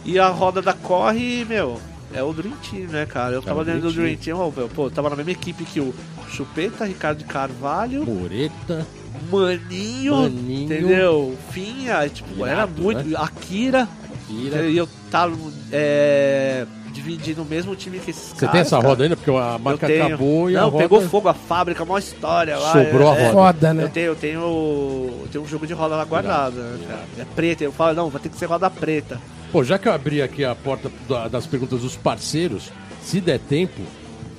E 0.05 0.17
a 0.17 0.27
roda 0.29 0.61
da 0.61 0.73
corre, 0.73 1.43
meu, 1.43 1.77
é 2.13 2.23
o 2.23 2.31
Dream 2.31 2.55
Team, 2.71 2.87
né, 2.87 3.05
cara? 3.05 3.33
Eu 3.35 3.41
tava 3.41 3.61
o 3.61 3.65
dentro 3.65 3.81
do 3.81 3.91
Dream 3.91 4.15
Team, 4.15 4.39
ó, 4.39 4.49
pô, 4.49 4.85
eu 4.85 4.91
tava 4.91 5.09
na 5.09 5.15
mesma 5.17 5.31
equipe 5.33 5.65
que 5.65 5.81
o 5.81 5.93
Chupeta, 6.29 6.85
Ricardo 6.85 7.17
de 7.17 7.25
Carvalho, 7.25 8.05
Moreta. 8.05 8.87
Maninho, 9.29 10.15
Maninho. 10.15 10.63
entendeu? 10.63 11.35
Finha, 11.51 12.07
tipo, 12.07 12.29
Irado, 12.35 12.49
era 12.49 12.67
muito. 12.67 13.03
né? 13.09 13.17
Akira, 13.19 13.87
Akira. 14.29 14.67
e 14.67 14.77
eu 14.77 14.87
tava 15.11 15.35
é, 15.71 16.65
dividindo 16.99 17.41
o 17.41 17.45
mesmo 17.45 17.75
time 17.75 17.99
que 17.99 18.11
esses 18.11 18.29
Você 18.29 18.35
caras. 18.35 18.51
tem 18.51 18.61
essa 18.61 18.75
cara. 18.77 18.87
roda 18.87 19.03
ainda? 19.03 19.15
Porque 19.15 19.31
a 19.31 19.57
marca 19.57 19.87
tenho. 19.87 20.05
acabou 20.05 20.49
e 20.49 20.55
a 20.57 20.61
Não, 20.61 20.69
roda... 20.69 20.83
pegou 20.83 21.01
fogo 21.01 21.29
a 21.29 21.33
fábrica, 21.33 21.83
a 21.83 21.85
maior 21.85 21.99
história 21.99 22.57
lá. 22.57 22.71
Sobrou 22.73 23.11
a 23.11 23.15
é, 23.17 23.31
roda. 23.31 23.33
Foda, 23.33 23.73
né? 23.73 23.83
Eu 23.83 23.89
tenho, 23.89 24.05
eu 24.07 24.15
tenho, 24.15 24.39
eu 24.41 25.27
tenho 25.31 25.43
um 25.43 25.47
jogo 25.47 25.65
de 25.65 25.73
roda 25.73 25.95
lá 25.95 26.03
guardado, 26.05 26.55
né, 26.55 26.79
cara? 26.87 27.05
É 27.19 27.25
preta, 27.35 27.63
eu 27.63 27.71
falo, 27.71 27.95
não, 27.95 28.09
vai 28.09 28.21
ter 28.21 28.29
que 28.29 28.37
ser 28.37 28.45
roda 28.45 28.69
preta. 28.69 29.19
Pô, 29.51 29.63
já 29.63 29.77
que 29.79 29.87
eu 29.87 29.93
abri 29.93 30.21
aqui 30.21 30.43
a 30.45 30.53
porta 30.53 30.91
da- 31.07 31.27
das 31.27 31.47
perguntas 31.47 31.81
dos 31.81 31.95
parceiros, 31.95 32.71
se 33.01 33.19
der 33.19 33.39
tempo, 33.39 33.81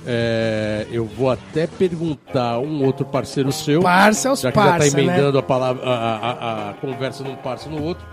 é, 0.05 0.87
eu 0.91 1.05
vou 1.05 1.29
até 1.29 1.67
perguntar 1.67 2.59
um 2.59 2.83
outro 2.85 3.05
parceiro 3.05 3.51
seu. 3.51 3.81
Parça 3.81 4.29
é 4.29 4.31
os 4.31 4.41
já 4.41 4.51
que 4.51 4.57
já 4.59 4.65
parça, 4.65 4.91
tá 4.91 4.97
né? 4.97 5.03
emendando 5.03 5.37
a, 5.37 5.43
palavra, 5.43 5.83
a, 5.85 6.15
a- 6.17 6.69
a 6.69 6.73
conversa 6.75 7.23
num 7.23 7.35
parça 7.35 7.69
no 7.69 7.81
outro. 7.83 8.05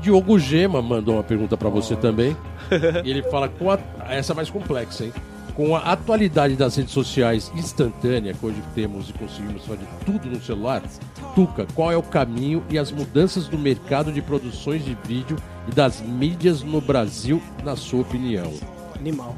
Diogo 0.00 0.38
Gema 0.38 0.82
mandou 0.82 1.14
uma 1.16 1.22
pergunta 1.22 1.56
pra 1.56 1.68
você 1.68 1.96
também. 1.96 2.36
E 3.04 3.10
ele 3.10 3.22
fala 3.24 3.48
com 3.48 3.70
a, 3.70 3.78
essa 4.08 4.32
é 4.32 4.36
mais 4.36 4.50
complexa, 4.50 5.04
hein? 5.04 5.12
Com 5.54 5.76
a 5.76 5.80
atualidade 5.80 6.56
das 6.56 6.74
redes 6.74 6.92
sociais 6.92 7.52
instantânea, 7.54 8.34
que 8.34 8.44
hoje 8.44 8.60
temos 8.74 9.10
e 9.10 9.12
conseguimos 9.12 9.64
fazer 9.64 9.86
tudo 10.04 10.28
no 10.28 10.42
celular, 10.42 10.82
Tuca, 11.34 11.66
qual 11.74 11.92
é 11.92 11.96
o 11.96 12.02
caminho 12.02 12.64
e 12.68 12.76
as 12.76 12.90
mudanças 12.90 13.46
do 13.46 13.56
mercado 13.56 14.12
de 14.12 14.20
produções 14.20 14.84
de 14.84 14.96
vídeo 15.06 15.36
e 15.68 15.72
das 15.72 16.00
mídias 16.00 16.62
no 16.62 16.80
Brasil, 16.80 17.40
na 17.62 17.76
sua 17.76 18.00
opinião? 18.00 18.52
Animal. 18.98 19.36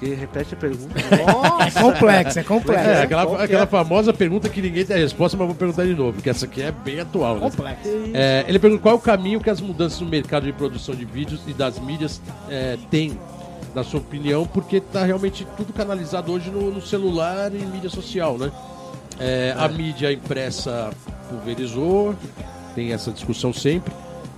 Que 0.00 0.14
repete 0.14 0.54
a 0.54 0.56
pergunta. 0.56 0.94
É 0.98 1.70
complexo, 1.78 2.38
é 2.38 2.42
complexo. 2.42 2.88
É, 2.88 2.92
É, 2.94 3.02
aquela, 3.02 3.44
aquela 3.44 3.62
é? 3.64 3.66
famosa 3.66 4.14
pergunta 4.14 4.48
que 4.48 4.62
ninguém 4.62 4.84
tem 4.84 4.96
a 4.96 4.98
resposta, 4.98 5.36
mas 5.36 5.46
vou 5.46 5.54
perguntar 5.54 5.84
de 5.84 5.94
novo, 5.94 6.14
porque 6.14 6.30
essa 6.30 6.46
aqui 6.46 6.62
é 6.62 6.72
bem 6.72 7.00
atual. 7.00 7.34
Né? 7.34 7.40
Complexo. 7.42 7.88
É, 8.14 8.44
ele 8.48 8.58
pergunta 8.58 8.82
qual 8.82 8.94
é 8.94 8.98
o 8.98 9.00
caminho 9.00 9.40
que 9.40 9.50
as 9.50 9.60
mudanças 9.60 10.00
no 10.00 10.08
mercado 10.08 10.46
de 10.46 10.54
produção 10.54 10.94
de 10.94 11.04
vídeos 11.04 11.42
e 11.46 11.52
das 11.52 11.78
mídias 11.78 12.18
é, 12.48 12.78
têm, 12.90 13.18
na 13.74 13.84
sua 13.84 14.00
opinião, 14.00 14.46
porque 14.46 14.78
está 14.78 15.04
realmente 15.04 15.46
tudo 15.54 15.70
canalizado 15.70 16.32
hoje 16.32 16.50
no, 16.50 16.70
no 16.70 16.80
celular 16.80 17.54
e 17.54 17.58
mídia 17.58 17.90
social, 17.90 18.38
né? 18.38 18.50
É, 19.18 19.54
A 19.58 19.68
mídia 19.68 20.10
impressa 20.10 20.90
pulverizou, 21.28 22.14
tem 22.74 22.92
essa 22.92 23.10
discussão 23.12 23.52
sempre. 23.52 23.92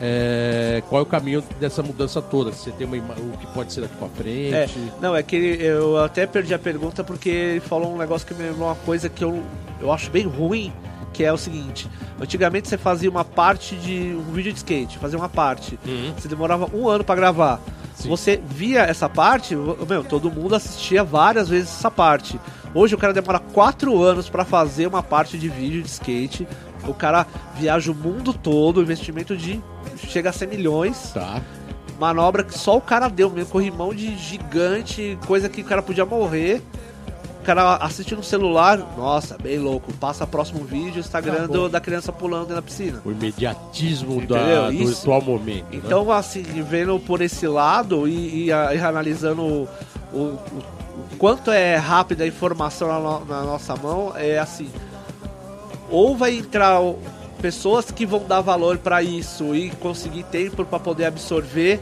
É, 0.04 0.82
qual 0.88 0.98
é 0.98 1.02
o 1.04 1.06
caminho 1.06 1.44
dessa 1.60 1.80
mudança 1.80 2.20
toda? 2.20 2.50
Você 2.50 2.72
tem 2.72 2.88
uma 2.88 2.96
o 3.14 3.38
que 3.38 3.46
pode 3.54 3.72
ser 3.72 3.82
daqui 3.82 3.94
para 3.96 4.08
frente? 4.08 4.52
É, 4.52 4.68
não, 5.00 5.14
é 5.14 5.22
que 5.22 5.36
ele- 5.36 5.64
eu 5.64 5.96
até 6.02 6.26
perdi 6.26 6.52
a 6.52 6.58
pergunta 6.58 7.04
porque 7.04 7.28
ele 7.30 7.60
falou 7.60 7.94
um 7.94 7.98
negócio 7.98 8.26
que 8.26 8.34
me 8.34 8.42
lembrou 8.42 8.66
uma 8.66 8.74
coisa 8.74 9.08
que 9.08 9.22
eu, 9.22 9.40
eu 9.80 9.92
acho 9.92 10.10
bem 10.10 10.26
ruim, 10.26 10.72
que 11.12 11.22
é 11.22 11.32
o 11.32 11.36
seguinte. 11.38 11.88
Antigamente 12.20 12.68
você 12.68 12.76
fazia 12.76 13.08
uma 13.08 13.24
parte 13.24 13.76
de 13.76 14.12
um 14.16 14.32
vídeo 14.32 14.52
de 14.52 14.58
skate, 14.58 14.98
fazia 14.98 15.16
uma 15.16 15.28
parte. 15.28 15.78
Uhum. 15.86 16.12
Você 16.18 16.26
demorava 16.26 16.68
um 16.74 16.88
ano 16.88 17.04
pra 17.04 17.14
gravar. 17.14 17.60
Sim. 17.94 18.08
Você 18.08 18.40
via 18.44 18.80
essa 18.80 19.08
parte, 19.08 19.54
meu, 19.54 20.02
todo 20.02 20.30
mundo 20.32 20.56
assistia 20.56 21.04
várias 21.04 21.48
vezes 21.48 21.68
essa 21.70 21.90
parte. 21.90 22.40
Hoje 22.74 22.94
o 22.94 22.98
cara 22.98 23.12
demora 23.12 23.38
quatro 23.38 24.02
anos 24.02 24.28
pra 24.30 24.44
fazer 24.44 24.86
uma 24.88 25.02
parte 25.02 25.38
de 25.38 25.48
vídeo 25.48 25.82
de 25.82 25.88
skate. 25.88 26.48
O 26.86 26.94
cara 26.94 27.26
viaja 27.56 27.90
o 27.90 27.94
mundo 27.94 28.32
todo, 28.34 28.82
investimento 28.82 29.36
de 29.36 29.60
chega 30.08 30.30
a 30.30 30.32
ser 30.32 30.48
milhões 30.48 31.12
Tá. 31.12 31.40
manobra 31.98 32.42
que 32.42 32.58
só 32.58 32.76
o 32.76 32.80
cara 32.80 33.08
deu, 33.08 33.30
mesmo 33.30 33.50
corrimão 33.50 33.94
de 33.94 34.16
gigante, 34.16 35.18
coisa 35.26 35.48
que 35.48 35.60
o 35.60 35.64
cara 35.64 35.82
podia 35.82 36.04
morrer. 36.04 36.60
O 37.40 37.44
cara 37.44 37.74
assiste 37.76 38.14
no 38.14 38.22
celular, 38.22 38.78
nossa, 38.96 39.36
bem 39.36 39.58
louco. 39.58 39.92
Passa 39.94 40.24
próximo 40.24 40.64
vídeo, 40.64 41.00
Instagram 41.00 41.32
Acabou. 41.44 41.56
do- 41.62 41.68
da 41.68 41.80
criança 41.80 42.12
pulando 42.12 42.54
na 42.54 42.62
piscina. 42.62 43.00
O 43.04 43.10
imediatismo 43.10 44.24
da, 44.26 44.68
do 44.68 44.72
Isso. 44.74 45.00
atual 45.02 45.22
momento. 45.22 45.64
né? 45.72 45.80
Então, 45.84 46.10
assim, 46.12 46.42
vendo 46.42 46.98
por 47.00 47.20
esse 47.20 47.46
lado 47.48 48.06
e, 48.06 48.44
e 48.44 48.46
e 48.48 48.52
analisando 48.78 49.42
o, 49.42 49.68
o- 50.12 50.18
o- 50.18 50.62
quanto 51.18 51.50
é 51.50 51.74
rápida 51.76 52.22
a 52.22 52.26
informação 52.28 52.86
na, 52.88 53.38
na 53.38 53.42
nossa 53.44 53.74
mão, 53.74 54.12
é 54.14 54.38
assim: 54.38 54.68
ou 55.92 56.16
vai 56.16 56.38
entrar 56.38 56.80
pessoas 57.40 57.90
que 57.90 58.04
vão 58.06 58.24
dar 58.26 58.40
valor 58.40 58.78
para 58.78 59.02
isso 59.02 59.54
e 59.54 59.70
conseguir 59.70 60.24
tempo 60.24 60.64
para 60.64 60.78
poder 60.78 61.04
absorver 61.04 61.80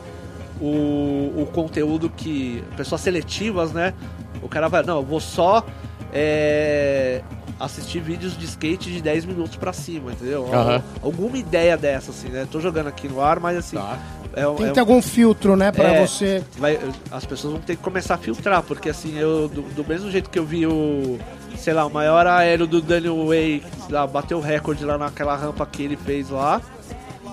o, 0.60 1.32
o 1.42 1.48
conteúdo 1.52 2.10
que. 2.10 2.62
pessoas 2.76 3.00
seletivas, 3.00 3.72
né? 3.72 3.94
O 4.42 4.48
cara 4.48 4.68
vai, 4.68 4.82
não, 4.82 4.96
eu 4.96 5.02
vou 5.04 5.20
só. 5.20 5.64
é, 6.12 7.22
assistir 7.58 8.00
vídeos 8.00 8.36
de 8.38 8.46
skate 8.46 8.90
de 8.90 9.02
10 9.02 9.26
minutos 9.26 9.56
pra 9.56 9.72
cima, 9.72 10.12
entendeu? 10.12 10.48
Aham. 10.52 10.82
Alguma 11.02 11.36
ideia 11.36 11.76
dessa, 11.76 12.10
assim, 12.10 12.28
né? 12.28 12.46
Tô 12.50 12.58
jogando 12.58 12.86
aqui 12.88 13.06
no 13.06 13.20
ar, 13.20 13.38
mas 13.38 13.56
assim. 13.58 13.76
Tá. 13.76 13.98
É, 14.32 14.44
Tem 14.44 14.64
é 14.66 14.68
que 14.68 14.74
ter 14.74 14.80
algum 14.80 15.02
filtro, 15.02 15.56
né, 15.56 15.72
pra 15.72 15.92
É. 15.94 16.06
você. 16.06 16.42
vai, 16.56 16.78
as 17.10 17.26
pessoas 17.26 17.52
vão 17.52 17.60
ter 17.62 17.76
que 17.76 17.82
começar 17.82 18.14
a 18.14 18.18
filtrar, 18.18 18.62
porque 18.62 18.88
assim, 18.88 19.18
eu 19.18 19.48
do, 19.48 19.62
do 19.62 19.84
mesmo 19.86 20.10
jeito 20.10 20.30
que 20.30 20.38
eu 20.38 20.44
vi 20.44 20.66
o, 20.66 21.18
sei 21.56 21.72
lá, 21.74 21.84
o 21.86 21.90
maior 21.90 22.26
aéreo 22.26 22.66
do 22.66 22.80
Daniel 22.80 23.26
Way, 23.26 23.62
lá, 23.90 24.06
bateu 24.06 24.38
o 24.38 24.40
recorde 24.40 24.84
lá 24.84 24.96
naquela 24.98 25.34
rampa 25.36 25.64
que 25.66 25.82
ele 25.82 25.96
fez 25.96 26.30
lá, 26.30 26.60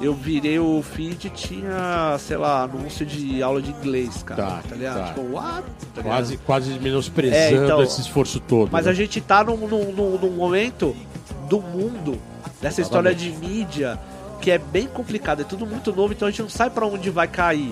eu 0.02 0.14
virei 0.14 0.60
o 0.60 0.82
feed 0.84 1.26
e 1.26 1.30
tinha, 1.32 2.16
sei 2.20 2.38
lá, 2.38 2.64
anúncio 2.64 3.06
de 3.06 3.42
aula 3.42 3.62
de 3.62 3.72
inglês, 3.72 4.22
cara. 4.24 4.44
Tá, 4.44 4.62
Tá, 4.70 4.76
ligado? 4.76 4.98
tá. 5.00 5.08
Tipo, 5.08 5.22
what? 5.34 5.64
Tá 5.96 6.04
Quase, 6.04 6.32
ligado? 6.32 6.46
quase 6.46 6.80
menosprezando 6.80 7.36
É, 7.62 7.66
então, 7.66 7.82
esse 7.82 8.02
esforço 8.02 8.40
todo. 8.40 8.70
Mas 8.72 8.86
né? 8.86 8.92
a 8.92 8.94
gente 8.94 9.20
tá 9.22 9.44
num, 9.44 9.58
num, 9.58 9.92
num- 9.92 10.18
num 10.20 10.32
momento 10.32 10.96
do 11.50 11.60
mundo, 11.62 12.20
dessa 12.62 12.82
história 12.82 13.16
de 13.16 13.32
mídia, 13.32 13.98
que 14.42 14.52
é 14.52 14.58
bem 14.60 14.86
complicado, 14.88 15.42
é 15.42 15.46
tudo 15.46 15.66
muito 15.66 15.92
novo, 15.96 16.14
então 16.14 16.28
a 16.28 16.32
gente 16.32 16.44
não 16.44 16.50
sabe 16.50 16.76
pra 16.76 16.86
onde 16.86 17.10
vai 17.10 17.28
cair, 17.28 17.72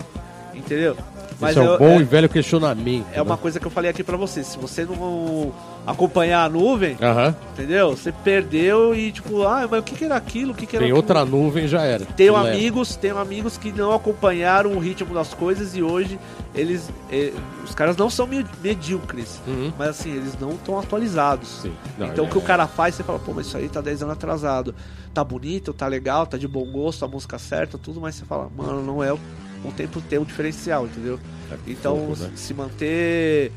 entendeu? 0.53 0.97
Esse 1.41 1.57
é 1.59 1.61
um 1.61 1.65
eu- 1.65 1.77
bom 1.77 1.89
é- 1.91 1.97
e 1.99 2.03
velho 2.03 2.29
questionamento. 2.29 3.05
É 3.13 3.21
uma 3.21 3.36
né? 3.36 3.39
coisa 3.41 3.59
que 3.59 3.65
eu 3.67 3.71
falei 3.71 3.89
aqui 3.91 4.03
pra 4.03 4.15
você. 4.17 4.43
Se 4.43 4.57
você 4.57 4.86
não 4.86 5.51
acompanhar 5.86 6.43
a 6.45 6.49
nuvem, 6.49 6.97
Aham. 7.01 7.36
entendeu? 7.53 7.91
Você 7.95 8.11
perdeu 8.11 8.95
e 8.95 9.11
tipo, 9.11 9.43
ah, 9.43 9.67
mas 9.69 9.79
o 9.81 9.83
que, 9.83 9.95
que 9.95 10.05
era 10.05 10.15
aquilo? 10.15 10.51
O 10.51 10.55
que, 10.55 10.65
que 10.65 10.75
era 10.75 10.83
Tem 10.83 10.91
aquilo? 10.91 10.97
outra 10.97 11.23
nuvem, 11.25 11.67
já 11.67 11.83
era. 11.83 12.05
Tenho 12.05 12.33
Leva. 12.36 12.49
amigos, 12.49 12.95
tenho 12.95 13.17
amigos 13.17 13.57
que 13.57 13.71
não 13.71 13.91
acompanharam 13.93 14.71
o 14.71 14.79
ritmo 14.79 15.13
das 15.13 15.33
coisas 15.33 15.75
e 15.75 15.83
hoje 15.83 16.17
eles. 16.55 16.89
eh, 17.11 17.31
os 17.63 17.75
caras 17.75 17.95
não 17.97 18.09
são 18.09 18.25
me- 18.25 18.45
medíocres, 18.63 19.39
Uhum. 19.47 19.71
mas 19.77 19.89
assim, 19.89 20.11
eles 20.11 20.38
não 20.39 20.51
estão 20.51 20.79
atualizados. 20.79 21.65
Não, 21.97 22.07
então 22.07 22.25
é- 22.25 22.27
o 22.27 22.31
que 22.31 22.38
o 22.38 22.41
cara 22.41 22.65
faz, 22.67 22.95
você 22.95 23.03
fala, 23.03 23.19
pô, 23.19 23.33
mas 23.33 23.47
isso 23.47 23.57
aí 23.57 23.67
tá 23.69 23.81
10 23.81 24.01
anos 24.01 24.13
atrasado. 24.13 24.73
Tá 25.13 25.23
bonito, 25.23 25.71
tá 25.73 25.88
legal, 25.88 26.25
tá 26.25 26.38
de 26.38 26.47
bom 26.47 26.65
gosto, 26.65 27.05
a 27.05 27.07
música 27.07 27.38
certa, 27.38 27.77
tudo, 27.77 28.01
mas 28.01 28.15
você 28.15 28.25
fala, 28.25 28.49
mano, 28.55 28.83
não 28.83 29.03
é 29.03 29.13
o, 29.13 29.19
o 29.68 29.72
tempo 29.72 30.01
ter 30.01 30.20
um 30.20 30.24
diferencial, 30.24 30.86
entendeu? 30.86 31.20
Então, 31.68 31.97
fogo, 31.97 32.16
né? 32.18 32.30
se 32.36 32.53
manter. 32.53 33.51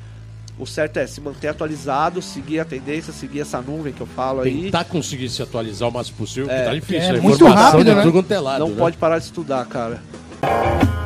O 0.59 0.67
certo 0.67 0.97
é 0.97 1.07
se 1.07 1.21
manter 1.21 1.49
atualizado, 1.49 2.21
seguir 2.21 2.59
a 2.59 2.65
tendência, 2.65 3.13
seguir 3.13 3.41
essa 3.41 3.63
nuvem 3.63 3.93
que 3.93 4.01
eu 4.01 4.07
falo 4.09 4.41
aí. 4.41 4.65
Tentar 4.65 4.85
conseguir 4.85 5.29
se 5.29 5.41
atualizar 5.41 5.89
o 5.89 5.93
máximo 5.93 6.17
possível, 6.19 6.47
porque 6.49 6.61
É. 6.61 6.65
tá 6.65 6.75
difícil. 6.75 7.11
É, 7.11 7.13
né? 7.13 7.21
muito 7.21 7.37
Informação 7.37 7.71
rápido, 7.79 7.95
né? 7.95 8.03
tudo 8.03 8.13
quanto 8.13 8.33
é 8.33 8.41
lado, 8.41 8.59
Não 8.61 8.71
né? 8.71 8.77
pode 8.77 8.97
parar 8.97 9.19
de 9.19 9.25
estudar, 9.25 9.65
cara. 9.67 10.03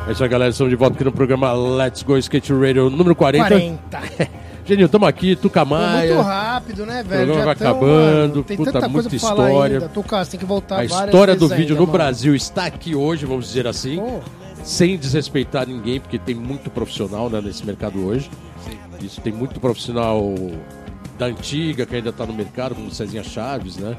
É 0.07 0.11
isso 0.11 0.23
aí, 0.23 0.29
galera. 0.29 0.49
Estamos 0.49 0.71
de 0.71 0.75
volta 0.75 0.95
aqui 0.95 1.03
no 1.03 1.11
programa 1.11 1.53
Let's 1.53 2.01
Go 2.03 2.17
Skate 2.17 2.51
Radio 2.51 2.89
número 2.89 3.15
40. 3.15 3.47
40. 3.47 3.79
Genil, 4.65 4.85
estamos 4.85 5.07
aqui, 5.09 5.35
Tuca 5.35 5.65
Foi 5.65 5.77
muito 5.77 6.21
rápido, 6.21 6.85
né, 6.85 7.03
velho? 7.03 7.33
programa 7.33 7.39
Já 7.39 7.45
vai 7.45 7.55
tão, 7.55 7.67
acabando, 7.71 8.29
mano, 8.31 8.43
tem 8.43 8.57
puta, 8.57 8.71
tanta 8.71 8.87
muita 8.87 9.15
história. 9.15 9.75
ainda. 9.77 9.89
Tuca, 9.89 10.25
tem 10.25 10.39
que 10.39 10.45
voltar 10.45 10.79
A 10.79 10.85
história 10.85 11.35
do 11.35 11.47
vídeo 11.49 11.61
ainda, 11.61 11.73
no 11.75 11.79
mano. 11.81 11.91
Brasil 11.91 12.33
está 12.33 12.65
aqui 12.65 12.95
hoje, 12.95 13.25
vamos 13.25 13.47
dizer 13.47 13.67
assim. 13.67 13.97
Pô, 13.97 14.21
sem 14.63 14.97
desrespeitar 14.97 15.67
ninguém, 15.67 15.99
porque 15.99 16.17
tem 16.17 16.33
muito 16.33 16.69
profissional 16.69 17.29
né, 17.29 17.41
nesse 17.41 17.65
mercado 17.65 18.05
hoje. 18.05 18.29
Isso 19.01 19.19
tem 19.21 19.33
muito 19.33 19.59
profissional 19.59 20.33
da 21.17 21.25
antiga 21.25 21.85
que 21.85 21.95
ainda 21.95 22.09
está 22.09 22.25
no 22.25 22.33
mercado, 22.33 22.75
como 22.75 22.87
o 22.87 22.91
Cezinha 22.91 23.23
Chaves, 23.23 23.77
né? 23.77 23.97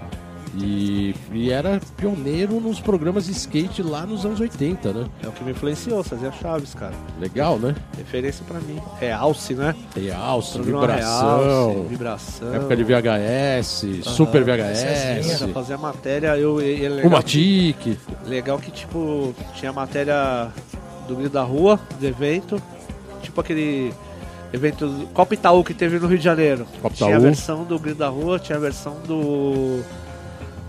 E, 0.56 1.14
e 1.32 1.50
era 1.50 1.80
pioneiro 1.96 2.60
nos 2.60 2.78
programas 2.78 3.26
de 3.26 3.32
skate 3.32 3.82
lá 3.82 4.06
nos 4.06 4.24
anos 4.24 4.38
80, 4.38 4.92
né? 4.92 5.06
É 5.22 5.26
o 5.28 5.32
que 5.32 5.42
me 5.42 5.50
influenciou, 5.50 6.02
fazia 6.04 6.30
Chaves, 6.30 6.74
cara. 6.74 6.92
Legal, 7.20 7.58
né? 7.58 7.74
Referência 7.96 8.44
pra 8.46 8.60
mim. 8.60 8.78
Realce, 9.00 9.54
né? 9.54 9.74
Realce, 9.96 10.52
Programa 10.54 10.86
vibração, 10.86 11.44
Realce, 11.44 11.88
vibração. 11.88 12.54
época 12.54 12.76
de 12.76 12.84
VHS, 12.84 13.86
Super 14.04 14.42
Essa 14.48 15.46
VHS, 15.46 15.52
fazia 15.52 15.76
matéria, 15.76 16.36
eu, 16.38 16.60
e- 16.60 16.80
e 16.80 16.84
é 16.84 16.88
legal, 16.88 17.10
uma 17.10 17.22
tique. 17.22 17.98
legal 18.26 18.58
que, 18.58 18.70
tipo, 18.70 19.34
tinha 19.54 19.72
matéria 19.72 20.48
do 21.08 21.16
Grito 21.16 21.32
da 21.32 21.42
Rua, 21.42 21.80
do 21.98 22.06
evento, 22.06 22.62
tipo 23.22 23.40
aquele 23.40 23.92
evento 24.52 25.08
Copa 25.12 25.34
Itaú 25.34 25.64
que 25.64 25.74
teve 25.74 25.98
no 25.98 26.06
Rio 26.06 26.18
de 26.18 26.24
Janeiro. 26.24 26.64
Copa 26.80 26.94
tinha 26.94 27.08
a 27.08 27.12
Itaú. 27.12 27.22
versão 27.22 27.64
do 27.64 27.78
Grito 27.78 27.98
da 27.98 28.08
Rua, 28.08 28.38
tinha 28.38 28.56
a 28.56 28.60
versão 28.60 28.96
do 29.06 29.82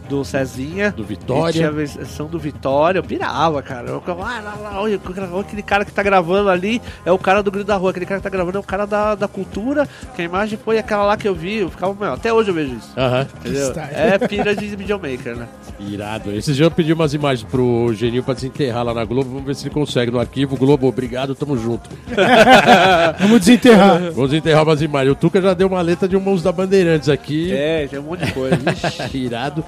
do 0.08 0.24
Cezinha. 0.24 0.91
Do 0.91 1.03
Vitória. 1.03 1.53
tinha 1.53 1.68
a 1.68 1.72
versão 1.72 2.28
do 2.28 2.39
Vitória, 2.39 2.99
eu 2.99 3.03
pirava, 3.03 3.62
cara. 3.62 3.89
Eu 3.89 3.99
ficava, 3.99 4.24
ah, 4.24 4.41
lá, 4.41 4.56
lá, 4.56 4.82
olha, 4.82 4.99
olha 5.32 5.41
aquele 5.41 5.62
cara 5.62 5.86
que 5.86 5.91
tá 5.91 6.03
gravando 6.03 6.49
ali 6.49 6.82
é 7.06 7.12
o 7.12 7.18
cara 7.18 7.41
do 7.41 7.51
Grito 7.51 7.68
da 7.68 7.76
Rua, 7.76 7.91
aquele 7.91 8.06
cara 8.06 8.20
que 8.20 8.24
tá 8.24 8.30
gravando 8.30 8.58
é 8.58 8.62
o 8.62 8.64
cara 8.64 8.86
da, 8.86 9.16
da 9.16 9.28
cultura, 9.28 9.88
que 10.16 10.22
a 10.22 10.26
imagem 10.26 10.58
foi 10.58 10.78
aquela 10.78 11.03
lá 11.03 11.18
que 11.18 11.28
eu 11.28 11.36
vi, 11.36 11.58
eu 11.58 11.70
ficava, 11.70 11.93
meu, 11.93 12.14
até 12.14 12.34
hoje 12.34 12.49
eu 12.49 12.53
vejo 12.53 12.76
isso. 12.76 12.91
Aham. 12.97 13.28
Entendeu? 13.39 13.74
É 13.91 14.18
pira 14.28 14.56
de 14.56 14.76
videomaker, 14.76 15.36
né? 15.36 15.47
Irado. 15.80 16.32
Esses 16.32 16.56
dias 16.56 16.66
eu 16.66 16.72
pedi 16.72 16.93
umas 16.93 17.14
imagens 17.14 17.47
pro 17.49 17.93
Geninho 17.93 18.24
pra 18.24 18.34
desenterrar 18.34 18.84
lá 18.84 18.93
na 18.93 19.03
Globo. 19.03 19.30
Vamos 19.30 19.45
ver 19.45 19.56
se 19.56 19.68
ele 19.68 19.74
consegue 19.74 20.12
no 20.12 20.20
arquivo. 20.20 20.56
Globo, 20.56 20.88
obrigado, 20.88 21.36
tamo 21.36 21.58
junto. 21.58 21.89
Vamos 23.20 23.39
desenterrar. 23.39 23.99
Vamos 24.12 24.32
desenterrar 24.32 24.64
umas 24.64 24.82
imagens. 24.82 25.12
O 25.12 25.16
Tuca 25.16 25.41
já 25.41 25.53
deu 25.53 25.68
uma 25.68 25.82
letra 25.82 26.08
de 26.08 26.18
mãos 26.18 26.41
da 26.41 26.51
Bandeirantes 26.51 27.10
aqui. 27.10 27.51
É, 27.51 27.88
tem 27.88 27.99
um 27.99 28.03
monte 28.03 28.26
de 28.26 28.32
coisa. 28.32 28.56
Ixi. 28.56 29.18
Irado. 29.26 29.64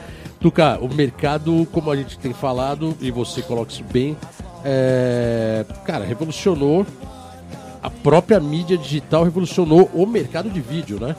Tuca, 0.48 0.80
o 0.80 0.88
mercado, 0.94 1.68
como 1.74 1.92
a 1.92 1.96
gente 1.98 2.18
tem 2.18 2.32
falado, 2.32 2.96
e 3.02 3.12
você 3.12 3.42
coloca 3.42 3.70
isso 3.70 3.84
bem, 3.92 4.16
é, 4.64 5.66
cara, 5.84 6.06
revolucionou 6.06 6.86
a 7.84 7.90
própria 7.90 8.40
mídia 8.40 8.78
digital, 8.78 9.26
revolucionou 9.26 9.90
o 9.94 10.06
mercado 10.06 10.50
de 10.50 10.62
vídeo, 10.62 11.00
né? 11.02 11.18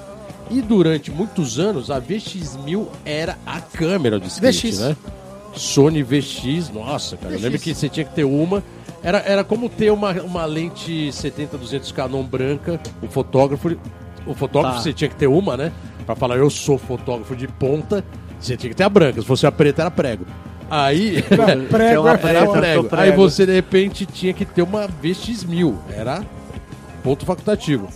E 0.50 0.62
durante 0.62 1.10
muitos 1.10 1.58
anos, 1.58 1.90
a 1.90 2.00
VX1000 2.00 2.86
era 3.04 3.36
a 3.44 3.60
câmera 3.60 4.18
do 4.18 4.26
skate, 4.28 4.70
VX. 4.70 4.78
né? 4.80 4.96
Sony 5.54 6.02
VX, 6.02 6.70
nossa, 6.72 7.18
cara, 7.18 7.34
eu 7.34 7.40
lembro 7.40 7.58
que 7.58 7.74
você 7.74 7.86
tinha 7.86 8.06
que 8.06 8.14
ter 8.14 8.24
uma. 8.24 8.64
Era, 9.02 9.18
era 9.18 9.44
como 9.44 9.68
ter 9.68 9.90
uma, 9.92 10.10
uma 10.22 10.46
lente 10.46 11.10
70-200 11.10 11.92
Canon 11.92 12.22
branca, 12.22 12.80
o 13.02 13.08
fotógrafo, 13.08 13.76
o 14.26 14.32
fotógrafo 14.34 14.76
Tá. 14.78 14.82
você 14.82 14.92
tinha 14.94 15.10
que 15.10 15.16
ter 15.16 15.26
uma, 15.26 15.54
né? 15.54 15.70
Pra 16.06 16.16
falar, 16.16 16.36
eu 16.38 16.48
sou 16.48 16.78
fotógrafo 16.78 17.36
de 17.36 17.46
ponta, 17.46 18.02
você 18.40 18.56
tinha 18.56 18.70
que 18.70 18.76
ter 18.76 18.84
a 18.84 18.88
branca, 18.88 19.20
se 19.20 19.26
fosse 19.26 19.46
a 19.46 19.52
preta 19.52 19.82
era 19.82 19.90
prego. 19.90 20.26
Aí, 20.70 21.22
Prego, 21.70 22.02
uma 22.02 22.12
é 22.12 22.16
preta, 22.16 22.28
era 22.28 22.50
prego. 22.50 22.84
prego. 22.84 23.02
Aí 23.02 23.12
você 23.12 23.46
de 23.46 23.52
repente 23.52 24.06
tinha 24.06 24.32
que 24.32 24.44
ter 24.44 24.62
uma 24.62 24.88
VX1000, 24.88 25.74
era 25.90 26.24
ponto 27.02 27.24
facultativo. 27.24 27.88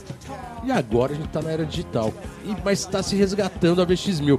E 0.64 0.70
agora 0.70 1.12
a 1.12 1.16
gente 1.16 1.28
tá 1.28 1.42
na 1.42 1.50
era 1.50 1.66
digital. 1.66 2.12
E, 2.44 2.54
mas 2.64 2.80
está 2.80 3.02
se 3.02 3.16
resgatando 3.16 3.82
a 3.82 3.86
VX1000. 3.86 4.38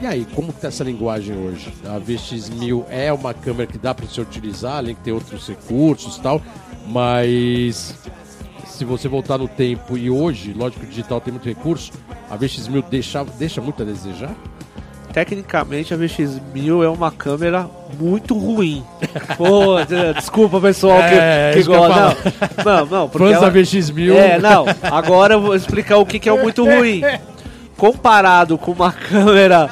E 0.00 0.06
aí, 0.06 0.26
como 0.34 0.52
que 0.52 0.60
tá 0.60 0.68
essa 0.68 0.84
linguagem 0.84 1.36
hoje? 1.36 1.72
A 1.84 1.98
VX1000 1.98 2.84
é 2.90 3.12
uma 3.12 3.32
câmera 3.32 3.66
que 3.70 3.78
dá 3.78 3.94
para 3.94 4.06
você 4.06 4.20
utilizar, 4.20 4.76
além 4.76 4.94
de 4.94 5.00
ter 5.00 5.12
outros 5.12 5.46
recursos 5.48 6.16
e 6.16 6.20
tal, 6.20 6.42
mas 6.88 7.94
se 8.66 8.84
você 8.84 9.08
voltar 9.08 9.38
no 9.38 9.46
tempo 9.48 9.96
e 9.96 10.10
hoje, 10.10 10.52
lógico 10.52 10.80
que 10.80 10.86
o 10.86 10.90
digital 10.90 11.20
tem 11.20 11.32
muito 11.32 11.48
recurso, 11.48 11.92
a 12.28 12.36
VX1000 12.36 12.84
deixa, 12.90 13.24
deixa 13.38 13.60
muito 13.60 13.82
a 13.82 13.86
desejar? 13.86 14.34
Tecnicamente, 15.12 15.92
a 15.92 15.96
VX1000 15.98 16.84
é 16.84 16.88
uma 16.88 17.10
câmera 17.10 17.68
muito 18.00 18.36
ruim. 18.36 18.82
Pô, 19.36 19.84
de- 19.84 20.14
desculpa, 20.14 20.58
pessoal 20.60 20.98
É, 21.00 21.52
que, 21.52 21.58
ia 21.60 21.64
gosta. 21.66 22.16
Não, 22.64 22.76
não, 22.76 22.86
não, 22.86 23.08
Fãs 23.08 23.32
ela... 23.32 23.50
da 23.50 23.52
VX1000... 23.60 24.14
É, 24.16 24.38
não. 24.38 24.64
Agora 24.90 25.34
eu 25.34 25.40
vou 25.40 25.54
explicar 25.54 25.98
o 25.98 26.06
que, 26.06 26.18
que 26.18 26.28
é 26.28 26.32
o 26.32 26.38
muito 26.40 26.64
ruim. 26.64 27.02
Comparado 27.76 28.56
com 28.56 28.72
uma 28.72 28.90
câmera. 28.92 29.68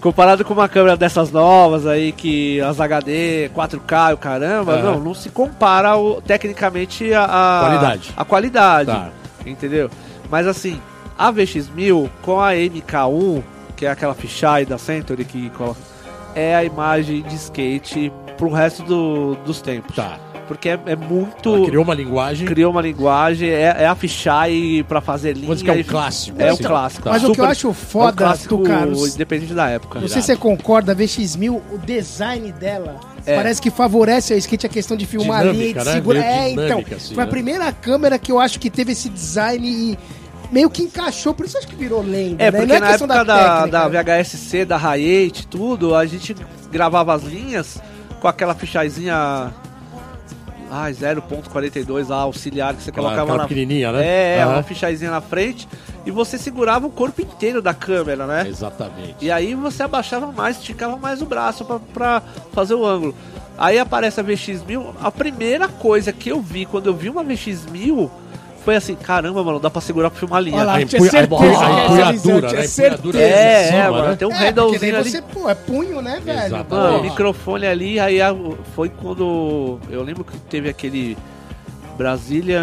Comparado 0.00 0.44
com 0.44 0.52
uma 0.54 0.68
câmera 0.68 0.96
dessas 0.96 1.30
novas 1.30 1.86
aí, 1.86 2.12
que 2.12 2.60
as 2.60 2.78
HD, 2.80 3.50
4K 3.54 4.10
e 4.10 4.14
o 4.14 4.18
caramba, 4.18 4.72
Aham. 4.74 4.82
não, 4.82 5.00
não 5.00 5.14
se 5.14 5.30
compara 5.30 5.96
o- 5.96 6.20
tecnicamente 6.22 7.12
a, 7.12 7.24
a 7.24 7.60
Qualidade. 7.60 8.10
A 8.16 8.24
qualidade. 8.24 8.90
Tá. 8.90 9.08
Entendeu? 9.46 9.90
Mas 10.30 10.46
assim, 10.46 10.80
a 11.18 11.32
VX1000 11.32 12.08
com 12.22 12.38
a 12.40 12.52
MK1, 12.52 13.42
que 13.84 13.88
é 13.88 13.90
aquela 13.90 14.14
fisheye 14.14 14.64
da 14.64 14.78
Century 14.78 15.24
que 15.26 15.50
coloca, 15.50 15.78
é 16.34 16.56
a 16.56 16.64
imagem 16.64 17.22
de 17.22 17.34
skate 17.34 18.10
pro 18.38 18.50
resto 18.50 18.82
do- 18.82 19.34
dos 19.44 19.60
tempos. 19.60 19.94
Tá. 19.94 20.18
Porque 20.48 20.70
é, 20.70 20.78
é 20.86 20.96
muito 20.96 21.54
Ela 21.54 21.66
criou 21.66 21.84
uma 21.84 21.94
linguagem... 21.94 22.46
criou 22.46 22.70
uma 22.70 22.80
linguagem, 22.82 23.48
é, 23.48 23.76
é 23.80 23.86
a 23.86 23.94
fisheye 23.94 24.82
pra 24.84 25.00
fazer 25.02 25.34
linha. 25.34 25.54
Dizer 25.54 25.64
que 25.64 25.70
é 25.70 25.74
um 25.74 25.82
clássico. 25.84 26.40
É 26.40 26.50
um 26.50 26.54
assim. 26.54 26.62
clássico. 26.62 27.02
Tá. 27.04 27.10
Mas 27.10 27.22
o 27.22 27.26
que 27.26 27.30
eu 27.30 27.34
Super- 27.36 27.50
acho 27.50 27.66
é 27.66 27.70
um 27.70 27.74
foda, 27.74 28.12
clássico 28.16 28.62
Carlos, 28.62 29.14
independente 29.14 29.52
da 29.54 29.68
época. 29.68 30.00
não 30.00 30.08
sei 30.08 30.20
se 30.22 30.26
você 30.28 30.36
concorda, 30.36 30.92
a 30.92 30.96
VX1000, 30.96 31.60
o 31.72 31.78
design 31.78 32.52
dela 32.52 33.00
É. 33.26 33.36
parece 33.36 33.60
que 33.60 33.70
favorece 33.70 34.32
ao 34.32 34.38
skate 34.38 34.66
a 34.66 34.68
questão 34.70 34.96
de 34.96 35.06
filmar 35.06 35.42
Dinâmica, 35.42 35.62
ali, 35.62 35.72
de 35.80 35.84
né? 35.84 35.92
segurar. 35.92 36.20
É, 36.24 36.48
dinâmica, 36.50 36.80
então. 36.80 36.96
assim, 36.96 37.14
foi 37.14 37.22
a 37.22 37.26
né? 37.26 37.30
primeira 37.30 37.72
câmera 37.72 38.18
que 38.18 38.32
eu 38.32 38.38
acho 38.40 38.58
que 38.60 38.68
teve 38.70 38.92
esse 38.92 39.08
design 39.10 39.66
e 39.66 39.98
meio 40.50 40.70
que 40.70 40.82
encaixou, 40.82 41.34
por 41.34 41.46
isso 41.46 41.58
acho 41.58 41.66
que 41.66 41.76
virou 41.76 42.02
lenda. 42.02 42.42
É, 42.42 42.50
né? 42.50 42.58
porque 42.58 42.66
Não 42.66 42.74
é 42.76 42.80
na 42.80 42.90
época 42.90 43.24
da, 43.24 43.58
técnica. 43.58 43.68
da 43.68 43.88
VHS-C, 43.88 44.64
da 44.64 44.78
Hi8 44.80 45.40
e 45.40 45.46
tudo, 45.46 45.94
a 45.94 46.06
gente 46.06 46.34
gravava 46.70 47.14
as 47.14 47.22
linhas 47.22 47.80
com 48.20 48.28
aquela 48.28 48.54
fichazinha 48.54 49.52
ah, 50.70 50.90
0.42 50.90 52.08
lá, 52.08 52.16
auxiliar 52.16 52.74
que 52.74 52.82
você 52.82 52.90
colocava 52.90 53.22
aquela 53.22 53.38
na 53.38 53.48
pequenininha, 53.48 53.92
né? 53.92 54.04
É, 54.06 54.42
Aham. 54.42 54.54
uma 54.54 54.62
fichazinha 54.62 55.10
na 55.10 55.20
frente 55.20 55.68
e 56.04 56.10
você 56.10 56.36
segurava 56.36 56.86
o 56.86 56.90
corpo 56.90 57.22
inteiro 57.22 57.62
da 57.62 57.72
câmera, 57.72 58.26
né? 58.26 58.46
Exatamente. 58.48 59.16
E 59.20 59.30
aí 59.30 59.54
você 59.54 59.82
abaixava 59.82 60.32
mais, 60.32 60.58
esticava 60.58 60.96
mais 60.96 61.22
o 61.22 61.26
braço 61.26 61.64
pra, 61.64 61.78
pra 61.78 62.22
fazer 62.52 62.74
o 62.74 62.84
ângulo. 62.84 63.14
Aí 63.56 63.78
aparece 63.78 64.20
a 64.20 64.24
VX1000. 64.24 64.94
A 65.00 65.10
primeira 65.10 65.68
coisa 65.68 66.12
que 66.12 66.30
eu 66.30 66.40
vi 66.40 66.66
quando 66.66 66.86
eu 66.86 66.94
vi 66.94 67.08
uma 67.08 67.24
VX1000 67.24 68.10
foi 68.64 68.76
assim: 68.76 68.94
caramba, 68.94 69.44
mano, 69.44 69.60
dá 69.60 69.68
pra 69.70 69.80
segurar 69.80 70.10
pra 70.10 70.18
filmar 70.18 70.38
a 70.38 70.40
linha. 70.40 70.56
Olha 70.56 70.64
lá, 70.66 70.72
A 70.76 70.84
tinha 70.86 70.98
empunha- 70.98 71.10
certeza 71.10 71.64
a 71.64 71.84
empunhadura, 71.84 72.12
visão, 72.12 72.40
né? 72.40 72.48
certeza. 72.66 72.86
empunhadura 72.86 73.20
é, 73.22 73.64
cima, 73.66 73.78
é, 73.78 73.90
mano, 73.90 74.08
né? 74.08 74.16
tem 74.16 74.28
um 74.28 74.32
É, 74.32 74.38
handlezinho 74.48 74.96
ali. 74.98 75.10
você, 75.10 75.22
pô, 75.22 75.48
é 75.50 75.54
punho, 75.54 76.02
né, 76.02 76.20
velho? 76.24 76.66
Mano, 76.68 77.02
microfone 77.02 77.66
ali, 77.66 78.00
aí 78.00 78.20
a- 78.22 78.34
foi 78.74 78.88
quando. 78.88 79.78
Eu 79.90 80.02
lembro 80.02 80.24
que 80.24 80.36
teve 80.38 80.68
aquele. 80.68 81.16
Brasília. 81.96 82.60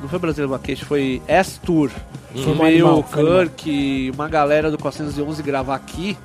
Não 0.00 0.08
foi 0.08 0.18
Brasília 0.18 0.48
Baquete, 0.48 0.84
foi 0.84 1.22
S-Tour. 1.28 1.90
Foi 2.34 2.42
Foi 2.42 2.52
um 2.52 2.56
meio 2.56 2.86
animal, 2.88 3.04
foi 3.08 3.22
um 3.22 3.46
Kirk, 3.46 4.10
uma 4.14 4.28
galera 4.28 4.70
do 4.70 4.78
411 4.78 5.42
gravar 5.42 5.76
aqui. 5.76 6.16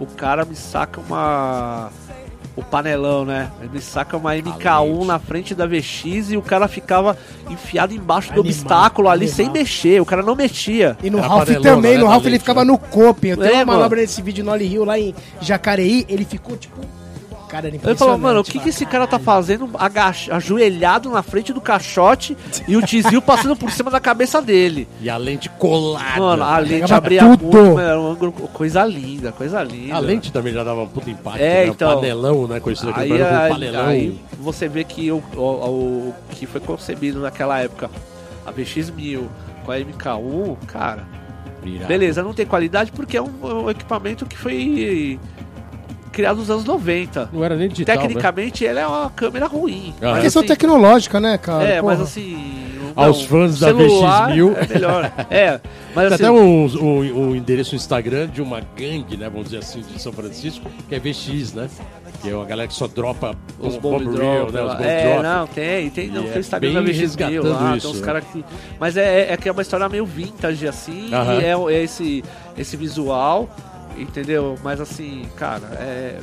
O 0.00 0.06
cara 0.06 0.44
me 0.44 0.56
saca 0.56 1.00
uma. 1.00 1.90
O 2.58 2.62
panelão, 2.64 3.24
né? 3.24 3.50
Ele 3.62 3.80
saca 3.80 4.16
uma 4.16 4.32
MK1 4.34 4.92
lente. 4.92 5.06
na 5.06 5.18
frente 5.20 5.54
da 5.54 5.64
VX 5.64 6.32
e 6.32 6.36
o 6.36 6.42
cara 6.42 6.66
ficava 6.66 7.16
enfiado 7.48 7.94
embaixo 7.94 8.32
do 8.32 8.40
Animal, 8.40 8.50
obstáculo 8.50 9.08
ali 9.08 9.26
animal. 9.26 9.36
sem 9.36 9.48
mexer. 9.50 10.00
O 10.02 10.04
cara 10.04 10.22
não 10.24 10.34
mexia. 10.34 10.96
E 11.02 11.08
no 11.08 11.18
Era 11.18 11.28
Ralph 11.28 11.48
também, 11.62 11.92
né, 11.94 11.98
no 11.98 12.06
Ralph 12.08 12.26
ele 12.26 12.38
ficava 12.40 12.64
né? 12.64 12.72
no 12.72 12.76
coping. 12.76 13.28
Eu 13.28 13.36
tenho 13.36 13.48
É, 13.50 13.54
uma 13.58 13.64
mano. 13.66 13.78
manobra 13.78 14.00
nesse 14.00 14.20
vídeo 14.20 14.44
no 14.44 14.50
Oli 14.50 14.66
Rio 14.66 14.84
lá 14.84 14.98
em 14.98 15.14
Jacareí, 15.40 16.04
ele 16.08 16.24
ficou 16.24 16.56
tipo. 16.56 16.80
Cara, 17.48 17.60
era 17.66 17.68
Ele 17.68 17.76
impressionante. 17.78 17.98
falou, 17.98 18.18
mano, 18.18 18.40
o 18.40 18.44
que, 18.44 18.58
que 18.58 18.68
esse 18.68 18.84
cara 18.84 19.06
tá 19.06 19.18
fazendo 19.18 19.68
ajoelhado 20.30 21.10
na 21.10 21.22
frente 21.22 21.52
do 21.52 21.60
caixote 21.60 22.36
e 22.66 22.76
o 22.76 22.82
desvio 22.84 23.22
passando 23.22 23.56
por 23.56 23.70
cima 23.70 23.90
da 23.90 24.00
cabeça 24.00 24.40
dele? 24.42 24.88
E 25.00 25.08
a 25.08 25.16
lente 25.16 25.48
colada. 25.50 26.20
Mano, 26.20 26.42
a 26.42 26.58
lente 26.58 26.92
abria 26.92 27.22
tudo. 27.36 27.78
era 27.78 27.98
um 28.00 28.10
ângulo- 28.12 28.32
coisa 28.32 28.84
linda, 28.84 29.32
coisa 29.32 29.62
linda. 29.62 29.96
A 29.96 29.98
lente 29.98 30.30
também 30.32 30.52
já 30.52 30.62
dava 30.62 30.82
um 30.82 30.88
puta 30.88 31.10
impacto, 31.10 31.40
É, 31.40 31.64
né? 31.64 31.66
então. 31.68 31.90
O 31.92 31.94
panelão, 31.96 32.46
né? 32.46 32.60
Conhecido 32.60 32.90
aqui 32.90 33.00
Aí, 33.00 33.08
como 33.08 33.24
aí, 33.24 33.48
panelão. 33.50 33.86
aí 33.86 34.20
você 34.40 34.68
vê 34.68 34.84
que 34.84 35.10
o, 35.10 35.22
o, 35.36 35.40
o 35.40 36.14
que 36.30 36.46
foi 36.46 36.60
concebido 36.60 37.20
naquela 37.20 37.58
época, 37.60 37.90
a 38.46 38.52
VX1000 38.52 39.22
com 39.64 39.72
a 39.72 39.76
MK1, 39.78 40.56
cara, 40.66 41.04
Irado. 41.64 41.86
beleza, 41.88 42.22
não 42.22 42.32
tem 42.32 42.46
qualidade 42.46 42.92
porque 42.92 43.16
é 43.16 43.22
um, 43.22 43.30
um 43.42 43.70
equipamento 43.70 44.24
que 44.26 44.36
foi 44.38 45.18
criado 46.18 46.38
nos 46.38 46.50
anos 46.50 46.64
90. 46.64 47.30
Não 47.32 47.44
era 47.44 47.54
nem 47.54 47.68
digital, 47.68 47.94
né? 47.94 48.02
Tecnicamente, 48.02 48.64
ele 48.64 48.80
é 48.80 48.86
uma 48.86 49.08
câmera 49.10 49.46
ruim. 49.46 49.94
Ah, 50.02 50.06
É 50.08 50.10
mas, 50.14 50.22
questão 50.24 50.40
assim, 50.40 50.48
tecnológica, 50.48 51.20
né, 51.20 51.38
cara? 51.38 51.62
É, 51.62 51.80
mas 51.80 51.98
Porra. 51.98 52.02
assim. 52.08 52.64
Aos 52.96 53.20
não, 53.20 53.26
fãs 53.28 53.60
da 53.60 53.68
celular 53.68 54.32
VX1000. 54.32 54.56
É 54.56 54.74
melhor. 54.74 55.12
É, 55.30 55.60
mas 55.94 56.08
Tem 56.08 56.14
assim. 56.14 56.14
até 56.14 56.30
um, 56.32 56.66
um, 56.66 57.28
um 57.28 57.36
endereço 57.36 57.76
Instagram 57.76 58.26
de 58.26 58.42
uma 58.42 58.60
gangue, 58.76 59.16
né? 59.16 59.28
Vamos 59.28 59.44
dizer 59.44 59.58
assim, 59.58 59.80
de 59.80 60.02
São 60.02 60.12
Francisco, 60.12 60.68
que 60.88 60.94
é 60.96 60.98
VX, 60.98 61.52
né? 61.54 61.68
Que 62.20 62.30
é 62.30 62.34
uma 62.34 62.44
galera 62.44 62.66
que 62.66 62.74
só 62.74 62.88
dropa 62.88 63.36
Os 63.60 63.76
o 63.76 63.80
bomb 63.80 64.04
drop, 64.04 64.50
né? 64.52 64.62
Os 64.62 64.72
bomb 64.72 64.84
é, 64.84 65.12
drop. 65.12 65.22
não, 65.22 65.46
tem, 65.46 65.90
tem, 65.90 66.08
não, 66.08 66.22
E 66.22 66.24
tem 66.24 66.32
é 66.32 66.36
o 66.36 66.40
Instagram 66.40 66.72
da 66.72 66.82
VX1000 66.82 66.98
resgatando 66.98 67.50
lá, 67.52 67.76
isso, 67.76 67.86
tem 67.86 67.94
uns 67.96 68.00
né? 68.00 68.06
caras 68.06 68.24
que... 68.32 68.44
Mas 68.80 68.96
é, 68.96 69.32
é 69.32 69.36
que 69.36 69.48
é 69.48 69.52
uma 69.52 69.62
história 69.62 69.88
meio 69.88 70.04
vintage, 70.04 70.66
assim, 70.66 71.14
Aham. 71.14 71.34
e 71.34 71.44
é, 71.44 71.78
é 71.78 71.84
esse, 71.84 72.24
esse 72.56 72.76
visual, 72.76 73.48
Entendeu? 74.02 74.56
Mas 74.62 74.80
assim, 74.80 75.28
cara, 75.36 75.66
é. 75.80 76.18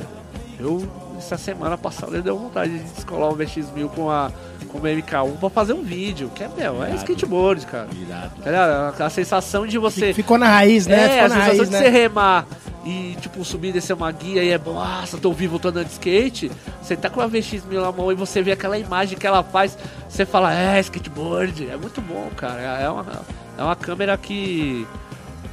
Eu, 0.58 0.88
essa 1.18 1.36
semana 1.36 1.76
passada, 1.76 2.22
deu 2.22 2.38
vontade 2.38 2.78
de 2.78 2.84
descolar 2.94 3.28
um 3.28 3.36
VX1000 3.36 3.88
com 3.90 4.10
a, 4.10 4.32
com 4.68 4.78
uma 4.78 4.88
MK1 4.88 5.36
pra 5.38 5.50
fazer 5.50 5.74
um 5.74 5.82
vídeo. 5.82 6.30
Que 6.34 6.44
é, 6.44 6.48
meu, 6.48 6.82
é 6.82 6.88
Irado. 6.88 6.96
skateboard, 6.96 7.66
cara. 7.66 7.88
Irado. 7.94 8.32
Tá 8.42 8.50
ligado? 8.50 9.02
A 9.02 9.10
sensação 9.10 9.66
de 9.66 9.76
você. 9.76 10.14
Ficou 10.14 10.38
na 10.38 10.48
raiz, 10.48 10.86
né? 10.86 10.96
É, 10.96 11.08
Ficou 11.08 11.24
a 11.24 11.28
na 11.28 11.34
sensação 11.34 11.56
raiz, 11.56 11.68
de 11.68 11.72
né? 11.72 11.78
você 11.78 11.88
remar 11.90 12.46
e, 12.86 13.16
tipo, 13.20 13.44
subir 13.44 13.68
e 13.68 13.72
descer 13.72 13.92
uma 13.94 14.10
guia 14.12 14.44
e 14.44 14.50
é, 14.50 14.58
nossa, 14.58 15.18
tô 15.18 15.32
vivo, 15.32 15.58
tô 15.58 15.68
andando 15.68 15.86
de 15.86 15.92
skate. 15.92 16.50
Você 16.80 16.96
tá 16.96 17.10
com 17.10 17.20
a 17.20 17.28
VX1000 17.28 17.82
na 17.82 17.92
mão 17.92 18.12
e 18.12 18.14
você 18.14 18.40
vê 18.40 18.52
aquela 18.52 18.78
imagem 18.78 19.18
que 19.18 19.26
ela 19.26 19.42
faz, 19.42 19.76
você 20.08 20.24
fala, 20.24 20.54
é, 20.54 20.80
skateboard. 20.80 21.68
É 21.68 21.76
muito 21.76 22.00
bom, 22.00 22.30
cara. 22.36 22.60
É 22.60 22.88
uma, 22.88 23.04
é 23.58 23.62
uma 23.62 23.76
câmera 23.76 24.16
que... 24.16 24.86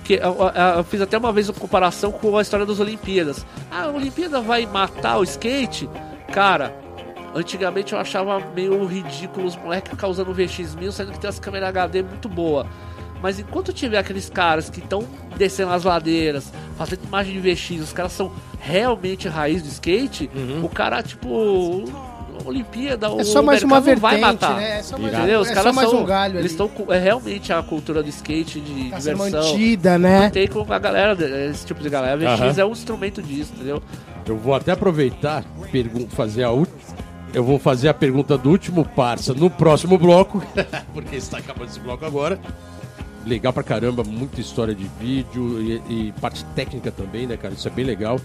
que 0.04 0.14
eu, 0.16 0.20
eu- 0.22 0.78
eu 0.78 0.84
fiz 0.84 1.02
até 1.02 1.18
uma 1.18 1.32
vez 1.32 1.50
uma 1.50 1.58
comparação 1.60 2.12
com 2.12 2.38
a 2.38 2.42
história 2.42 2.66
das 2.66 2.80
Olimpíadas. 2.80 3.46
Ah, 3.72 3.84
a 3.86 3.92
Olimpíada 3.92 4.42
vai 4.42 4.66
matar 4.66 5.18
o 5.18 5.24
skate? 5.24 5.90
Cara, 6.32 6.74
antigamente 7.34 7.94
eu 7.94 8.00
achava 8.00 8.40
meio 8.56 8.86
ridículo 8.86 9.48
os 9.48 9.56
moleques 9.56 9.92
ficar 9.92 10.08
usando 10.08 10.30
o 10.32 10.36
VX1000, 10.36 10.92
sendo 10.92 11.12
que 11.12 11.20
tem 11.20 11.30
as 11.30 11.40
câmeras 11.40 11.70
HD 11.70 12.04
muito 12.04 12.28
boa. 12.30 12.66
Mas 13.22 13.40
enquanto 13.40 13.72
tiver 13.72 13.98
aqueles 13.98 14.30
caras 14.30 14.70
que 14.70 14.80
estão 14.80 15.08
descendo 15.38 15.72
as 15.72 15.84
ladeiras, 15.86 16.52
fazendo 16.78 17.06
imagem 17.06 17.34
de 17.34 17.40
VX, 17.54 17.80
os 17.82 17.94
caras 17.94 18.12
são 18.12 18.34
realmente 18.60 19.30
raiz 19.30 19.62
do 19.64 19.70
skate, 19.70 20.30
o 20.62 20.68
cara, 20.68 21.02
tipo, 21.02 21.86
Olimpíada, 22.46 23.08
É 23.18 23.24
só 23.24 23.42
o 23.42 23.44
mais 23.44 23.64
uma 23.64 23.80
não 23.80 23.82
vai 23.98 24.16
vertente, 24.16 24.22
matar. 24.22 24.56
né? 24.58 24.80
É 24.80 24.84
só 24.84 24.98
mais, 24.98 25.14
Entendeu? 25.14 25.40
Os 25.42 25.48
é 25.50 25.54
caras 25.54 25.64
só 25.70 25.74
mais 25.74 25.90
são, 25.90 26.02
um 26.02 26.06
galho 26.06 26.40
Eles 26.40 26.60
ali. 26.60 26.70
estão 26.70 26.94
é 26.94 27.00
realmente 27.00 27.54
a 27.54 27.62
cultura 27.64 28.04
do 28.04 28.10
skate 28.10 28.60
de 28.60 28.90
Tá 28.90 28.98
diversão. 29.00 29.16
mantida, 29.18 29.98
né? 29.98 30.30
Tem 30.30 30.48
com 30.48 30.66
a 30.72 30.80
galera, 30.80 31.18
esse 31.50 31.66
tipo 31.66 31.82
de 31.82 31.90
galera. 31.90 32.34
A 32.34 32.36
VX 32.36 32.58
é 32.58 32.66
um 32.66 32.72
instrumento 32.72 33.22
disso, 33.22 33.52
entendeu? 33.56 33.82
Eu 34.26 34.38
vou 34.38 34.54
até 34.54 34.72
aproveitar 34.72 35.44
fazer 36.10 36.44
a 36.44 36.50
última. 36.52 36.78
Eu 37.34 37.44
vou 37.44 37.58
fazer 37.58 37.90
a 37.90 37.94
pergunta 37.94 38.38
do 38.38 38.50
último 38.52 38.86
parça 38.86 39.34
no 39.34 39.50
próximo 39.50 39.98
bloco, 39.98 40.44
porque 40.94 41.16
está 41.16 41.40
acabando 41.40 41.70
esse 41.70 41.80
bloco 41.80 42.06
agora. 42.06 42.40
Legal 43.26 43.52
pra 43.54 43.64
caramba, 43.64 44.04
muita 44.04 44.40
história 44.42 44.76
de 44.76 44.88
vídeo 45.00 45.60
e, 45.62 45.82
e 46.08 46.12
parte 46.22 46.44
técnica 46.56 46.92
também, 46.92 47.26
né, 47.26 47.36
cara? 47.38 47.54
Isso 47.54 47.68
é 47.68 47.72
bem 47.72 47.86
legal. 47.86 48.20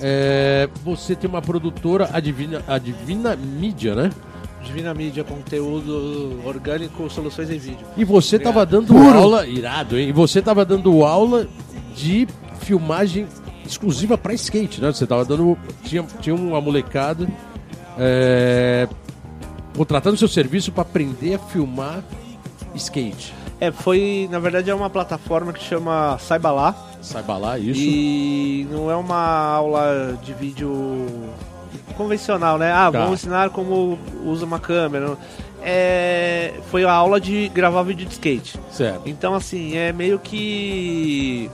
É, 0.00 0.68
você 0.84 1.14
tem 1.14 1.28
uma 1.28 1.40
produtora, 1.40 2.10
a 2.12 2.20
Divina, 2.20 2.62
a 2.66 2.78
Divina 2.78 3.34
Mídia, 3.36 3.94
né? 3.94 4.10
Divina 4.62 4.92
Mídia, 4.92 5.22
conteúdo 5.24 6.40
orgânico, 6.44 7.08
soluções 7.08 7.50
em 7.50 7.58
vídeo. 7.58 7.86
E 7.96 8.04
você 8.04 8.36
Obrigado. 8.36 8.54
tava 8.54 8.66
dando 8.66 8.96
aula, 8.96 9.46
irado, 9.46 9.98
hein? 9.98 10.08
E 10.08 10.12
você 10.12 10.42
tava 10.42 10.64
dando 10.64 11.04
aula 11.04 11.46
de 11.94 12.26
filmagem 12.60 13.26
exclusiva 13.64 14.18
pra 14.18 14.34
skate, 14.34 14.80
né? 14.80 14.92
Você 14.92 15.06
tava 15.06 15.24
dando. 15.24 15.56
Tinha, 15.84 16.04
tinha 16.20 16.34
uma 16.34 16.60
molecada 16.60 17.28
é, 17.98 18.88
contratando 19.76 20.16
seu 20.16 20.28
serviço 20.28 20.72
pra 20.72 20.82
aprender 20.82 21.34
a 21.34 21.38
filmar 21.38 22.02
skate. 22.74 23.32
É, 23.60 23.70
foi, 23.72 24.28
na 24.30 24.38
verdade, 24.38 24.68
é 24.70 24.74
uma 24.74 24.90
plataforma 24.90 25.52
que 25.52 25.62
chama 25.62 26.18
Saiba 26.18 26.50
Lá. 26.50 26.76
Saiba 27.06 27.36
lá 27.38 27.58
isso. 27.58 27.80
E 27.80 28.66
não 28.70 28.90
é 28.90 28.96
uma 28.96 29.16
aula 29.16 30.18
de 30.22 30.32
vídeo 30.34 31.06
convencional, 31.96 32.58
né? 32.58 32.72
Ah, 32.72 32.90
Tá. 32.90 32.98
vamos 33.00 33.20
ensinar 33.20 33.50
como 33.50 33.98
usa 34.24 34.44
uma 34.44 34.58
câmera. 34.58 35.16
É, 35.62 36.54
foi 36.70 36.84
a 36.84 36.92
aula 36.92 37.20
de 37.20 37.48
gravar 37.48 37.82
vídeo 37.82 38.06
de 38.06 38.12
skate. 38.12 38.58
Certo. 38.70 39.02
Então, 39.06 39.34
assim, 39.34 39.76
é 39.76 39.92
meio 39.92 40.18
que. 40.18 41.50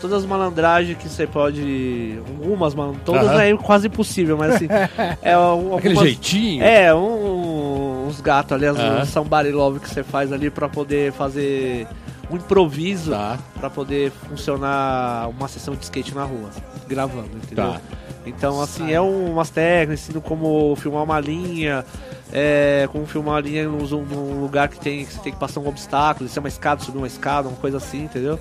Todas 0.00 0.18
as 0.22 0.26
malandragens 0.26 0.96
que 0.98 1.08
você 1.08 1.26
pode. 1.26 2.18
Algumas 2.42 2.74
malandragens. 2.74 3.04
Todas 3.06 3.28
Aham. 3.28 3.42
é 3.42 3.56
quase 3.56 3.86
impossível, 3.88 4.36
mas 4.36 4.56
assim. 4.56 4.68
é 5.22 5.32
algumas, 5.32 5.78
Aquele 5.78 5.96
jeitinho. 5.96 6.62
É, 6.64 6.94
um- 6.94 8.06
uns 8.08 8.20
gatos 8.20 8.52
ali, 8.52 8.66
as 8.66 8.78
Aham. 8.78 9.02
um 9.02 9.06
somebody 9.06 9.50
love 9.50 9.80
que 9.80 9.88
você 9.88 10.02
faz 10.02 10.32
ali 10.32 10.48
pra 10.50 10.68
poder 10.68 11.12
fazer 11.12 11.86
um 12.30 12.36
improviso 12.36 13.10
Tá. 13.12 13.38
pra 13.60 13.70
poder 13.70 14.10
funcionar 14.28 15.28
uma 15.28 15.48
sessão 15.48 15.74
de 15.74 15.84
skate 15.84 16.14
na 16.14 16.24
rua, 16.24 16.50
gravando, 16.88 17.30
entendeu? 17.36 17.72
Tá. 17.72 17.80
Então, 18.26 18.60
assim, 18.60 18.90
é 18.92 19.00
um, 19.00 19.32
umas 19.32 19.50
técnicas, 19.50 20.00
ensino 20.02 20.20
como 20.20 20.74
filmar 20.76 21.04
uma 21.04 21.20
linha, 21.20 21.84
é, 22.32 22.88
como 22.90 23.06
filmar 23.06 23.34
uma 23.34 23.40
linha 23.40 23.68
num, 23.68 23.78
num 23.86 24.40
lugar 24.40 24.68
que, 24.68 24.80
tem, 24.80 25.04
que 25.06 25.12
você 25.12 25.20
tem 25.20 25.32
que 25.32 25.38
passar 25.38 25.60
um 25.60 25.68
obstáculo, 25.68 26.26
descer 26.26 26.40
uma 26.40 26.48
escada, 26.48 26.82
subir 26.82 26.98
uma 26.98 27.06
escada, 27.06 27.46
uma 27.48 27.56
coisa 27.56 27.76
assim, 27.76 28.02
entendeu? 28.04 28.36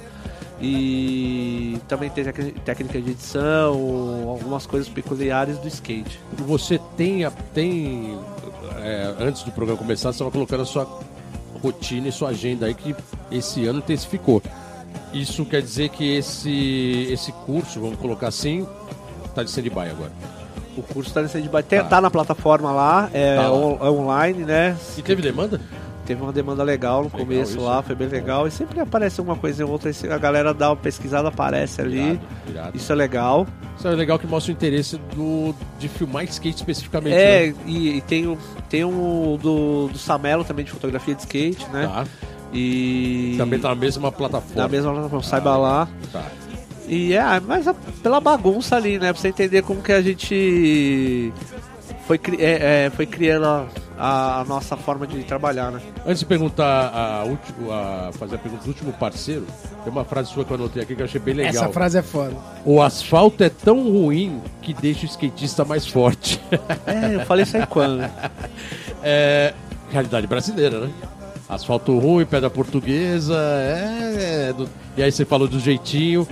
E 0.60 1.78
também 1.88 2.10
tem 2.10 2.24
técnica 2.64 3.00
de 3.02 3.12
edição, 3.12 3.74
algumas 4.30 4.66
coisas 4.66 4.90
peculiares 4.90 5.58
do 5.60 5.68
skate. 5.68 6.20
Você 6.38 6.80
tem. 6.98 7.24
a- 7.26 7.32
tem 7.54 8.18
é, 8.78 9.14
antes 9.20 9.44
do 9.44 9.52
programa 9.52 9.78
começar, 9.78 10.10
você 10.10 10.16
estava 10.16 10.32
colocando 10.32 10.64
a 10.64 10.66
sua 10.66 10.86
rotina 11.66 12.08
e 12.08 12.12
sua 12.12 12.30
agenda 12.30 12.66
aí 12.68 12.74
que 12.74 12.96
esse 13.32 13.66
ano 13.66 13.80
intensificou. 13.80 14.42
Isso 15.14 15.46
quer 15.46 15.62
dizer 15.62 15.90
que 15.90 16.16
esse, 16.18 17.08
esse 17.12 17.32
curso, 17.32 17.80
vamos 17.80 17.98
colocar 17.98 18.28
assim, 18.28 18.68
tá 19.34 19.44
de 19.44 19.50
stand-by 19.50 19.90
agora. 19.90 20.12
O 20.78 20.82
curso 20.84 21.14
tá 21.14 21.22
nesse 21.22 21.42
de 21.42 21.50
tem- 21.64 21.80
Tá. 21.80 21.86
tá 21.86 22.02
na 22.02 22.12
plataforma 22.12 22.72
lá, 22.72 23.10
é, 23.14 23.36
Tá 23.38 23.44
lá. 23.44 23.54
on- 23.54 23.78
é 23.86 23.90
online, 23.90 24.44
né? 24.44 24.76
E 24.98 25.02
teve 25.02 25.22
demanda? 25.22 25.60
Teve 26.06 26.22
uma 26.22 26.32
demanda 26.32 26.62
legal 26.64 27.00
no 27.00 27.06
Legal 27.06 27.20
começo 27.22 27.52
isso. 27.54 27.62
lá, 27.62 27.82
foi 27.82 27.96
bem 27.96 28.08
legal. 28.08 28.48
E 28.48 28.52
sempre 28.52 28.80
aparece 28.80 29.20
uma 29.20 29.36
coisa 29.36 29.66
ou 29.66 29.72
outra, 29.72 29.90
a 30.12 30.18
galera 30.18 30.54
dá 30.54 30.70
uma 30.70 30.76
pesquisada, 30.76 31.30
aparece 31.30 31.82
ali. 31.82 31.98
Irado, 32.00 32.20
irado. 32.50 32.78
Isso 32.78 32.92
é 32.92 32.96
legal. 32.96 33.48
Isso 33.78 33.88
é 33.88 33.92
legal 33.96 34.20
que 34.20 34.28
mostra 34.28 34.52
o 34.52 34.56
interesse 34.56 34.98
do, 35.16 35.54
de 35.80 35.88
filmar 35.90 36.24
skate 36.26 36.56
especificamente. 36.58 37.16
É, 37.16 37.48
né? 37.48 37.56
e, 37.66 37.98
e 37.98 38.02
tem, 38.02 38.28
o- 38.28 38.38
tem 38.70 38.86
um 38.86 39.38
do, 39.42 39.88
do 39.88 39.98
Samelo 39.98 40.44
também 40.44 40.64
de 40.64 40.72
fotografia 40.72 41.16
de 41.16 41.22
skate, 41.22 41.66
né? 41.74 41.88
Tá. 41.88 42.06
E. 42.54 43.36
Também 43.38 43.60
tá 43.60 43.70
na 43.70 43.76
mesma 43.76 44.12
plataforma. 44.12 44.62
Na 44.62 44.68
mesma 44.68 44.92
plataforma, 44.94 45.24
saiba 45.24 45.58
lá. 45.58 45.88
Tá. 46.12 46.24
E 46.88 47.14
é, 47.14 47.40
mas 47.40 47.68
a- 47.68 47.74
pela 48.04 48.20
bagunça 48.22 48.76
ali, 48.76 49.00
né? 49.00 49.12
Pra 49.12 49.20
você 49.20 49.30
entender 49.30 49.64
como 49.64 49.82
que 49.82 49.92
a 49.92 50.02
gente 50.04 51.34
foi, 52.08 52.18
cri- 52.20 52.38
é, 52.40 52.86
é, 52.86 52.90
foi 52.92 53.06
criando 53.08 53.46
a, 53.46 53.66
a 53.98 54.44
nossa 54.48 54.76
forma 54.76 55.08
de 55.08 55.24
trabalhar, 55.24 55.72
né? 55.72 55.82
Antes 56.06 56.20
de 56.20 56.26
perguntar 56.26 56.92
a, 56.94 57.24
último, 57.24 57.72
a 57.72 58.12
fazer 58.14 58.36
a 58.36 58.38
pergunta 58.38 58.64
do 58.64 58.68
último 58.68 58.94
parceiro, 58.94 59.46
tem 59.84 59.92
uma 59.92 60.04
frase 60.04 60.32
sua 60.32 60.44
que 60.44 60.52
eu 60.52 60.56
anotei 60.56 60.84
aqui 60.84 60.96
que 60.96 61.02
eu 61.02 61.06
achei 61.06 61.20
bem 61.22 61.34
legal. 61.34 61.64
Essa 61.64 61.70
frase 61.74 61.98
é 61.98 62.02
foda. 62.02 62.36
O 62.66 62.82
asfalto 62.82 63.44
é 63.44 63.50
tão 63.50 63.84
ruim 63.84 64.42
que 64.62 64.74
deixa 64.74 65.04
o 65.04 65.06
skatista 65.10 65.64
mais 65.66 65.88
forte. 65.88 66.42
É, 66.86 67.16
eu 67.16 67.20
falei 67.22 67.44
isso 67.44 67.58
aí 67.58 67.66
quando? 67.66 68.04
é 69.04 69.54
realidade 69.92 70.28
brasileira, 70.28 70.80
né? 70.82 70.90
Asfalto 71.48 71.98
ruim, 71.98 72.26
pedra 72.26 72.50
portuguesa, 72.50 73.36
é. 73.38 74.50
é 74.50 74.54
do- 74.54 74.70
E 74.98 75.04
aí 75.04 75.12
você 75.12 75.26
falou 75.26 75.48
do 75.48 75.60
jeitinho. 75.60 76.28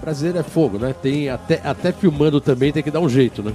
Brasileiro 0.00 0.38
é 0.38 0.42
fogo, 0.42 0.78
né? 0.78 0.94
Tem 1.00 1.28
até, 1.28 1.60
até 1.64 1.92
filmando 1.92 2.40
também 2.40 2.72
tem 2.72 2.82
que 2.82 2.90
dar 2.90 3.00
um 3.00 3.08
jeito, 3.08 3.42
né? 3.42 3.52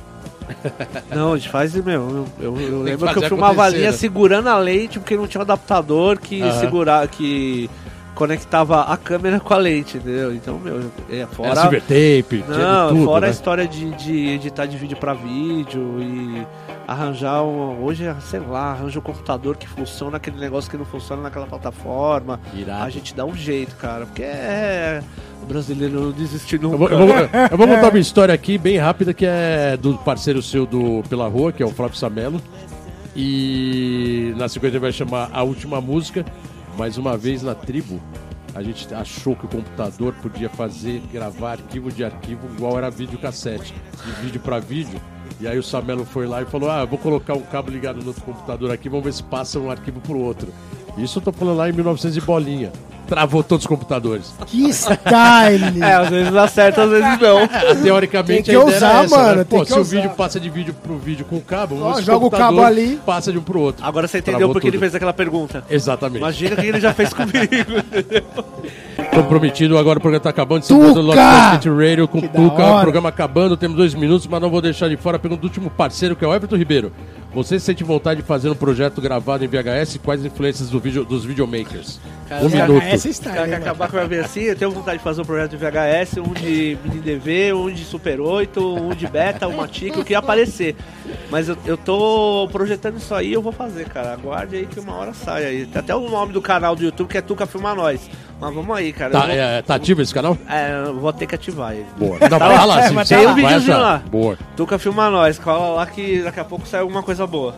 Não, 1.10 1.34
a 1.34 1.38
gente 1.38 1.50
faz 1.50 1.74
meu. 1.76 2.26
Eu, 2.40 2.60
eu, 2.60 2.82
lembro 2.82 3.08
que 3.12 3.18
eu 3.18 3.24
filmava 3.24 3.64
a 3.64 3.66
acontecer, 3.66 3.78
linha 3.78 3.92
né? 3.92 3.98
segurando 3.98 4.48
a 4.48 4.58
lente 4.58 5.00
porque 5.00 5.16
não 5.16 5.28
tinha 5.28 5.40
um 5.40 5.44
adaptador 5.44 6.20
que 6.20 6.42
Aham. 6.42 6.60
segurava, 6.60 7.08
que 7.08 7.70
conectava 8.18 8.82
a 8.82 8.98
câmera 8.98 9.40
com 9.40 9.54
a 9.54 9.58
lente, 9.58 9.98
entendeu? 9.98 10.34
Então, 10.34 10.58
meu, 10.60 10.92
é 11.10 11.18
Era 11.20 11.28
fora. 11.28 11.62
silver 11.62 11.82
tape, 11.82 12.44
Não, 12.48 12.90
tudo, 12.90 13.06
fora 13.06 13.26
a 13.26 13.30
né? 13.30 13.34
história 13.34 13.68
de, 13.68 13.92
de 13.92 14.28
editar 14.30 14.66
de 14.66 14.76
vídeo 14.76 14.98
pra 14.98 15.14
vídeo 15.14 15.98
e 16.02 16.46
arranjar 16.88 17.44
um. 17.44 17.84
Hoje, 17.84 18.04
sei 18.22 18.40
lá, 18.40 18.72
arranja 18.72 18.98
um 18.98 19.02
computador 19.02 19.56
que 19.56 19.68
funciona 19.68 20.18
aquele 20.18 20.38
negócio 20.40 20.70
que 20.72 20.78
não 20.78 20.86
funciona 20.86 21.22
naquela 21.22 21.46
plataforma. 21.46 22.40
Irado. 22.56 22.84
A 22.84 22.90
gente 22.90 23.14
dá 23.16 23.24
um 23.24 23.36
jeito, 23.36 23.76
cara, 23.76 24.06
porque 24.06 24.24
é. 24.24 25.02
O 25.44 25.46
brasileiro 25.46 26.02
não 26.02 26.12
desiste 26.12 26.56
Eu 26.56 26.62
nunca. 26.64 26.78
vou, 26.78 26.90
eu 26.90 26.98
vou- 26.98 27.08
eu 27.52 27.58
vou 27.58 27.68
contar 27.68 27.90
uma 27.90 28.00
história 28.00 28.34
aqui 28.34 28.58
bem 28.58 28.78
rápida 28.78 29.14
que 29.14 29.26
é 29.26 29.78
do 29.78 29.94
parceiro 30.00 30.42
seu 30.42 30.66
do 30.66 31.04
Pela 31.08 31.28
Rua, 31.28 31.52
que 31.52 31.62
é 31.62 31.66
o 31.66 31.70
Flávio 31.70 31.96
Samelo. 31.96 32.42
E 33.16 34.34
na 34.38 34.48
sequência 34.48 34.76
ele 34.78 34.82
vai 34.82 34.92
chamar 34.92 35.30
a 35.34 35.44
última 35.44 35.80
música. 35.82 36.26
Mais 36.78 36.96
uma 36.96 37.18
vez 37.18 37.42
na 37.42 37.56
tribo, 37.56 38.00
a 38.54 38.62
gente 38.62 38.94
achou 38.94 39.36
que 39.36 39.46
o 39.46 39.50
computador 39.50 40.14
podia 40.22 40.48
fazer, 40.48 41.02
gravar 41.12 41.54
arquivo 41.54 41.92
de 41.92 42.06
arquivo 42.06 42.48
igual 42.54 42.78
era 42.78 42.92
vídeo 42.92 43.18
cassete, 43.18 43.74
de 44.06 44.12
vídeo 44.22 44.40
para 44.40 44.60
vídeo. 44.60 45.02
E 45.40 45.48
aí 45.48 45.58
o 45.58 45.64
Samelo 45.64 46.06
foi 46.06 46.26
lá 46.28 46.42
e 46.42 46.46
falou: 46.46 46.70
Ah, 46.70 46.82
eu 46.82 46.88
vou 46.88 46.98
colocar 46.98 47.34
um 47.34 47.42
cabo 47.42 47.70
ligado 47.72 48.00
no 48.02 48.08
outro 48.08 48.22
computador 48.24 48.72
aqui, 48.72 48.90
vamos 48.90 49.06
ver 49.06 49.14
se 49.14 49.24
passa 49.24 49.60
um 49.60 49.70
arquivo 49.72 50.00
pro 50.02 50.18
outro. 50.20 50.48
Isso 50.98 51.20
eu 51.20 51.24
tô 51.24 51.32
falando 51.32 51.58
lá 51.58 51.70
em 51.70 51.74
1900 51.74 52.18
e 52.18 52.22
bolinha. 52.22 52.72
Travou 53.08 53.42
todos 53.42 53.64
os 53.64 53.68
computadores. 53.68 54.34
Que 54.48 54.70
style! 54.74 55.80
É, 55.82 55.94
às 55.94 56.10
vezes 56.10 56.34
dá 56.34 56.46
certo, 56.48 56.82
às 56.82 56.90
vezes 56.90 57.20
não. 57.22 57.38
Ah, 57.44 57.76
Teoricamente, 57.82 58.44
Tem 58.44 58.44
que 58.44 58.50
a 58.52 58.62
ideia 58.62 58.78
usar, 58.78 59.04
essa, 59.06 59.16
mano, 59.18 59.36
né? 59.38 59.44
tem 59.46 59.60
Pô, 59.60 59.66
que 59.66 59.72
se 59.72 59.78
o 59.78 59.82
usar. 59.82 59.96
vídeo 59.96 60.10
passa 60.16 60.40
de 60.42 60.50
vídeo 60.50 60.74
pro 60.74 60.98
vídeo 60.98 61.24
com 61.24 61.40
cabo, 61.40 61.80
Ó, 61.82 62.02
joga 62.02 62.26
o 62.26 62.30
cabo 62.30 62.62
ali. 62.62 63.00
Passa 63.06 63.32
de 63.32 63.38
um 63.38 63.42
pro 63.44 63.62
outro. 63.62 63.86
Agora 63.86 64.08
você 64.10 64.18
entendeu 64.18 64.40
Travou 64.40 64.54
porque 64.56 64.68
ele 64.68 64.74
tudo. 64.74 64.82
fez 64.82 64.96
aquela 64.96 65.14
pergunta. 65.14 65.64
Exatamente. 65.70 66.18
Imagina 66.18 66.56
o 66.56 66.58
que 66.58 66.66
ele 66.66 66.82
já 66.82 66.94
fez 66.94 67.14
comigo. 67.14 67.32
Comprometido, 69.24 69.78
agora 69.78 69.98
o 69.98 70.02
programa 70.02 70.24
tá 70.24 70.30
acabando. 70.30 70.62
Estamos 70.62 70.94
Tuca! 70.94 71.02
no 71.02 71.12
Skate 71.12 71.70
Radio 71.70 72.08
com 72.08 72.22
Que 72.22 72.28
Tuca. 72.28 72.66
O 72.66 72.82
programa 72.82 73.10
acabando, 73.10 73.58
temos 73.58 73.76
dois 73.76 73.96
minutos, 73.96 74.28
mas 74.28 74.40
não 74.40 74.50
vou 74.50 74.62
deixar 74.62 74.88
de 74.90 74.98
fora 74.98 75.18
a 75.18 75.20
pergunta 75.20 75.42
do 75.42 75.48
último 75.48 75.70
parceiro, 75.72 76.16
que 76.16 76.24
é 76.24 76.28
o 76.28 76.34
Everton 76.34 76.56
Ribeiro. 76.56 76.92
Você 77.34 77.60
sente 77.60 77.84
vontade 77.84 78.22
de 78.22 78.28
fazer 78.28 78.50
um 78.50 78.56
projeto 78.56 79.02
gravado 79.02 79.44
em 79.44 79.48
VHS? 79.48 80.00
Quais 80.04 80.24
influências 80.24 80.70
do 80.70 80.80
vídeo, 80.80 81.04
dos 81.04 81.26
videomakers? 81.26 82.00
um 82.42 82.50
minuto. 82.50 83.08
História, 83.08 83.42
Quer 83.42 83.48
né, 83.48 83.56
acabar 83.58 83.90
com 83.90 83.98
a 83.98 84.06
minha 84.06 84.22
assim? 84.22 84.42
Eu 84.42 84.56
tenho 84.56 84.72
vontade 84.72 84.98
de 84.98 85.04
fazer 85.04 85.22
um 85.22 85.26
projeto 85.26 85.52
de 85.52 85.58
VHS, 85.58 86.18
um 86.18 86.34
de 86.34 86.78
mini 86.84 87.00
DV, 87.00 87.54
um 87.54 87.72
de 87.72 87.86
Super 87.86 88.20
8, 88.20 88.60
um 88.60 88.90
de 88.90 89.08
Beta, 89.08 89.48
uma 89.48 89.68
TIC, 89.68 89.98
eu 89.98 90.04
queria 90.04 90.20
aparecer. 90.20 90.76
Mas 91.30 91.48
eu, 91.48 91.58
eu 91.66 91.78
tô 91.78 92.50
projetando 92.52 92.98
isso 92.98 93.14
aí 93.14 93.34
eu 93.34 93.42
vou 93.42 93.52
fazer, 93.52 93.88
cara. 93.88 94.14
Aguarde 94.14 94.56
aí 94.56 94.66
que 94.66 94.80
uma 94.80 94.96
hora 94.96 95.14
sai 95.14 95.46
aí. 95.46 95.66
Tem 95.66 95.80
até 95.80 95.96
o 95.96 96.10
nome 96.10 96.34
do 96.34 96.42
canal 96.42 96.76
do 96.76 96.84
YouTube 96.84 97.08
que 97.08 97.18
é 97.18 97.22
Tuca 97.22 97.46
Filma 97.46 97.74
Nós. 97.76 98.10
Mas 98.40 98.54
vamos 98.54 98.76
aí, 98.78 98.94
cara. 98.94 99.12
Tá, 99.12 99.22
vou, 99.22 99.30
é, 99.32 99.62
tá 99.64 99.76
ativo 99.76 100.02
esse 100.02 100.14
canal? 100.14 100.38
é, 100.48 100.84
eu 100.88 101.00
vou 101.00 101.12
ter 101.12 101.26
que 101.26 101.34
ativar 101.36 101.74
ele. 101.74 101.86
Boa. 101.98 102.18
Não, 102.30 102.38
vai 102.40 102.66
lá, 102.68 102.86
É, 102.86 102.92
você 102.92 103.16
tem 103.16 103.26
um 103.26 103.34
vai 103.34 103.36
videozinho 103.36 103.74
achar. 103.74 103.82
lá. 103.82 103.98
Boa. 104.10 104.38
Tuca 104.56 104.78
Filma 104.78 105.10
Nós, 105.10 105.40
cola 105.40 105.76
lá 105.76 105.86
que 105.88 106.22
daqui 106.22 106.40
a 106.40 106.46
pouco 106.46 106.68
sai 106.68 106.82
alguma 106.82 107.02
coisa 107.02 107.26
boa. 107.26 107.56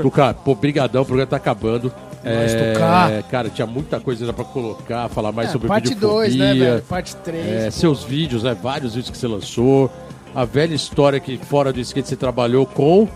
Tuca, 0.00 0.32
pô, 0.34 0.54
brigadão, 0.54 1.02
o 1.02 1.04
programa 1.04 1.28
tá 1.30 1.36
acabando. 1.36 1.92
Nós, 2.24 2.54
É, 2.54 3.22
cara, 3.30 3.50
tinha 3.50 3.66
muita 3.66 4.00
coisa 4.00 4.24
ainda 4.24 4.32
pra 4.32 4.44
colocar, 4.46 5.08
falar 5.10 5.30
mais 5.30 5.50
É, 5.50 5.52
sobre 5.52 5.68
parte 5.68 5.94
2, 5.94 6.34
né, 6.36 6.54
velho? 6.54 6.82
Parte 6.82 7.14
3. 7.16 7.46
É, 7.46 7.70
seus 7.70 8.02
vídeos, 8.02 8.42
né? 8.42 8.56
Vários 8.60 8.94
vídeos 8.94 9.10
que 9.10 9.18
você 9.18 9.28
lançou. 9.28 9.90
A 10.34 10.46
velha 10.46 10.74
história 10.74 11.20
que 11.20 11.36
fora 11.36 11.70
do 11.70 11.78
skate 11.80 12.08
você 12.08 12.16
trabalhou 12.16 12.64
com 12.64 13.06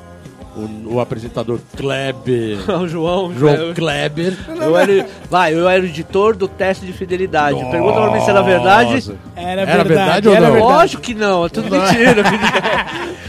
o, 0.58 0.94
o 0.94 1.00
apresentador 1.00 1.60
Kleber. 1.76 2.58
o 2.80 2.88
João, 2.88 3.32
João 3.34 3.72
Kleber. 3.74 4.34
Eu 4.60 4.76
era, 4.76 5.06
vai, 5.30 5.54
eu 5.54 5.68
era 5.68 5.82
o 5.82 5.86
editor 5.86 6.34
do 6.36 6.48
teste 6.48 6.84
de 6.84 6.92
fidelidade. 6.92 7.58
Pergunta 7.70 8.00
pra 8.00 8.10
mim 8.10 8.20
se 8.20 8.30
era 8.30 8.42
verdade. 8.42 8.94
Nossa. 8.94 9.16
Era 9.36 9.60
Era 9.62 9.84
verdade, 9.84 9.88
verdade 9.88 10.28
ou 10.28 10.34
era 10.34 10.46
não? 10.46 10.52
verdade. 10.52 10.72
Lógico 10.74 11.02
que 11.02 11.14
não, 11.14 11.46
é 11.46 11.48
tudo 11.48 11.70
mentira. 11.70 12.22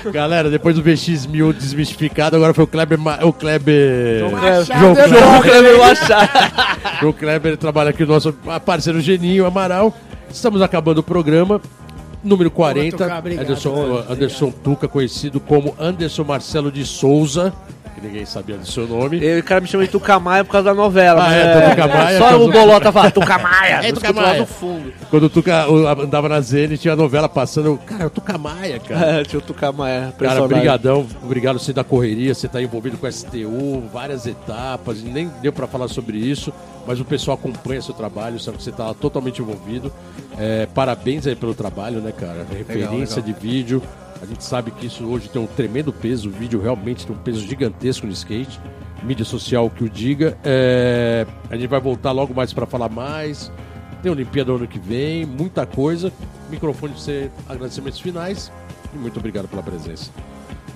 Galera, 0.12 0.50
depois 0.50 0.76
do 0.76 0.84
VX1000 0.84 1.54
desmistificado, 1.54 2.36
agora 2.36 2.54
foi 2.54 2.64
o 2.64 2.68
Kleber. 2.68 2.98
Ma- 2.98 3.20
O 3.24 3.34
Kleber. 3.34 4.20
João 4.20 4.32
Kleber. 4.96 5.08
João 5.20 5.42
Kleber 5.42 5.78
Machado. 5.80 6.30
João 7.02 7.14
Kleber 7.14 7.58
trabalha 7.58 7.90
aqui, 7.90 8.04
o 8.04 8.08
nosso 8.08 8.34
parceiro 8.66 9.00
Geninho 9.02 9.46
Amaral. 9.46 9.96
Estamos 10.32 10.62
acabando 10.62 11.00
o 11.00 11.04
programa. 11.04 11.60
Número 12.24 12.52
40, 12.52 12.98
Tuca, 12.98 13.18
obrigado, 13.20 13.46
Anderson. 13.46 14.06
Anderson 14.10 14.52
Tuca, 14.52 14.88
conhecido 14.88 15.40
como 15.40 15.74
Anderson 15.80 16.26
Marcelo 16.26 16.70
de 16.70 16.86
Souza, 16.86 17.54
que 18.00 18.08
ninguém 18.08 18.26
sabia 18.26 18.58
do 18.58 18.66
seu 18.66 18.88
nome. 18.88 19.20
E 19.20 19.40
o 19.40 19.44
cara 19.44 19.62
me 19.62 19.68
chama 19.68 19.84
de 19.86 19.92
Tucamaia 19.92 20.44
por 20.44 20.52
causa 20.52 20.70
da 20.70 20.74
novela. 20.74 21.22
Ah, 21.24 21.28
mas 21.28 21.36
é, 21.36 21.70
Tucamaia, 21.70 22.18
Só 22.18 22.30
por 22.30 22.42
o 22.42 22.52
Bolota 22.52 22.92
fala 22.92 23.12
Tucamaia. 23.12 23.76
É, 23.84 23.90
escuto 23.90 24.06
lá 24.06 24.10
Tucamaia. 24.12 24.40
no 24.40 24.46
fundo. 24.46 24.94
Quando 25.10 25.24
o 25.24 25.30
Tuca 25.30 25.66
andava 26.04 26.30
na 26.30 26.42
Zene, 26.42 26.78
tinha 26.78 26.94
a 26.94 26.98
novela 26.98 27.28
passando. 27.28 27.68
eu, 27.68 27.78
Cara, 27.86 28.04
é 28.04 28.08
o 28.08 28.10
Tuca 28.10 28.38
Maia, 28.38 28.80
cara. 28.80 29.22
É, 29.22 29.24
tinha 29.24 29.40
o 29.40 29.42
Tucamaia. 29.42 30.14
Cara, 30.18 30.48
brigadão, 30.48 31.06
obrigado 31.24 31.60
você 31.60 31.74
da 31.74 31.84
correria, 31.84 32.34
você 32.34 32.48
tá 32.48 32.62
envolvido 32.62 32.98
com 32.98 33.10
STU, 33.12 33.84
várias 33.92 34.26
etapas, 34.26 35.02
nem 35.04 35.30
deu 35.42 35.52
pra 35.52 35.68
falar 35.68 35.88
sobre 35.88 36.18
isso, 36.18 36.54
mas 36.88 37.00
o 37.00 37.06
pessoal 37.06 37.38
acompanha 37.38 37.82
seu 37.82 37.94
trabalho, 37.94 38.40
sabe 38.40 38.58
que 38.58 38.64
você 38.64 38.72
tá 38.72 38.94
totalmente 38.94 39.42
envolvido. 39.42 39.92
É, 40.38 40.68
parabéns 40.74 41.28
aí 41.28 41.36
pelo 41.36 41.54
trabalho, 41.54 42.00
né, 42.00 42.12
cara? 42.12 42.46
Referência 42.50 43.22
de 43.22 43.34
vídeo. 43.34 43.82
A 44.22 44.26
gente 44.26 44.44
sabe 44.44 44.72
que 44.72 44.86
isso 44.86 45.06
hoje 45.06 45.30
tem 45.30 45.42
um 45.42 45.48
tremendo 45.48 45.94
peso, 45.94 46.30
o 46.30 46.32
vídeo 46.32 46.62
realmente 46.62 47.06
tem 47.06 47.16
um 47.16 47.20
peso 47.20 47.40
gigantesco 47.42 48.06
no 48.06 48.12
skate. 48.12 48.60
Mídia 49.02 49.24
social 49.24 49.70
que 49.70 49.84
o 49.84 49.90
diga. 49.90 50.38
É, 50.44 51.26
a 51.50 51.56
gente 51.56 51.68
vai 51.70 51.80
voltar 51.80 52.12
logo 52.12 52.34
mais 52.34 52.52
pra 52.52 52.66
falar 52.66 52.90
mais. 52.90 53.50
Tem 54.04 54.12
Olimpíada 54.12 54.52
ano 54.52 54.68
que 54.68 54.80
vem, 54.80 55.26
muita 55.26 55.66
coisa. 55.66 56.12
Microfone 56.50 56.94
pra 56.94 57.02
você, 57.02 57.32
agradecimentos 57.48 58.00
finais. 58.00 58.52
E 58.94 58.98
muito 58.98 59.18
obrigado 59.18 59.48
pela 59.48 59.64
presença. 59.64 60.12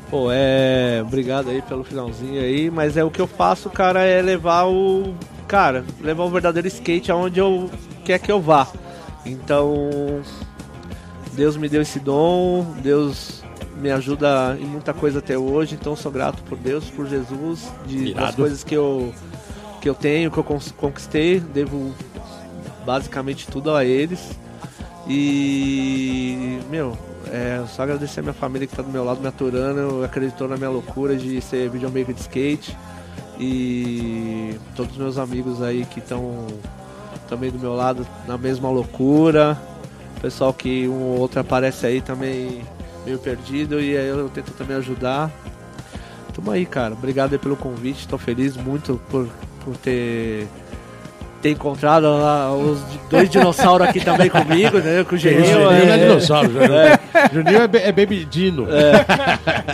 Pô, 0.09 0.27
é. 0.31 1.01
Obrigado 1.01 1.49
aí 1.49 1.61
pelo 1.61 1.83
finalzinho 1.83 2.39
aí, 2.39 2.69
mas 2.69 2.95
é 2.95 3.03
o 3.03 3.09
que 3.09 3.19
eu 3.19 3.27
faço, 3.27 3.69
cara, 3.69 4.03
é 4.03 4.21
levar 4.21 4.67
o. 4.67 5.15
Cara, 5.47 5.83
levar 6.01 6.23
o 6.23 6.29
verdadeiro 6.29 6.67
skate 6.67 7.11
aonde 7.11 7.39
eu 7.39 7.69
quer 8.05 8.19
que 8.19 8.31
eu 8.31 8.39
vá. 8.39 8.67
Então. 9.25 10.21
Deus 11.35 11.57
me 11.57 11.67
deu 11.67 11.81
esse 11.81 11.99
dom, 11.99 12.65
Deus 12.81 13.43
me 13.77 13.91
ajuda 13.91 14.57
em 14.59 14.65
muita 14.65 14.93
coisa 14.93 15.19
até 15.19 15.37
hoje, 15.37 15.75
então 15.75 15.95
sou 15.95 16.11
grato 16.11 16.43
por 16.43 16.57
Deus, 16.57 16.89
por 16.89 17.07
Jesus, 17.07 17.71
de, 17.85 18.13
das 18.13 18.35
coisas 18.35 18.63
que 18.63 18.75
eu, 18.75 19.13
que 19.81 19.89
eu 19.89 19.95
tenho, 19.95 20.31
que 20.31 20.37
eu 20.37 20.43
conquistei, 20.43 21.39
devo 21.39 21.93
basicamente 22.85 23.47
tudo 23.47 23.73
a 23.73 23.83
eles. 23.83 24.37
E, 25.07 26.59
meu, 26.69 26.97
é 27.31 27.63
só 27.67 27.83
agradecer 27.83 28.19
a 28.19 28.23
minha 28.23 28.33
família 28.33 28.67
que 28.67 28.75
tá 28.75 28.81
do 28.81 28.89
meu 28.89 29.03
lado 29.03 29.19
me 29.19 29.27
aturando, 29.27 30.03
acreditou 30.03 30.47
na 30.47 30.55
minha 30.55 30.69
loucura 30.69 31.15
de 31.15 31.41
ser 31.41 31.69
videomaker 31.69 32.13
de 32.13 32.21
skate. 32.21 32.77
E 33.39 34.57
todos 34.75 34.93
os 34.93 34.97
meus 34.97 35.17
amigos 35.17 35.61
aí 35.61 35.85
que 35.85 35.99
estão 35.99 36.45
também 37.27 37.49
do 37.49 37.59
meu 37.59 37.73
lado 37.73 38.05
na 38.27 38.37
mesma 38.37 38.69
loucura. 38.69 39.59
Pessoal 40.23 40.53
que 40.53 40.87
um 40.87 41.01
ou 41.01 41.19
outro 41.19 41.41
aparece 41.41 41.85
aí 41.85 41.99
também 41.99 42.61
meio 43.05 43.19
perdido 43.19 43.81
e 43.81 43.97
aí 43.97 44.07
eu 44.07 44.29
tento 44.29 44.53
também 44.53 44.77
ajudar. 44.77 45.29
Tamo 46.33 46.49
aí, 46.49 46.65
cara. 46.65 46.93
Obrigado 46.93 47.33
aí 47.33 47.37
pelo 47.37 47.57
convite. 47.57 48.07
Tô 48.07 48.17
feliz 48.17 48.55
muito 48.55 49.01
por, 49.09 49.27
por 49.65 49.75
ter, 49.75 50.47
ter 51.41 51.49
encontrado 51.49 52.03
lá 52.03 52.55
os 52.55 52.79
dois 53.09 53.29
dinossauros 53.29 53.85
aqui 53.85 53.99
também 53.99 54.29
comigo, 54.29 54.77
né? 54.77 55.03
Com 55.03 55.15
o 55.15 55.17
Geninho. 55.17 55.43
Juninho 55.43 55.65
não 55.65 55.73
é 55.73 55.99
é- 55.99 56.07
dinossauro, 56.07 56.53
Juninho. 56.53 56.99
Juninho 57.33 57.57
é, 57.59 57.89
é 57.89 57.91
baby 57.91 58.23
dino. 58.23 58.65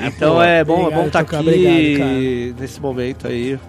Então 0.08 0.41
é 0.41 0.64
bom, 0.64 0.88
é 0.88 0.95
bom 0.95 1.06
estar 1.06 1.24
Tuca, 1.24 1.38
aqui 1.38 1.47
obrigado, 1.47 2.60
nesse 2.60 2.82
momento 2.82 3.28
aí. 3.28 3.60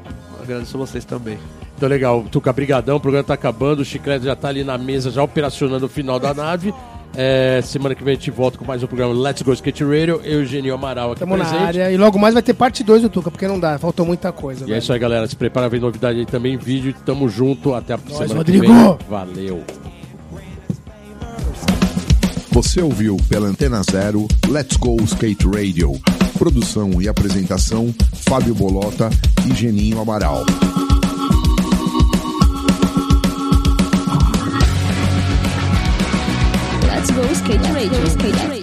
Agradeço 0.43 0.79
vocês 0.79 1.05
também. 1.05 1.39
Então 1.81 1.89
legal, 1.89 2.23
Tuca, 2.31 2.53
brigadão, 2.53 2.97
o 2.99 3.01
programa 3.01 3.25
tá 3.25 3.33
acabando, 3.33 3.81
o 3.81 3.85
Chiclete 3.87 4.27
já 4.27 4.37
tá 4.37 4.49
ali 4.49 4.63
na 4.63 4.77
mesa, 4.77 5.11
já 5.11 5.23
operacionando 5.23 5.87
o 5.87 5.89
final 5.89 6.21
da 6.21 6.35
nave. 6.35 6.75
É, 7.17 7.63
semana 7.65 7.95
que 7.95 8.05
vem 8.05 8.13
a 8.13 8.17
gente 8.17 8.31
volta 8.31 8.59
com 8.59 8.67
mais 8.67 8.83
um 8.83 8.87
programa 8.87 9.15
Let's 9.15 9.41
Go 9.41 9.51
Skate 9.55 9.83
Radio, 9.83 10.21
eu 10.23 10.41
e 10.41 10.43
o 10.43 10.47
Genio 10.47 10.75
Amaral 10.75 11.13
aqui 11.13 11.21
Tamo 11.21 11.39
na 11.39 11.45
presente. 11.47 11.65
área. 11.65 11.91
E 11.91 11.97
logo 11.97 12.19
mais 12.19 12.35
vai 12.35 12.43
ter 12.43 12.53
parte 12.53 12.85
2 12.85 13.01
do 13.01 13.09
Tuca, 13.09 13.31
porque 13.31 13.49
não 13.49 13.59
dá, 13.59 13.79
faltou 13.79 14.05
muita 14.05 14.31
coisa. 14.31 14.61
E 14.61 14.65
é 14.65 14.67
velho. 14.67 14.79
isso 14.79 14.93
aí, 14.93 14.99
galera. 14.99 15.27
Se 15.27 15.35
prepara, 15.35 15.71
vem 15.71 15.81
novidade 15.81 16.19
aí 16.19 16.27
também 16.27 16.53
em 16.53 16.59
vídeo. 16.59 16.95
Tamo 17.07 17.31
junto. 17.31 17.73
Até 17.73 17.95
a 17.95 17.99
semana 17.99 18.35
Rodrigo! 18.35 18.67
que 18.67 18.71
vem. 18.71 18.99
Valeu. 19.09 19.65
Você 22.51 22.83
ouviu 22.83 23.17
pela 23.27 23.49
Antena 23.49 23.81
Zero 23.91 24.29
Let's 24.51 24.77
Go 24.77 25.03
Skate 25.05 25.47
Radio. 25.47 25.93
Produção 26.39 27.01
e 27.01 27.09
apresentação 27.09 27.95
Fábio 28.13 28.55
Bolota 28.55 29.09
e 29.51 29.55
Geninho 29.55 29.99
Amaral. 29.99 30.45
Let's 37.21 37.43
go 37.43 37.53
skate 37.53 37.75
radio, 37.75 38.05
skate 38.07 38.49
radio. 38.49 38.60